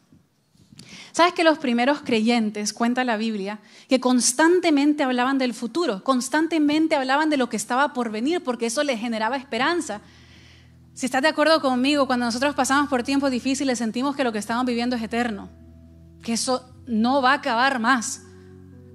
¿Sabes 1.11 1.33
que 1.33 1.43
los 1.43 1.57
primeros 1.57 2.01
creyentes, 2.01 2.73
cuenta 2.73 3.03
la 3.03 3.17
Biblia, 3.17 3.59
que 3.89 3.99
constantemente 3.99 5.03
hablaban 5.03 5.37
del 5.37 5.53
futuro, 5.53 6.03
constantemente 6.03 6.95
hablaban 6.95 7.29
de 7.29 7.37
lo 7.37 7.49
que 7.49 7.57
estaba 7.57 7.93
por 7.93 8.11
venir, 8.11 8.41
porque 8.43 8.67
eso 8.67 8.83
les 8.83 8.99
generaba 8.99 9.35
esperanza? 9.35 10.01
Si 10.93 11.05
estás 11.05 11.21
de 11.21 11.27
acuerdo 11.27 11.61
conmigo, 11.61 12.07
cuando 12.07 12.25
nosotros 12.25 12.55
pasamos 12.55 12.89
por 12.89 13.03
tiempos 13.03 13.31
difíciles 13.31 13.77
sentimos 13.77 14.15
que 14.15 14.23
lo 14.23 14.31
que 14.31 14.39
estamos 14.39 14.65
viviendo 14.65 14.95
es 14.95 15.03
eterno, 15.03 15.49
que 16.21 16.33
eso 16.33 16.69
no 16.85 17.21
va 17.21 17.31
a 17.31 17.35
acabar 17.35 17.79
más. 17.79 18.23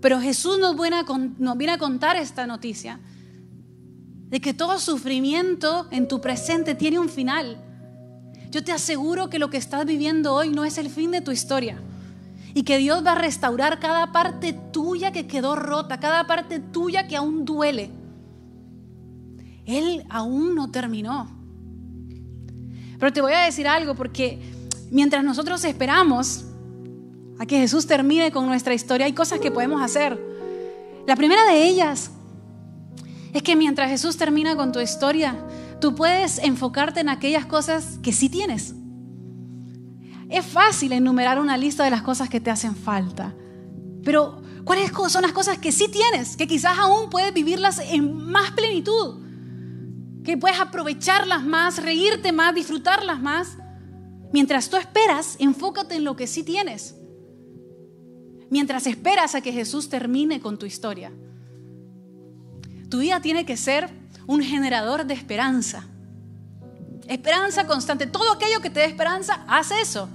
Pero 0.00 0.20
Jesús 0.20 0.58
nos 0.58 0.76
viene, 0.76 0.98
a, 1.72 1.78
contar 1.78 2.16
esta 2.16 2.46
noticia 2.46 3.00
de 4.28 4.40
que 4.40 4.54
todo 4.54 4.78
sufrimiento 4.78 5.88
en 5.90 6.06
tu 6.08 6.20
presente 6.20 6.74
tiene 6.74 6.98
un 6.98 7.08
final. 7.08 7.62
Yo 8.50 8.62
te 8.64 8.72
aseguro 8.72 9.28
que 9.28 9.38
lo 9.38 9.50
que 9.50 9.56
estás 9.56 9.84
viviendo 9.84 10.34
hoy 10.34 10.50
no 10.50 10.64
es 10.64 10.78
el 10.78 10.90
fin 10.90 11.10
de 11.10 11.20
tu 11.20 11.30
historia 11.30 11.78
y 12.54 12.62
que 12.62 12.78
Dios 12.78 13.04
va 13.04 13.12
a 13.12 13.16
restaurar 13.16 13.78
cada 13.80 14.12
parte 14.12 14.54
tuya 14.72 15.12
que 15.12 15.26
quedó 15.26 15.56
rota, 15.56 16.00
cada 16.00 16.26
parte 16.26 16.58
tuya 16.58 17.06
que 17.06 17.16
aún 17.16 17.44
duele. 17.44 17.90
Él 19.66 20.04
aún 20.08 20.54
no 20.54 20.70
terminó. 20.70 21.28
Pero 22.98 23.12
te 23.12 23.20
voy 23.20 23.34
a 23.34 23.40
decir 23.40 23.68
algo 23.68 23.94
porque 23.94 24.40
mientras 24.90 25.22
nosotros 25.22 25.64
esperamos 25.64 26.46
a 27.38 27.44
que 27.44 27.58
Jesús 27.58 27.86
termine 27.86 28.30
con 28.30 28.46
nuestra 28.46 28.72
historia, 28.72 29.06
hay 29.06 29.12
cosas 29.12 29.40
que 29.40 29.50
podemos 29.50 29.82
hacer. 29.82 30.18
La 31.06 31.14
primera 31.14 31.44
de 31.44 31.68
ellas 31.68 32.10
es 33.34 33.42
que 33.42 33.54
mientras 33.54 33.90
Jesús 33.90 34.16
termina 34.16 34.56
con 34.56 34.72
tu 34.72 34.80
historia, 34.80 35.36
tú 35.80 35.94
puedes 35.94 36.38
enfocarte 36.38 37.00
en 37.00 37.08
aquellas 37.08 37.46
cosas 37.46 37.98
que 38.02 38.12
sí 38.12 38.28
tienes. 38.28 38.74
Es 40.28 40.44
fácil 40.44 40.92
enumerar 40.92 41.38
una 41.38 41.56
lista 41.56 41.84
de 41.84 41.90
las 41.90 42.02
cosas 42.02 42.28
que 42.28 42.40
te 42.40 42.50
hacen 42.50 42.74
falta, 42.74 43.34
pero 44.02 44.42
¿cuáles 44.64 44.90
son 45.08 45.22
las 45.22 45.32
cosas 45.32 45.58
que 45.58 45.72
sí 45.72 45.88
tienes, 45.88 46.36
que 46.36 46.46
quizás 46.46 46.78
aún 46.78 47.10
puedes 47.10 47.32
vivirlas 47.32 47.78
en 47.78 48.26
más 48.26 48.52
plenitud? 48.52 49.22
Que 50.24 50.36
puedes 50.36 50.58
aprovecharlas 50.58 51.44
más, 51.44 51.82
reírte 51.82 52.32
más, 52.32 52.54
disfrutarlas 52.54 53.20
más. 53.20 53.56
Mientras 54.32 54.68
tú 54.68 54.76
esperas, 54.76 55.36
enfócate 55.38 55.96
en 55.96 56.04
lo 56.04 56.16
que 56.16 56.26
sí 56.26 56.42
tienes. 56.42 56.96
Mientras 58.50 58.86
esperas 58.86 59.34
a 59.34 59.40
que 59.40 59.52
Jesús 59.52 59.88
termine 59.88 60.40
con 60.40 60.58
tu 60.58 60.66
historia. 60.66 61.12
Tu 62.88 62.98
vida 62.98 63.20
tiene 63.20 63.44
que 63.44 63.56
ser 63.56 63.90
un 64.26 64.42
generador 64.42 65.06
de 65.06 65.14
esperanza. 65.14 65.84
Esperanza 67.08 67.66
constante. 67.66 68.06
Todo 68.06 68.32
aquello 68.32 68.60
que 68.60 68.70
te 68.70 68.80
dé 68.80 68.86
esperanza, 68.86 69.44
haz 69.46 69.70
eso. 69.70 70.08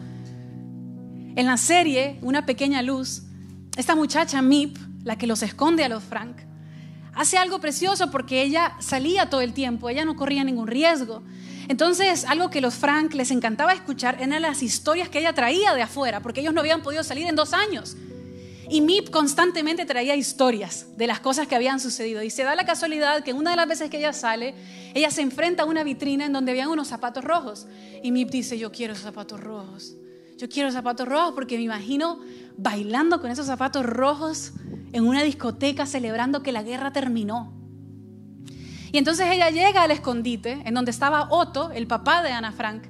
En 1.35 1.45
la 1.45 1.57
serie, 1.57 2.19
Una 2.21 2.45
pequeña 2.45 2.81
luz, 2.81 3.23
esta 3.77 3.95
muchacha 3.95 4.41
Mip, 4.41 4.77
la 5.03 5.17
que 5.17 5.27
los 5.27 5.43
esconde 5.43 5.85
a 5.85 5.89
los 5.89 6.03
Frank, 6.03 6.37
hace 7.13 7.37
algo 7.37 7.59
precioso 7.59 8.11
porque 8.11 8.41
ella 8.41 8.73
salía 8.79 9.29
todo 9.29 9.41
el 9.41 9.53
tiempo, 9.53 9.89
ella 9.89 10.03
no 10.03 10.15
corría 10.15 10.43
ningún 10.43 10.67
riesgo. 10.67 11.23
Entonces, 11.69 12.25
algo 12.25 12.49
que 12.49 12.59
los 12.59 12.75
Frank 12.75 13.13
les 13.13 13.31
encantaba 13.31 13.71
escuchar 13.71 14.21
eran 14.21 14.41
las 14.41 14.61
historias 14.61 15.07
que 15.07 15.19
ella 15.19 15.33
traía 15.33 15.73
de 15.73 15.81
afuera, 15.81 16.19
porque 16.19 16.41
ellos 16.41 16.53
no 16.53 16.59
habían 16.59 16.81
podido 16.81 17.03
salir 17.03 17.27
en 17.27 17.35
dos 17.35 17.53
años. 17.53 17.95
Y 18.71 18.79
Mip 18.79 19.09
constantemente 19.09 19.85
traía 19.85 20.15
historias 20.15 20.87
de 20.95 21.05
las 21.05 21.19
cosas 21.19 21.45
que 21.45 21.57
habían 21.57 21.81
sucedido. 21.81 22.23
Y 22.23 22.29
se 22.29 22.43
da 22.43 22.55
la 22.55 22.65
casualidad 22.65 23.21
que 23.21 23.33
una 23.33 23.49
de 23.49 23.57
las 23.57 23.67
veces 23.67 23.89
que 23.89 23.97
ella 23.97 24.13
sale, 24.13 24.55
ella 24.93 25.11
se 25.11 25.21
enfrenta 25.21 25.63
a 25.63 25.65
una 25.65 25.83
vitrina 25.83 26.25
en 26.25 26.31
donde 26.31 26.51
habían 26.51 26.69
unos 26.69 26.87
zapatos 26.87 27.21
rojos. 27.21 27.67
Y 28.01 28.13
Mip 28.13 28.29
dice, 28.29 28.57
yo 28.57 28.71
quiero 28.71 28.93
esos 28.93 29.03
zapatos 29.03 29.41
rojos. 29.41 29.97
Yo 30.37 30.47
quiero 30.47 30.71
zapatos 30.71 31.05
rojos 31.05 31.33
porque 31.35 31.57
me 31.57 31.63
imagino 31.63 32.21
bailando 32.55 33.19
con 33.19 33.29
esos 33.29 33.45
zapatos 33.45 33.85
rojos 33.85 34.53
en 34.93 35.05
una 35.05 35.21
discoteca 35.21 35.85
celebrando 35.85 36.41
que 36.41 36.53
la 36.53 36.63
guerra 36.63 36.93
terminó. 36.93 37.51
Y 38.93 38.97
entonces 38.97 39.27
ella 39.29 39.49
llega 39.49 39.83
al 39.83 39.91
escondite 39.91 40.61
en 40.63 40.73
donde 40.73 40.91
estaba 40.91 41.27
Otto, 41.29 41.71
el 41.71 41.87
papá 41.87 42.23
de 42.23 42.31
Ana 42.31 42.53
Frank, 42.53 42.83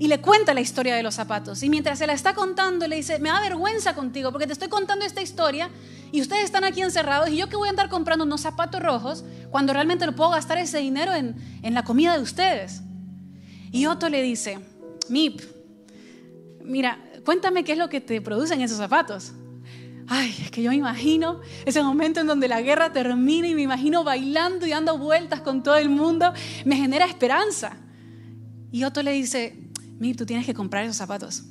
y 0.00 0.08
le 0.08 0.18
cuenta 0.22 0.54
la 0.54 0.62
historia 0.62 0.96
de 0.96 1.02
los 1.02 1.14
zapatos. 1.14 1.62
Y 1.62 1.68
mientras 1.68 1.98
se 1.98 2.06
la 2.06 2.14
está 2.14 2.32
contando, 2.34 2.88
le 2.88 2.96
dice, 2.96 3.18
me 3.18 3.28
da 3.28 3.38
vergüenza 3.38 3.94
contigo 3.94 4.32
porque 4.32 4.46
te 4.46 4.54
estoy 4.54 4.68
contando 4.68 5.04
esta 5.04 5.20
historia 5.20 5.68
y 6.10 6.22
ustedes 6.22 6.44
están 6.44 6.64
aquí 6.64 6.80
encerrados 6.80 7.28
y 7.28 7.36
yo 7.36 7.50
que 7.50 7.56
voy 7.56 7.68
a 7.68 7.70
andar 7.70 7.90
comprando 7.90 8.24
unos 8.24 8.40
zapatos 8.40 8.82
rojos 8.82 9.24
cuando 9.50 9.74
realmente 9.74 10.06
no 10.06 10.16
puedo 10.16 10.30
gastar 10.30 10.56
ese 10.56 10.78
dinero 10.78 11.14
en, 11.14 11.36
en 11.62 11.74
la 11.74 11.84
comida 11.84 12.16
de 12.16 12.22
ustedes. 12.22 12.80
Y 13.72 13.84
Otto 13.84 14.08
le 14.08 14.22
dice, 14.22 14.58
Mip, 15.10 15.42
mira, 16.64 16.98
cuéntame 17.26 17.62
qué 17.62 17.72
es 17.72 17.78
lo 17.78 17.90
que 17.90 18.00
te 18.00 18.22
producen 18.22 18.62
esos 18.62 18.78
zapatos. 18.78 19.32
Ay, 20.08 20.34
es 20.42 20.50
que 20.50 20.62
yo 20.62 20.70
me 20.70 20.76
imagino 20.76 21.42
ese 21.66 21.82
momento 21.82 22.20
en 22.20 22.26
donde 22.26 22.48
la 22.48 22.62
guerra 22.62 22.90
termina 22.90 23.48
y 23.48 23.54
me 23.54 23.62
imagino 23.62 24.02
bailando 24.02 24.66
y 24.66 24.70
dando 24.70 24.96
vueltas 24.96 25.42
con 25.42 25.62
todo 25.62 25.76
el 25.76 25.90
mundo, 25.90 26.32
me 26.64 26.76
genera 26.76 27.04
esperanza. 27.04 27.76
Y 28.72 28.84
Otto 28.84 29.02
le 29.02 29.12
dice, 29.12 29.69
Tú 30.16 30.24
tienes 30.24 30.46
que 30.46 30.54
comprar 30.54 30.84
esos 30.84 30.96
zapatos. 30.96 31.44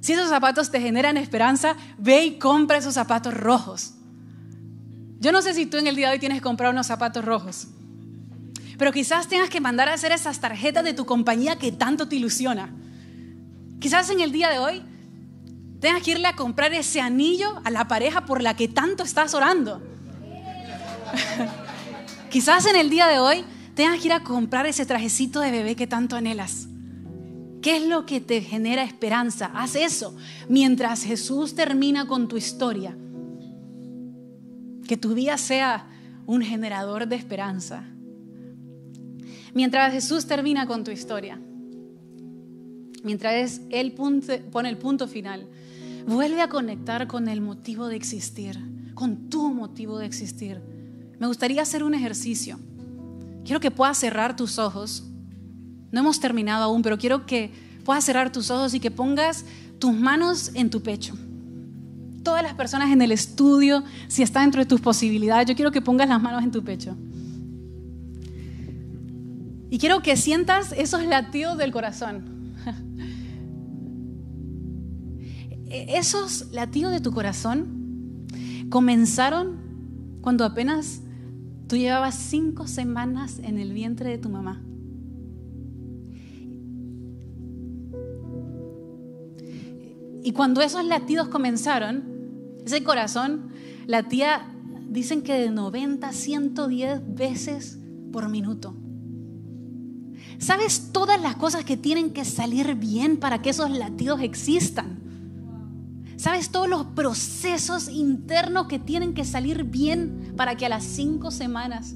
Si 0.00 0.12
esos 0.12 0.28
zapatos 0.28 0.70
te 0.70 0.80
generan 0.80 1.16
esperanza, 1.16 1.76
ve 1.98 2.24
y 2.24 2.38
compra 2.38 2.78
esos 2.78 2.94
zapatos 2.94 3.34
rojos. 3.34 3.92
Yo 5.18 5.32
no 5.32 5.42
sé 5.42 5.52
si 5.52 5.66
tú 5.66 5.76
en 5.76 5.86
el 5.86 5.96
día 5.96 6.08
de 6.08 6.14
hoy 6.14 6.18
tienes 6.18 6.38
que 6.38 6.42
comprar 6.42 6.70
unos 6.72 6.86
zapatos 6.86 7.24
rojos, 7.24 7.68
pero 8.78 8.92
quizás 8.92 9.28
tengas 9.28 9.50
que 9.50 9.60
mandar 9.60 9.88
a 9.88 9.94
hacer 9.94 10.12
esas 10.12 10.40
tarjetas 10.40 10.84
de 10.84 10.94
tu 10.94 11.06
compañía 11.06 11.56
que 11.56 11.72
tanto 11.72 12.08
te 12.08 12.16
ilusiona. 12.16 12.72
Quizás 13.80 14.08
en 14.10 14.20
el 14.20 14.32
día 14.32 14.48
de 14.48 14.58
hoy 14.58 14.82
tengas 15.80 16.02
que 16.02 16.12
irle 16.12 16.28
a 16.28 16.36
comprar 16.36 16.72
ese 16.72 17.00
anillo 17.00 17.60
a 17.64 17.70
la 17.70 17.88
pareja 17.88 18.24
por 18.24 18.42
la 18.42 18.54
que 18.56 18.68
tanto 18.68 19.02
estás 19.02 19.34
orando. 19.34 19.82
quizás 22.30 22.66
en 22.66 22.76
el 22.76 22.90
día 22.90 23.06
de 23.06 23.18
hoy 23.18 23.44
tengas 23.74 24.00
que 24.00 24.06
ir 24.06 24.12
a 24.12 24.22
comprar 24.22 24.66
ese 24.66 24.86
trajecito 24.86 25.40
de 25.40 25.50
bebé 25.50 25.76
que 25.76 25.86
tanto 25.86 26.16
anhelas. 26.16 26.68
¿Qué 27.66 27.78
es 27.78 27.88
lo 27.88 28.06
que 28.06 28.20
te 28.20 28.42
genera 28.42 28.84
esperanza? 28.84 29.50
Haz 29.52 29.74
eso 29.74 30.14
mientras 30.48 31.02
Jesús 31.02 31.56
termina 31.56 32.06
con 32.06 32.28
tu 32.28 32.36
historia. 32.36 32.96
Que 34.86 34.96
tu 34.96 35.14
vida 35.14 35.36
sea 35.36 35.88
un 36.26 36.42
generador 36.42 37.08
de 37.08 37.16
esperanza. 37.16 37.82
Mientras 39.52 39.92
Jesús 39.92 40.26
termina 40.26 40.68
con 40.68 40.84
tu 40.84 40.92
historia. 40.92 41.40
Mientras 43.02 43.60
Él 43.70 43.94
pone 43.94 44.68
el 44.68 44.78
punto 44.78 45.08
final. 45.08 45.48
Vuelve 46.06 46.42
a 46.42 46.48
conectar 46.48 47.08
con 47.08 47.26
el 47.26 47.40
motivo 47.40 47.88
de 47.88 47.96
existir. 47.96 48.60
Con 48.94 49.28
tu 49.28 49.52
motivo 49.52 49.98
de 49.98 50.06
existir. 50.06 50.60
Me 51.18 51.26
gustaría 51.26 51.62
hacer 51.62 51.82
un 51.82 51.94
ejercicio. 51.94 52.60
Quiero 53.44 53.58
que 53.58 53.72
puedas 53.72 53.98
cerrar 53.98 54.36
tus 54.36 54.60
ojos 54.60 55.10
no 55.92 56.00
hemos 56.00 56.20
terminado 56.20 56.64
aún, 56.64 56.82
pero 56.82 56.98
quiero 56.98 57.26
que 57.26 57.52
puedas 57.84 58.04
cerrar 58.04 58.32
tus 58.32 58.50
ojos 58.50 58.74
y 58.74 58.80
que 58.80 58.90
pongas 58.90 59.44
tus 59.78 59.94
manos 59.94 60.50
en 60.54 60.70
tu 60.70 60.82
pecho. 60.82 61.14
Todas 62.22 62.42
las 62.42 62.54
personas 62.54 62.90
en 62.90 63.00
el 63.02 63.12
estudio, 63.12 63.84
si 64.08 64.22
está 64.22 64.40
dentro 64.40 64.60
de 64.60 64.66
tus 64.66 64.80
posibilidades, 64.80 65.46
yo 65.46 65.54
quiero 65.54 65.70
que 65.70 65.80
pongas 65.80 66.08
las 66.08 66.20
manos 66.20 66.42
en 66.42 66.50
tu 66.50 66.64
pecho. 66.64 66.96
Y 69.70 69.78
quiero 69.78 70.02
que 70.02 70.16
sientas 70.16 70.72
esos 70.72 71.04
latidos 71.04 71.58
del 71.58 71.72
corazón. 71.72 72.54
Esos 75.68 76.52
latidos 76.52 76.92
de 76.92 77.00
tu 77.00 77.12
corazón 77.12 78.24
comenzaron 78.70 79.58
cuando 80.20 80.44
apenas 80.44 81.02
tú 81.66 81.76
llevabas 81.76 82.14
cinco 82.14 82.68
semanas 82.68 83.40
en 83.42 83.58
el 83.58 83.72
vientre 83.72 84.10
de 84.10 84.18
tu 84.18 84.28
mamá. 84.28 84.62
Y 90.26 90.32
cuando 90.32 90.60
esos 90.60 90.84
latidos 90.84 91.28
comenzaron, 91.28 92.02
ese 92.64 92.82
corazón 92.82 93.50
latía, 93.86 94.52
dicen 94.88 95.22
que 95.22 95.34
de 95.34 95.52
90 95.52 96.08
a 96.08 96.12
110 96.12 97.14
veces 97.14 97.78
por 98.12 98.28
minuto. 98.28 98.74
¿Sabes 100.38 100.90
todas 100.90 101.22
las 101.22 101.36
cosas 101.36 101.64
que 101.64 101.76
tienen 101.76 102.12
que 102.12 102.24
salir 102.24 102.74
bien 102.74 103.18
para 103.18 103.40
que 103.40 103.50
esos 103.50 103.70
latidos 103.70 104.20
existan? 104.20 104.98
¿Sabes 106.16 106.50
todos 106.50 106.68
los 106.68 106.86
procesos 106.86 107.88
internos 107.88 108.66
que 108.66 108.80
tienen 108.80 109.14
que 109.14 109.24
salir 109.24 109.62
bien 109.62 110.34
para 110.36 110.56
que 110.56 110.66
a 110.66 110.70
las 110.70 110.82
cinco 110.82 111.30
semanas 111.30 111.94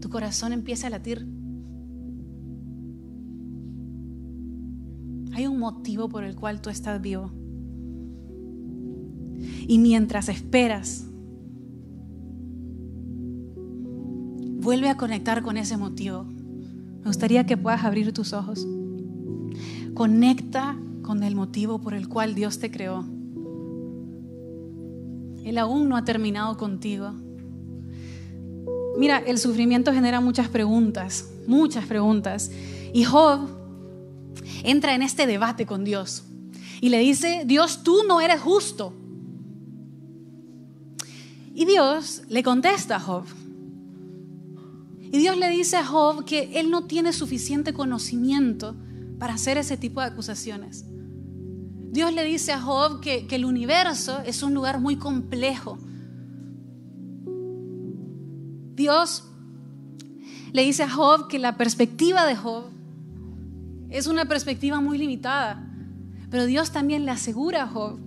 tu 0.00 0.08
corazón 0.08 0.54
empiece 0.54 0.86
a 0.86 0.90
latir? 0.90 1.26
Hay 5.34 5.48
un 5.48 5.58
motivo 5.58 6.08
por 6.08 6.22
el 6.22 6.36
cual 6.36 6.60
tú 6.60 6.70
estás 6.70 7.00
vivo. 7.02 7.32
Y 9.66 9.78
mientras 9.78 10.28
esperas, 10.28 11.06
vuelve 14.60 14.88
a 14.88 14.96
conectar 14.96 15.42
con 15.42 15.56
ese 15.56 15.76
motivo. 15.76 16.24
Me 16.24 17.06
gustaría 17.06 17.46
que 17.46 17.56
puedas 17.56 17.82
abrir 17.84 18.12
tus 18.12 18.32
ojos. 18.32 18.64
Conecta 19.94 20.78
con 21.02 21.24
el 21.24 21.34
motivo 21.34 21.80
por 21.80 21.94
el 21.94 22.08
cual 22.08 22.36
Dios 22.36 22.60
te 22.60 22.70
creó. 22.70 23.04
Él 25.44 25.58
aún 25.58 25.88
no 25.88 25.96
ha 25.96 26.04
terminado 26.04 26.56
contigo. 26.56 27.12
Mira, 28.96 29.18
el 29.18 29.38
sufrimiento 29.38 29.92
genera 29.92 30.20
muchas 30.20 30.48
preguntas, 30.48 31.28
muchas 31.48 31.86
preguntas. 31.86 32.52
Y 32.92 33.02
Job 33.02 33.63
entra 34.64 34.94
en 34.94 35.02
este 35.02 35.26
debate 35.26 35.66
con 35.66 35.84
Dios 35.84 36.24
y 36.80 36.88
le 36.88 36.98
dice, 36.98 37.44
Dios, 37.46 37.82
tú 37.82 38.02
no 38.08 38.20
eres 38.20 38.40
justo. 38.40 38.92
Y 41.54 41.64
Dios 41.66 42.22
le 42.28 42.42
contesta 42.42 42.96
a 42.96 43.00
Job. 43.00 43.24
Y 45.00 45.18
Dios 45.18 45.36
le 45.36 45.48
dice 45.48 45.76
a 45.76 45.86
Job 45.86 46.24
que 46.24 46.58
él 46.58 46.70
no 46.70 46.84
tiene 46.84 47.12
suficiente 47.12 47.72
conocimiento 47.72 48.74
para 49.18 49.34
hacer 49.34 49.56
ese 49.56 49.76
tipo 49.76 50.00
de 50.00 50.08
acusaciones. 50.08 50.84
Dios 51.92 52.12
le 52.12 52.24
dice 52.24 52.52
a 52.52 52.60
Job 52.60 53.00
que, 53.00 53.28
que 53.28 53.36
el 53.36 53.44
universo 53.44 54.18
es 54.26 54.42
un 54.42 54.52
lugar 54.52 54.80
muy 54.80 54.96
complejo. 54.96 55.78
Dios 58.74 59.24
le 60.52 60.62
dice 60.62 60.82
a 60.82 60.90
Job 60.90 61.28
que 61.28 61.38
la 61.38 61.56
perspectiva 61.56 62.26
de 62.26 62.34
Job 62.34 62.64
es 63.94 64.08
una 64.08 64.26
perspectiva 64.26 64.80
muy 64.80 64.98
limitada. 64.98 65.70
Pero 66.28 66.46
Dios 66.46 66.72
también 66.72 67.04
le 67.04 67.12
asegura 67.12 67.62
a 67.62 67.68
Job 67.68 68.00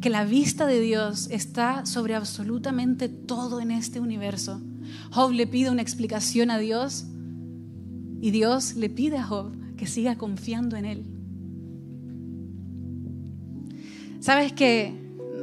que 0.00 0.10
la 0.10 0.24
vista 0.24 0.66
de 0.66 0.80
Dios 0.80 1.28
está 1.30 1.86
sobre 1.86 2.16
absolutamente 2.16 3.08
todo 3.08 3.60
en 3.60 3.70
este 3.70 4.00
universo. 4.00 4.60
Job 5.12 5.30
le 5.30 5.46
pide 5.46 5.70
una 5.70 5.82
explicación 5.82 6.50
a 6.50 6.58
Dios 6.58 7.06
y 8.20 8.32
Dios 8.32 8.74
le 8.74 8.90
pide 8.90 9.18
a 9.18 9.22
Job 9.22 9.52
que 9.76 9.86
siga 9.86 10.18
confiando 10.18 10.76
en 10.76 10.86
Él. 10.86 11.06
Sabes 14.18 14.52
que 14.52 14.92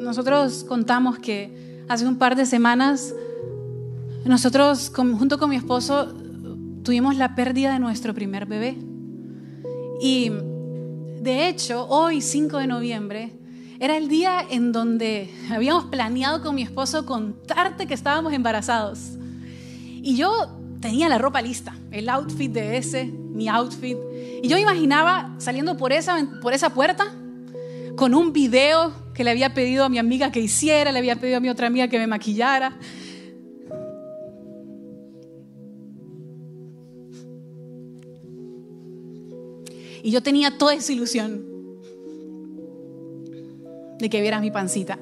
nosotros 0.02 0.66
contamos 0.66 1.20
que 1.20 1.86
hace 1.88 2.06
un 2.06 2.18
par 2.18 2.36
de 2.36 2.46
semanas 2.46 3.14
nosotros 4.26 4.92
junto 4.94 5.40
con 5.40 5.50
mi 5.50 5.56
esposo 5.56 6.14
tuvimos 6.88 7.18
la 7.18 7.36
pérdida 7.36 7.74
de 7.74 7.80
nuestro 7.80 8.14
primer 8.14 8.46
bebé. 8.46 8.78
Y 10.00 10.32
de 11.20 11.50
hecho, 11.50 11.86
hoy 11.90 12.22
5 12.22 12.60
de 12.60 12.68
noviembre 12.68 13.34
era 13.78 13.98
el 13.98 14.08
día 14.08 14.40
en 14.50 14.72
donde 14.72 15.30
habíamos 15.52 15.88
planeado 15.88 16.42
con 16.42 16.56
mi 16.56 16.62
esposo 16.62 17.06
contarte 17.06 17.88
que 17.88 17.94
estábamos 17.94 18.32
embarazados. 18.32 19.18
Y 20.02 20.16
yo 20.16 20.32
tenía 20.80 21.10
la 21.10 21.18
ropa 21.18 21.42
lista, 21.42 21.76
el 21.92 22.08
outfit 22.08 22.54
de 22.54 22.78
ese, 22.78 23.04
mi 23.04 23.50
outfit. 23.50 23.98
Y 24.42 24.48
yo 24.48 24.58
imaginaba 24.58 25.36
saliendo 25.40 25.76
por 25.76 25.92
esa, 25.92 26.26
por 26.42 26.54
esa 26.54 26.70
puerta 26.70 27.14
con 27.98 28.16
un 28.16 28.32
video 28.32 28.94
que 29.14 29.26
le 29.26 29.32
había 29.32 29.54
pedido 29.54 29.84
a 29.84 29.90
mi 29.90 29.98
amiga 29.98 30.32
que 30.32 30.40
hiciera, 30.40 30.94
le 30.94 31.00
había 31.00 31.18
pedido 31.18 31.36
a 31.36 31.42
mi 31.42 31.50
otra 31.50 31.68
amiga 31.68 31.90
que 31.90 32.00
me 32.00 32.08
maquillara. 32.08 32.78
Y 40.08 40.12
yo 40.12 40.24
tenía 40.24 40.58
toda 40.58 40.74
esa 40.74 40.94
ilusión 40.94 41.44
de 44.00 44.10
que 44.10 44.22
viera 44.22 44.40
mi 44.40 44.52
pancita. 44.52 44.98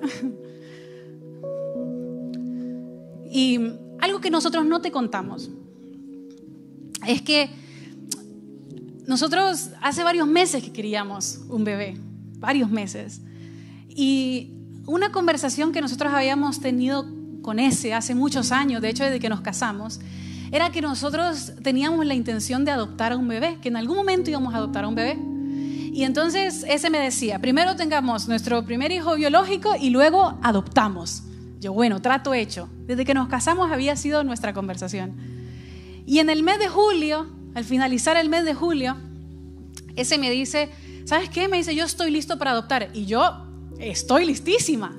Y 3.30 3.60
algo 4.00 4.20
que 4.20 4.32
nosotros 4.32 4.66
no 4.66 4.82
te 4.82 4.90
contamos 4.90 5.52
es 7.06 7.22
que 7.22 7.52
nosotros 9.06 9.70
hace 9.80 10.04
varios 10.04 10.28
meses 10.28 10.64
que 10.64 10.74
queríamos 10.74 11.42
un 11.50 11.66
bebé, 11.66 12.00
varios 12.40 12.72
meses. 12.72 13.22
Y 13.90 14.54
una 14.88 15.12
conversación 15.12 15.72
que 15.72 15.82
nosotros 15.82 16.12
habíamos 16.16 16.62
tenido 16.62 17.06
con 17.44 17.60
ese 17.60 17.94
hace 17.94 18.16
muchos 18.16 18.52
años, 18.52 18.82
de 18.82 18.90
hecho 18.90 19.04
desde 19.04 19.20
que 19.20 19.30
nos 19.30 19.42
casamos, 19.42 20.00
era 20.56 20.72
que 20.72 20.80
nosotros 20.80 21.52
teníamos 21.62 22.06
la 22.06 22.14
intención 22.14 22.64
de 22.64 22.72
adoptar 22.72 23.12
a 23.12 23.18
un 23.18 23.28
bebé, 23.28 23.58
que 23.62 23.68
en 23.68 23.76
algún 23.76 23.98
momento 23.98 24.30
íbamos 24.30 24.54
a 24.54 24.58
adoptar 24.58 24.86
a 24.86 24.88
un 24.88 24.96
bebé. 24.96 25.18
Y 25.92 26.04
entonces 26.04 26.66
ese 26.70 26.90
me 26.90 26.98
decía, 26.98 27.40
primero 27.40 27.76
tengamos 27.76 28.30
nuestro 28.30 28.64
primer 28.66 28.94
hijo 28.94 29.16
biológico 29.16 29.74
y 29.78 29.90
luego 29.90 30.40
adoptamos. 30.42 31.24
Yo, 31.60 31.74
bueno, 31.74 32.02
trato 32.02 32.34
hecho. 32.34 32.70
Desde 32.88 33.04
que 33.04 33.14
nos 33.14 33.28
casamos 33.28 33.70
había 33.70 33.98
sido 33.98 34.24
nuestra 34.24 34.54
conversación. 34.54 35.16
Y 36.06 36.20
en 36.20 36.30
el 36.30 36.42
mes 36.42 36.58
de 36.60 36.70
julio, 36.70 37.28
al 37.54 37.66
finalizar 37.66 38.16
el 38.16 38.30
mes 38.30 38.46
de 38.46 38.54
julio, 38.54 38.96
ese 39.98 40.18
me 40.18 40.32
dice, 40.32 40.70
¿sabes 41.04 41.30
qué? 41.30 41.50
Me 41.50 41.58
dice, 41.58 41.76
yo 41.76 41.84
estoy 41.84 42.12
listo 42.12 42.38
para 42.38 42.52
adoptar. 42.52 42.92
Y 42.94 43.06
yo 43.08 43.46
estoy 43.78 44.26
listísima. 44.26 44.96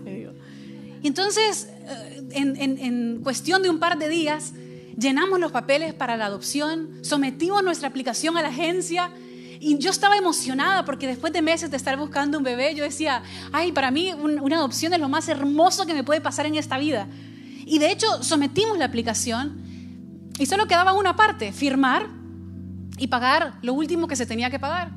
Y 1.02 1.06
entonces, 1.06 1.68
eh, 1.86 2.28
en, 2.32 2.56
en 2.58 3.20
cuestión 3.22 3.62
de 3.62 3.70
un 3.70 3.78
par 3.78 3.96
de 3.98 4.10
días, 4.10 4.52
llenamos 4.96 5.38
los 5.38 5.52
papeles 5.52 5.94
para 5.94 6.16
la 6.16 6.26
adopción, 6.26 6.98
sometimos 7.02 7.62
nuestra 7.62 7.88
aplicación 7.88 8.36
a 8.36 8.42
la 8.42 8.48
agencia 8.48 9.12
y 9.60 9.78
yo 9.78 9.90
estaba 9.90 10.16
emocionada 10.16 10.84
porque 10.84 11.06
después 11.06 11.32
de 11.32 11.42
meses 11.42 11.70
de 11.70 11.76
estar 11.76 11.96
buscando 11.96 12.38
un 12.38 12.44
bebé, 12.44 12.74
yo 12.74 12.84
decía, 12.84 13.22
ay, 13.52 13.72
para 13.72 13.90
mí 13.90 14.12
una 14.12 14.56
adopción 14.56 14.92
es 14.92 15.00
lo 15.00 15.08
más 15.08 15.28
hermoso 15.28 15.86
que 15.86 15.94
me 15.94 16.04
puede 16.04 16.20
pasar 16.20 16.46
en 16.46 16.56
esta 16.56 16.78
vida. 16.78 17.08
Y 17.64 17.78
de 17.78 17.90
hecho 17.90 18.22
sometimos 18.22 18.78
la 18.78 18.84
aplicación 18.84 19.62
y 20.38 20.46
solo 20.46 20.66
quedaba 20.66 20.92
una 20.92 21.16
parte, 21.16 21.52
firmar 21.52 22.08
y 22.98 23.08
pagar 23.08 23.58
lo 23.62 23.74
último 23.74 24.06
que 24.06 24.16
se 24.16 24.26
tenía 24.26 24.50
que 24.50 24.58
pagar. 24.58 24.92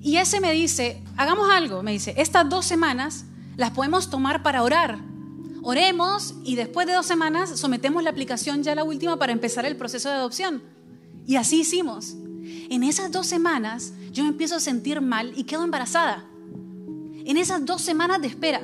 Y 0.00 0.16
ese 0.16 0.40
me 0.40 0.52
dice, 0.52 1.02
hagamos 1.16 1.50
algo, 1.50 1.82
me 1.82 1.92
dice, 1.92 2.14
estas 2.16 2.48
dos 2.48 2.64
semanas 2.64 3.26
las 3.56 3.72
podemos 3.72 4.08
tomar 4.08 4.42
para 4.42 4.62
orar 4.62 5.09
Oremos 5.62 6.34
y 6.42 6.56
después 6.56 6.86
de 6.86 6.94
dos 6.94 7.06
semanas 7.06 7.58
sometemos 7.58 8.02
la 8.02 8.10
aplicación 8.10 8.62
ya 8.62 8.74
la 8.74 8.84
última 8.84 9.18
para 9.18 9.32
empezar 9.32 9.66
el 9.66 9.76
proceso 9.76 10.08
de 10.08 10.14
adopción. 10.14 10.62
Y 11.26 11.36
así 11.36 11.60
hicimos. 11.60 12.16
En 12.70 12.82
esas 12.82 13.12
dos 13.12 13.26
semanas 13.26 13.92
yo 14.12 14.22
me 14.22 14.30
empiezo 14.30 14.56
a 14.56 14.60
sentir 14.60 15.00
mal 15.00 15.32
y 15.36 15.44
quedo 15.44 15.64
embarazada. 15.64 16.24
En 17.24 17.36
esas 17.36 17.64
dos 17.64 17.82
semanas 17.82 18.20
de 18.22 18.28
espera. 18.28 18.62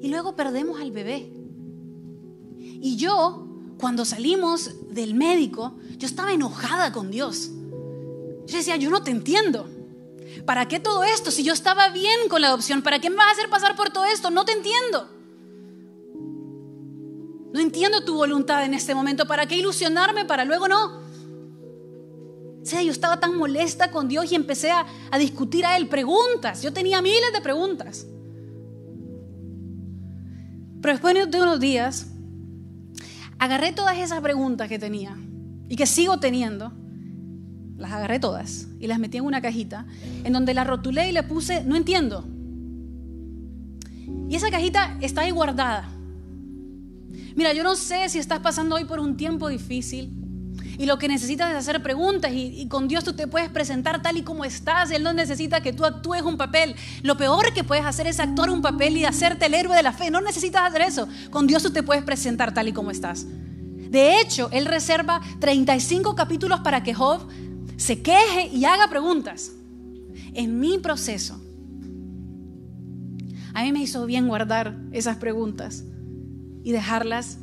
Y 0.00 0.08
luego 0.08 0.36
perdemos 0.36 0.80
al 0.80 0.92
bebé. 0.92 1.32
Y 2.58 2.96
yo, 2.96 3.46
cuando 3.78 4.04
salimos 4.04 4.70
del 4.90 5.14
médico, 5.14 5.74
yo 5.98 6.06
estaba 6.06 6.32
enojada 6.32 6.92
con 6.92 7.10
Dios. 7.10 7.50
Yo 8.46 8.56
decía, 8.56 8.76
yo 8.76 8.90
no 8.90 9.02
te 9.02 9.10
entiendo. 9.10 9.68
¿Para 10.44 10.66
qué 10.68 10.80
todo 10.80 11.04
esto? 11.04 11.30
Si 11.30 11.42
yo 11.42 11.52
estaba 11.52 11.88
bien 11.90 12.28
con 12.28 12.40
la 12.40 12.48
adopción, 12.48 12.82
¿para 12.82 12.98
qué 12.98 13.10
me 13.10 13.16
vas 13.16 13.28
a 13.28 13.30
hacer 13.32 13.48
pasar 13.48 13.76
por 13.76 13.90
todo 13.90 14.04
esto? 14.04 14.30
No 14.30 14.44
te 14.44 14.52
entiendo. 14.52 15.08
No 17.52 17.60
entiendo 17.60 18.04
tu 18.04 18.14
voluntad 18.14 18.64
en 18.64 18.74
este 18.74 18.94
momento. 18.94 19.26
¿Para 19.26 19.46
qué 19.46 19.56
ilusionarme 19.56 20.24
para 20.24 20.44
luego 20.44 20.68
no? 20.68 21.00
O 22.62 22.68
sea, 22.68 22.82
yo 22.82 22.90
estaba 22.90 23.20
tan 23.20 23.36
molesta 23.36 23.90
con 23.90 24.08
Dios 24.08 24.30
y 24.30 24.34
empecé 24.34 24.72
a, 24.72 24.84
a 25.10 25.18
discutir 25.18 25.64
a 25.64 25.76
Él 25.76 25.88
preguntas. 25.88 26.62
Yo 26.62 26.72
tenía 26.72 27.00
miles 27.00 27.32
de 27.32 27.40
preguntas. 27.40 28.06
Pero 30.82 30.92
después 30.92 31.30
de 31.30 31.40
unos 31.40 31.60
días, 31.60 32.08
agarré 33.38 33.72
todas 33.72 33.96
esas 33.98 34.20
preguntas 34.20 34.68
que 34.68 34.78
tenía 34.78 35.16
y 35.68 35.76
que 35.76 35.86
sigo 35.86 36.18
teniendo 36.18 36.72
las 37.78 37.92
agarré 37.92 38.18
todas 38.18 38.68
y 38.80 38.86
las 38.86 38.98
metí 38.98 39.18
en 39.18 39.24
una 39.24 39.40
cajita 39.40 39.86
en 40.24 40.32
donde 40.32 40.54
la 40.54 40.64
rotulé 40.64 41.08
y 41.08 41.12
le 41.12 41.22
puse, 41.22 41.64
no 41.64 41.76
entiendo. 41.76 42.24
Y 44.28 44.34
esa 44.34 44.50
cajita 44.50 44.96
está 45.00 45.22
ahí 45.22 45.30
guardada. 45.30 45.88
Mira, 47.34 47.52
yo 47.52 47.62
no 47.62 47.74
sé 47.76 48.08
si 48.08 48.18
estás 48.18 48.40
pasando 48.40 48.76
hoy 48.76 48.84
por 48.84 48.98
un 48.98 49.16
tiempo 49.16 49.48
difícil 49.48 50.10
y 50.78 50.86
lo 50.86 50.98
que 50.98 51.08
necesitas 51.08 51.50
es 51.50 51.56
hacer 51.56 51.82
preguntas 51.82 52.32
y, 52.34 52.66
con 52.68 52.88
Dios 52.88 53.04
tú 53.04 53.14
te 53.14 53.26
puedes 53.26 53.48
presentar 53.48 54.02
tal 54.02 54.18
y 54.18 54.22
como 54.22 54.44
estás. 54.44 54.90
Él 54.90 55.02
no 55.02 55.12
necesita 55.12 55.60
que 55.60 55.72
tú 55.72 55.84
actúes 55.84 56.22
un 56.22 56.36
papel. 56.36 56.76
Lo 57.02 57.16
peor 57.16 57.52
que 57.54 57.64
puedes 57.64 57.84
hacer 57.84 58.06
es 58.06 58.20
actuar 58.20 58.50
un 58.50 58.62
papel 58.62 58.96
y 58.96 59.04
hacerte 59.04 59.46
el 59.46 59.54
héroe 59.54 59.76
de 59.76 59.82
la 59.82 59.92
fe. 59.92 60.10
No 60.10 60.20
necesitas 60.20 60.62
hacer 60.62 60.82
eso. 60.82 61.08
Con 61.30 61.46
Dios 61.46 61.62
tú 61.62 61.70
te 61.70 61.82
puedes 61.82 62.04
presentar 62.04 62.52
tal 62.52 62.68
y 62.68 62.72
como 62.72 62.90
estás. 62.90 63.26
De 63.26 64.20
hecho, 64.20 64.50
Él 64.52 64.66
reserva 64.66 65.20
35 65.40 66.14
capítulos 66.14 66.60
para 66.60 66.82
que 66.82 66.92
Job 66.92 67.26
se 67.76 68.02
queje 68.02 68.48
y 68.52 68.64
haga 68.64 68.88
preguntas. 68.88 69.52
En 70.32 70.58
mi 70.60 70.78
proceso, 70.78 71.40
a 73.54 73.62
mí 73.62 73.72
me 73.72 73.80
hizo 73.80 74.04
bien 74.06 74.28
guardar 74.28 74.78
esas 74.92 75.16
preguntas 75.16 75.84
y 76.62 76.72
dejarlas 76.72 77.38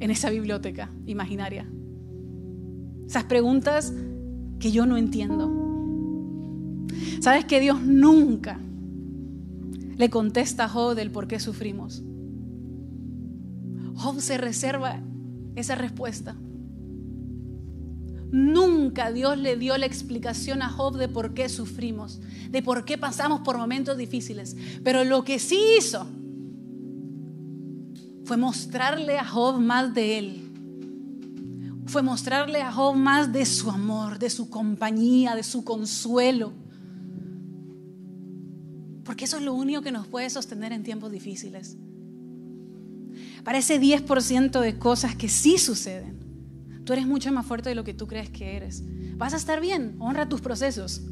en 0.00 0.10
esa 0.10 0.30
biblioteca 0.30 0.90
imaginaria. 1.06 1.66
Esas 3.06 3.24
preguntas 3.24 3.92
que 4.58 4.70
yo 4.70 4.86
no 4.86 4.96
entiendo. 4.96 5.50
¿Sabes 7.20 7.44
que 7.44 7.60
Dios 7.60 7.80
nunca 7.82 8.60
le 9.96 10.10
contesta 10.10 10.64
a 10.64 10.68
Job 10.68 10.94
del 10.94 11.10
por 11.10 11.26
qué 11.26 11.40
sufrimos? 11.40 12.02
Job 13.94 14.20
se 14.20 14.36
reserva 14.36 15.00
esa 15.54 15.74
respuesta. 15.74 16.36
Nunca 18.32 19.12
Dios 19.12 19.38
le 19.38 19.56
dio 19.56 19.76
la 19.78 19.86
explicación 19.86 20.62
a 20.62 20.68
Job 20.68 20.96
de 20.96 21.08
por 21.08 21.32
qué 21.32 21.48
sufrimos, 21.48 22.20
de 22.50 22.62
por 22.62 22.84
qué 22.84 22.98
pasamos 22.98 23.40
por 23.40 23.56
momentos 23.56 23.96
difíciles. 23.96 24.56
Pero 24.82 25.04
lo 25.04 25.24
que 25.24 25.38
sí 25.38 25.58
hizo 25.78 26.06
fue 28.24 28.36
mostrarle 28.36 29.18
a 29.18 29.24
Job 29.24 29.60
más 29.60 29.94
de 29.94 30.18
él. 30.18 30.42
Fue 31.86 32.02
mostrarle 32.02 32.62
a 32.62 32.72
Job 32.72 32.96
más 32.96 33.32
de 33.32 33.46
su 33.46 33.70
amor, 33.70 34.18
de 34.18 34.28
su 34.28 34.50
compañía, 34.50 35.36
de 35.36 35.44
su 35.44 35.62
consuelo. 35.62 36.52
Porque 39.04 39.24
eso 39.26 39.36
es 39.36 39.44
lo 39.44 39.54
único 39.54 39.82
que 39.82 39.92
nos 39.92 40.08
puede 40.08 40.28
sostener 40.30 40.72
en 40.72 40.82
tiempos 40.82 41.12
difíciles. 41.12 41.76
Para 43.44 43.58
ese 43.58 43.80
10% 43.80 44.60
de 44.60 44.78
cosas 44.80 45.14
que 45.14 45.28
sí 45.28 45.58
suceden 45.58 46.25
Tú 46.86 46.92
eres 46.92 47.06
mucho 47.08 47.32
más 47.32 47.44
fuerte 47.44 47.68
de 47.68 47.74
lo 47.74 47.82
que 47.82 47.94
tú 47.94 48.06
crees 48.06 48.30
que 48.30 48.56
eres. 48.56 48.84
Vas 49.16 49.34
a 49.34 49.36
estar 49.36 49.60
bien, 49.60 49.96
honra 49.98 50.28
tus 50.28 50.40
procesos. 50.40 51.02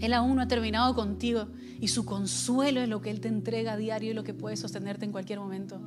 Él 0.00 0.12
aún 0.12 0.34
no 0.34 0.42
ha 0.42 0.48
terminado 0.48 0.96
contigo 0.96 1.46
y 1.80 1.86
su 1.86 2.04
consuelo 2.04 2.80
es 2.80 2.88
lo 2.88 3.00
que 3.00 3.10
Él 3.10 3.20
te 3.20 3.28
entrega 3.28 3.74
a 3.74 3.76
diario 3.76 4.10
y 4.10 4.14
lo 4.14 4.24
que 4.24 4.34
puede 4.34 4.56
sostenerte 4.56 5.04
en 5.04 5.12
cualquier 5.12 5.38
momento. 5.38 5.80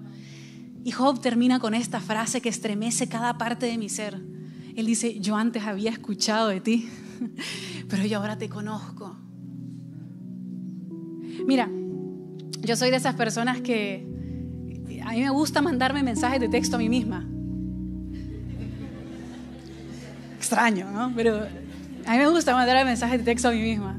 Y 0.86 0.92
Job 0.92 1.20
termina 1.20 1.60
con 1.60 1.74
esta 1.74 2.00
frase 2.00 2.40
que 2.40 2.48
estremece 2.48 3.10
cada 3.10 3.38
parte 3.38 3.66
de 3.66 3.78
mi 3.78 3.90
ser. 3.90 4.22
Él 4.78 4.86
dice, 4.86 5.20
yo 5.20 5.36
antes 5.36 5.64
había 5.64 5.92
escuchado 5.92 6.48
de 6.48 6.62
ti, 6.62 6.88
pero 7.90 8.06
yo 8.06 8.20
ahora 8.20 8.38
te 8.38 8.48
conozco. 8.48 9.18
Mira, 11.46 11.70
yo 12.62 12.78
soy 12.78 12.90
de 12.90 12.96
esas 12.96 13.16
personas 13.16 13.60
que 13.60 14.08
a 15.04 15.12
mí 15.12 15.20
me 15.20 15.30
gusta 15.30 15.62
mandarme 15.62 16.04
mensajes 16.04 16.40
de 16.40 16.48
texto 16.48 16.78
a 16.78 16.80
mí 16.80 16.88
misma 16.88 17.28
extraño, 20.48 20.89
¿no? 20.91 21.12
Pero 21.16 21.45
A 22.06 22.12
mí 22.12 22.18
me 22.20 22.28
gusta 22.30 22.54
mandar 22.54 22.86
mensajes 22.86 23.20
de 23.20 23.26
texto 23.26 23.50
a 23.50 23.52
mí 23.52 23.62
misma. 23.62 23.98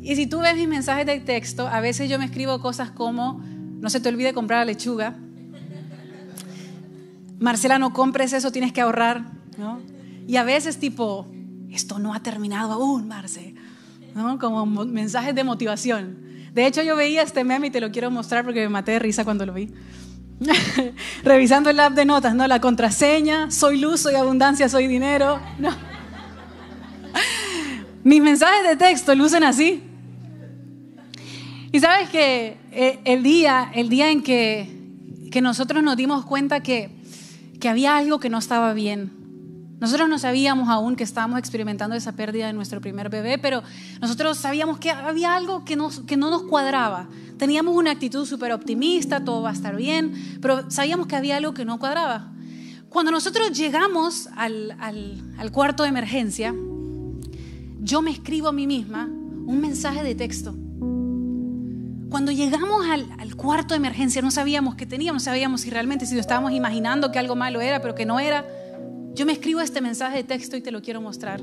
Y 0.00 0.14
si 0.14 0.26
tú 0.28 0.38
ves 0.40 0.54
mis 0.54 0.68
mensajes 0.68 1.04
de 1.04 1.18
texto, 1.18 1.66
a 1.66 1.80
veces 1.80 2.08
yo 2.08 2.18
me 2.18 2.24
escribo 2.24 2.60
cosas 2.60 2.90
como, 2.92 3.42
no 3.42 3.90
se 3.90 4.00
te 4.00 4.08
olvide 4.08 4.32
comprar 4.32 4.60
la 4.60 4.64
lechuga. 4.66 5.16
Marcela, 7.40 7.78
no 7.80 7.92
compres 7.92 8.32
eso, 8.32 8.52
tienes 8.52 8.72
que 8.72 8.80
ahorrar. 8.80 9.24
¿no? 9.58 9.80
Y 10.28 10.36
a 10.36 10.44
veces 10.44 10.78
tipo, 10.78 11.26
esto 11.70 11.98
no 11.98 12.14
ha 12.14 12.22
terminado 12.22 12.72
aún, 12.72 13.08
Marce. 13.08 13.54
¿no? 14.14 14.38
Como 14.38 14.64
mensajes 14.86 15.34
de 15.34 15.42
motivación. 15.42 16.30
De 16.54 16.66
hecho, 16.66 16.82
yo 16.82 16.94
veía 16.96 17.22
este 17.22 17.42
meme 17.42 17.68
y 17.68 17.70
te 17.70 17.80
lo 17.80 17.90
quiero 17.90 18.10
mostrar 18.10 18.44
porque 18.44 18.60
me 18.60 18.68
maté 18.68 18.92
de 18.92 18.98
risa 19.00 19.24
cuando 19.24 19.46
lo 19.46 19.52
vi. 19.52 19.72
Revisando 21.22 21.70
el 21.70 21.80
app 21.80 21.92
de 21.92 22.04
notas, 22.04 22.34
¿no? 22.34 22.46
La 22.46 22.60
contraseña, 22.60 23.50
soy 23.50 23.78
luz, 23.78 24.00
soy 24.00 24.14
abundancia, 24.14 24.68
soy 24.68 24.86
dinero. 24.86 25.40
No. 25.58 25.70
Mis 28.04 28.22
mensajes 28.22 28.68
de 28.68 28.76
texto 28.76 29.14
lucen 29.14 29.44
así. 29.44 29.82
Y 31.72 31.80
sabes 31.80 32.08
que 32.08 32.56
eh, 32.72 32.98
el 33.04 33.22
día, 33.22 33.70
el 33.74 33.88
día 33.88 34.10
en 34.10 34.22
que, 34.22 34.68
que 35.30 35.40
nosotros 35.40 35.82
nos 35.82 35.96
dimos 35.96 36.24
cuenta 36.24 36.60
que, 36.60 36.90
que 37.60 37.68
había 37.68 37.96
algo 37.96 38.18
que 38.18 38.30
no 38.30 38.38
estaba 38.38 38.72
bien, 38.72 39.12
nosotros 39.80 40.08
no 40.08 40.18
sabíamos 40.18 40.68
aún 40.68 40.94
que 40.94 41.04
estábamos 41.04 41.38
experimentando 41.38 41.96
esa 41.96 42.12
pérdida 42.12 42.46
de 42.46 42.52
nuestro 42.52 42.80
primer 42.80 43.08
bebé, 43.08 43.38
pero 43.38 43.62
nosotros 44.00 44.36
sabíamos 44.38 44.78
que 44.78 44.90
había 44.90 45.34
algo 45.34 45.64
que, 45.64 45.78
que 46.06 46.16
no 46.16 46.30
nos 46.30 46.42
cuadraba. 46.42 47.08
Teníamos 47.38 47.74
una 47.74 47.90
actitud 47.90 48.26
súper 48.26 48.52
optimista, 48.52 49.24
todo 49.24 49.42
va 49.42 49.50
a 49.50 49.54
estar 49.54 49.74
bien, 49.74 50.38
pero 50.42 50.70
sabíamos 50.70 51.06
que 51.06 51.16
había 51.16 51.36
algo 51.36 51.54
que 51.54 51.64
no 51.64 51.78
cuadraba. 51.78 52.32
Cuando 52.90 53.10
nosotros 53.10 53.56
llegamos 53.56 54.28
al, 54.36 54.76
al, 54.80 55.22
al 55.38 55.52
cuarto 55.52 55.84
de 55.84 55.88
emergencia, 55.88 56.54
yo 57.80 58.02
me 58.02 58.10
escribo 58.10 58.48
a 58.48 58.52
mí 58.52 58.66
misma 58.66 59.06
un 59.06 59.60
mensaje 59.60 60.02
de 60.02 60.14
texto 60.14 60.54
cuando 62.10 62.32
llegamos 62.32 62.84
al, 62.86 63.36
cuarto 63.36 63.72
de 63.72 63.78
emergencia 63.78 64.20
no 64.20 64.30
sabíamos 64.30 64.74
qué 64.74 64.84
teníamos, 64.84 65.22
sabíamos 65.22 65.62
si 65.62 65.70
realmente, 65.70 66.04
si 66.06 66.14
lo 66.14 66.20
estábamos 66.20 66.52
imaginando 66.52 67.12
que 67.12 67.18
algo 67.18 67.36
malo 67.36 67.60
era, 67.60 67.80
pero 67.80 67.94
que 67.94 68.04
no 68.04 68.18
era. 68.18 68.44
Yo 69.20 69.26
me 69.26 69.32
escribo 69.32 69.60
este 69.60 69.82
mensaje 69.82 70.16
de 70.16 70.24
texto 70.24 70.56
y 70.56 70.62
te 70.62 70.70
lo 70.70 70.80
quiero 70.80 71.02
mostrar. 71.02 71.42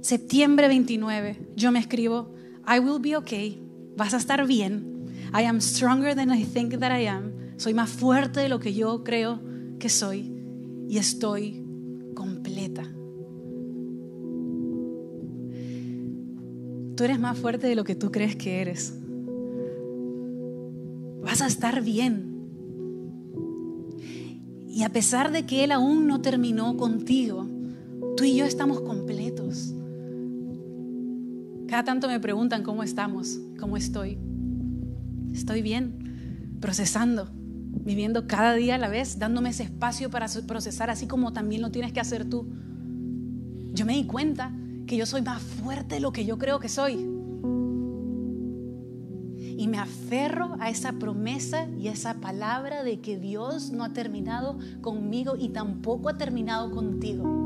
Septiembre 0.00 0.68
29, 0.68 1.40
yo 1.56 1.72
me 1.72 1.80
escribo, 1.80 2.32
I 2.68 2.78
will 2.78 3.00
be 3.00 3.16
okay, 3.16 3.60
vas 3.96 4.14
a 4.14 4.18
estar 4.18 4.46
bien. 4.46 5.08
I 5.36 5.42
am 5.42 5.60
stronger 5.60 6.14
than 6.14 6.32
I 6.32 6.44
think 6.44 6.78
that 6.78 6.96
I 6.96 7.08
am. 7.08 7.32
Soy 7.56 7.74
más 7.74 7.90
fuerte 7.90 8.38
de 8.38 8.48
lo 8.48 8.60
que 8.60 8.72
yo 8.72 9.02
creo 9.02 9.40
que 9.80 9.88
soy 9.88 10.32
y 10.88 10.98
estoy 10.98 11.64
completa. 12.14 12.84
Tú 16.94 17.02
eres 17.02 17.18
más 17.18 17.36
fuerte 17.36 17.66
de 17.66 17.74
lo 17.74 17.82
que 17.82 17.96
tú 17.96 18.12
crees 18.12 18.36
que 18.36 18.60
eres. 18.60 18.94
Vas 21.24 21.42
a 21.42 21.48
estar 21.48 21.82
bien. 21.82 22.33
Y 24.74 24.82
a 24.82 24.88
pesar 24.88 25.30
de 25.30 25.46
que 25.46 25.62
Él 25.62 25.70
aún 25.70 26.08
no 26.08 26.20
terminó 26.20 26.76
contigo, 26.76 27.46
tú 28.16 28.24
y 28.24 28.34
yo 28.34 28.44
estamos 28.44 28.80
completos. 28.80 29.72
Cada 31.68 31.84
tanto 31.84 32.08
me 32.08 32.18
preguntan 32.18 32.64
cómo 32.64 32.82
estamos, 32.82 33.38
cómo 33.60 33.76
estoy. 33.76 34.18
Estoy 35.32 35.62
bien, 35.62 36.58
procesando, 36.60 37.28
viviendo 37.30 38.26
cada 38.26 38.54
día 38.54 38.74
a 38.74 38.78
la 38.78 38.88
vez, 38.88 39.20
dándome 39.20 39.50
ese 39.50 39.62
espacio 39.62 40.10
para 40.10 40.26
procesar, 40.44 40.90
así 40.90 41.06
como 41.06 41.32
también 41.32 41.62
lo 41.62 41.70
tienes 41.70 41.92
que 41.92 42.00
hacer 42.00 42.28
tú. 42.28 42.48
Yo 43.74 43.86
me 43.86 43.94
di 43.94 44.06
cuenta 44.06 44.52
que 44.88 44.96
yo 44.96 45.06
soy 45.06 45.22
más 45.22 45.40
fuerte 45.40 45.94
de 45.94 46.00
lo 46.00 46.12
que 46.12 46.24
yo 46.24 46.36
creo 46.36 46.58
que 46.58 46.68
soy. 46.68 46.96
Y 49.56 49.68
me 49.68 49.78
aferro 49.78 50.56
a 50.58 50.70
esa 50.70 50.92
promesa 50.94 51.66
y 51.78 51.88
a 51.88 51.92
esa 51.92 52.14
palabra 52.14 52.82
de 52.82 53.00
que 53.00 53.18
Dios 53.18 53.70
no 53.70 53.84
ha 53.84 53.92
terminado 53.92 54.58
conmigo 54.80 55.36
y 55.38 55.50
tampoco 55.50 56.08
ha 56.08 56.18
terminado 56.18 56.70
contigo. 56.70 57.44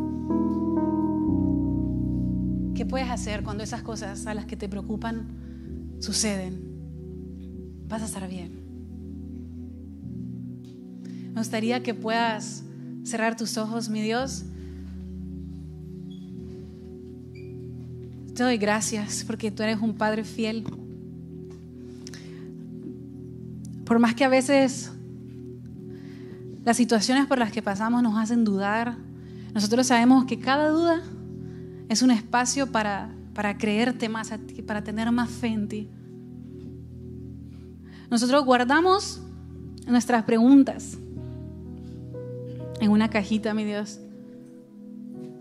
¿Qué 2.74 2.86
puedes 2.86 3.11
hacer 3.11 3.42
cuando 3.42 3.64
esas 3.64 3.82
cosas 3.82 4.26
a 4.26 4.34
las 4.34 4.46
que 4.46 4.56
te 4.56 4.68
preocupan 4.68 5.96
suceden? 5.98 6.62
Vas 7.88 8.02
a 8.02 8.04
estar 8.06 8.28
bien. 8.28 8.52
Me 11.34 11.40
gustaría 11.40 11.82
que 11.82 11.94
puedas 11.94 12.62
cerrar 13.02 13.36
tus 13.36 13.59
ojos, 13.59 13.88
mi 13.88 14.00
Dios. 14.00 14.44
Te 18.34 18.44
doy 18.44 18.59
gracias 18.59 19.24
porque 19.26 19.50
tú 19.50 19.62
eres 19.62 19.80
un 19.80 19.94
Padre 19.94 20.22
fiel. 20.22 20.64
Por 23.89 23.99
más 23.99 24.14
que 24.14 24.22
a 24.22 24.28
veces 24.28 24.93
las 26.62 26.76
situaciones 26.76 27.26
por 27.26 27.39
las 27.39 27.51
que 27.51 27.62
pasamos 27.62 28.03
nos 28.03 28.18
hacen 28.18 28.45
dudar, 28.45 28.99
nosotros 29.55 29.86
sabemos 29.86 30.26
que 30.26 30.39
cada 30.39 30.68
duda 30.68 31.03
es 31.89 32.03
un 32.03 32.11
espacio 32.11 32.66
para, 32.66 33.09
para 33.32 33.57
creerte 33.57 34.11
más 34.11 34.30
a 34.30 34.36
ti, 34.36 34.61
para 34.61 34.84
tener 34.84 35.11
más 35.11 35.30
fe 35.30 35.47
en 35.47 35.68
ti. 35.68 35.89
Nosotros 38.11 38.45
guardamos 38.45 39.22
nuestras 39.86 40.24
preguntas 40.24 40.99
en 42.80 42.91
una 42.91 43.09
cajita, 43.09 43.55
mi 43.55 43.64
Dios, 43.64 44.01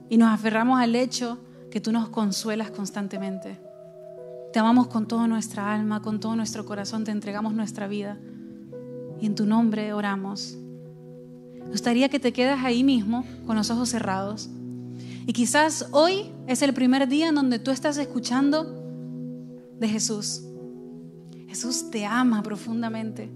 y 0.08 0.16
nos 0.16 0.30
aferramos 0.30 0.80
al 0.80 0.96
hecho 0.96 1.38
que 1.70 1.82
tú 1.82 1.92
nos 1.92 2.08
consuelas 2.08 2.72
constantemente. 2.72 3.60
Te 4.54 4.60
amamos 4.60 4.88
con 4.88 5.06
toda 5.06 5.28
nuestra 5.28 5.76
alma, 5.76 6.02
con 6.02 6.22
todo 6.22 6.38
nuestro 6.38 6.66
corazón, 6.66 7.04
te 7.04 7.12
entregamos 7.12 7.54
nuestra 7.54 7.90
vida 7.90 8.18
en 9.26 9.36
tu 9.36 9.46
nombre 9.46 9.94
oramos. 9.94 10.58
Me 11.54 11.72
gustaría 11.72 12.10
que 12.10 12.20
te 12.20 12.34
quedas 12.34 12.64
ahí 12.64 12.84
mismo 12.84 13.26
con 13.46 13.56
los 13.56 13.70
ojos 13.72 13.90
cerrados. 13.90 14.50
Y 15.26 15.34
quizás 15.34 15.88
hoy 15.92 16.32
es 16.48 16.62
el 16.62 16.74
primer 16.74 17.08
día 17.08 17.30
en 17.30 17.36
donde 17.36 17.60
tú 17.60 17.72
estás 17.72 17.98
escuchando 17.98 18.66
de 19.80 19.88
Jesús. 19.90 20.44
Jesús 21.48 21.90
te 21.92 22.06
ama 22.06 22.44
profundamente. 22.44 23.30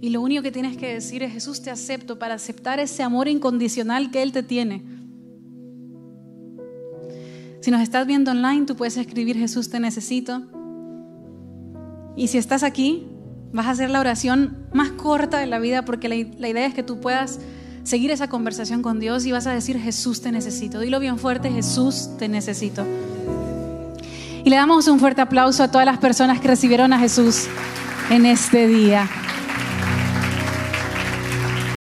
Y 0.00 0.10
lo 0.10 0.22
único 0.22 0.42
que 0.42 0.50
tienes 0.50 0.76
que 0.76 0.94
decir 0.94 1.22
es, 1.22 1.32
Jesús 1.32 1.62
te 1.62 1.70
acepto 1.70 2.18
para 2.18 2.34
aceptar 2.34 2.80
ese 2.80 3.02
amor 3.02 3.28
incondicional 3.28 4.10
que 4.10 4.22
Él 4.22 4.32
te 4.32 4.42
tiene 4.42 4.82
si 7.60 7.70
nos 7.70 7.82
estás 7.82 8.06
viendo 8.06 8.30
online, 8.30 8.64
tú 8.64 8.74
puedes 8.74 8.96
escribir 8.96 9.36
Jesús 9.36 9.68
te 9.68 9.80
necesito. 9.80 10.42
Y 12.16 12.28
si 12.28 12.38
estás 12.38 12.62
aquí, 12.62 13.06
vas 13.52 13.66
a 13.66 13.70
hacer 13.70 13.90
la 13.90 14.00
oración 14.00 14.56
más 14.72 14.90
corta 14.90 15.38
de 15.38 15.46
la 15.46 15.58
vida 15.58 15.84
porque 15.84 16.08
la, 16.08 16.16
la, 16.38 16.48
idea 16.48 16.66
es 16.66 16.74
que 16.74 16.82
tú 16.82 17.00
puedas 17.00 17.38
seguir 17.82 18.10
esa 18.10 18.28
conversación 18.28 18.82
con 18.82 19.00
Dios 19.00 19.26
y 19.26 19.32
vas 19.32 19.46
a 19.46 19.52
decir 19.52 19.78
Jesús 19.78 20.20
te 20.20 20.32
necesito. 20.32 20.80
Dilo 20.80 21.00
bien 21.00 21.18
fuerte, 21.18 21.50
Jesús 21.50 22.10
te 22.18 22.28
necesito. 22.28 22.86
Y 24.44 24.48
le 24.48 24.56
damos 24.56 24.88
un 24.88 24.98
fuerte 24.98 25.20
aplauso 25.20 25.62
a 25.62 25.70
todas 25.70 25.84
las 25.84 25.98
personas 25.98 26.40
que 26.40 26.48
recibieron 26.48 26.92
a 26.92 26.98
Jesús 26.98 27.46
en 28.10 28.26
este 28.26 28.66
día. 28.66 29.08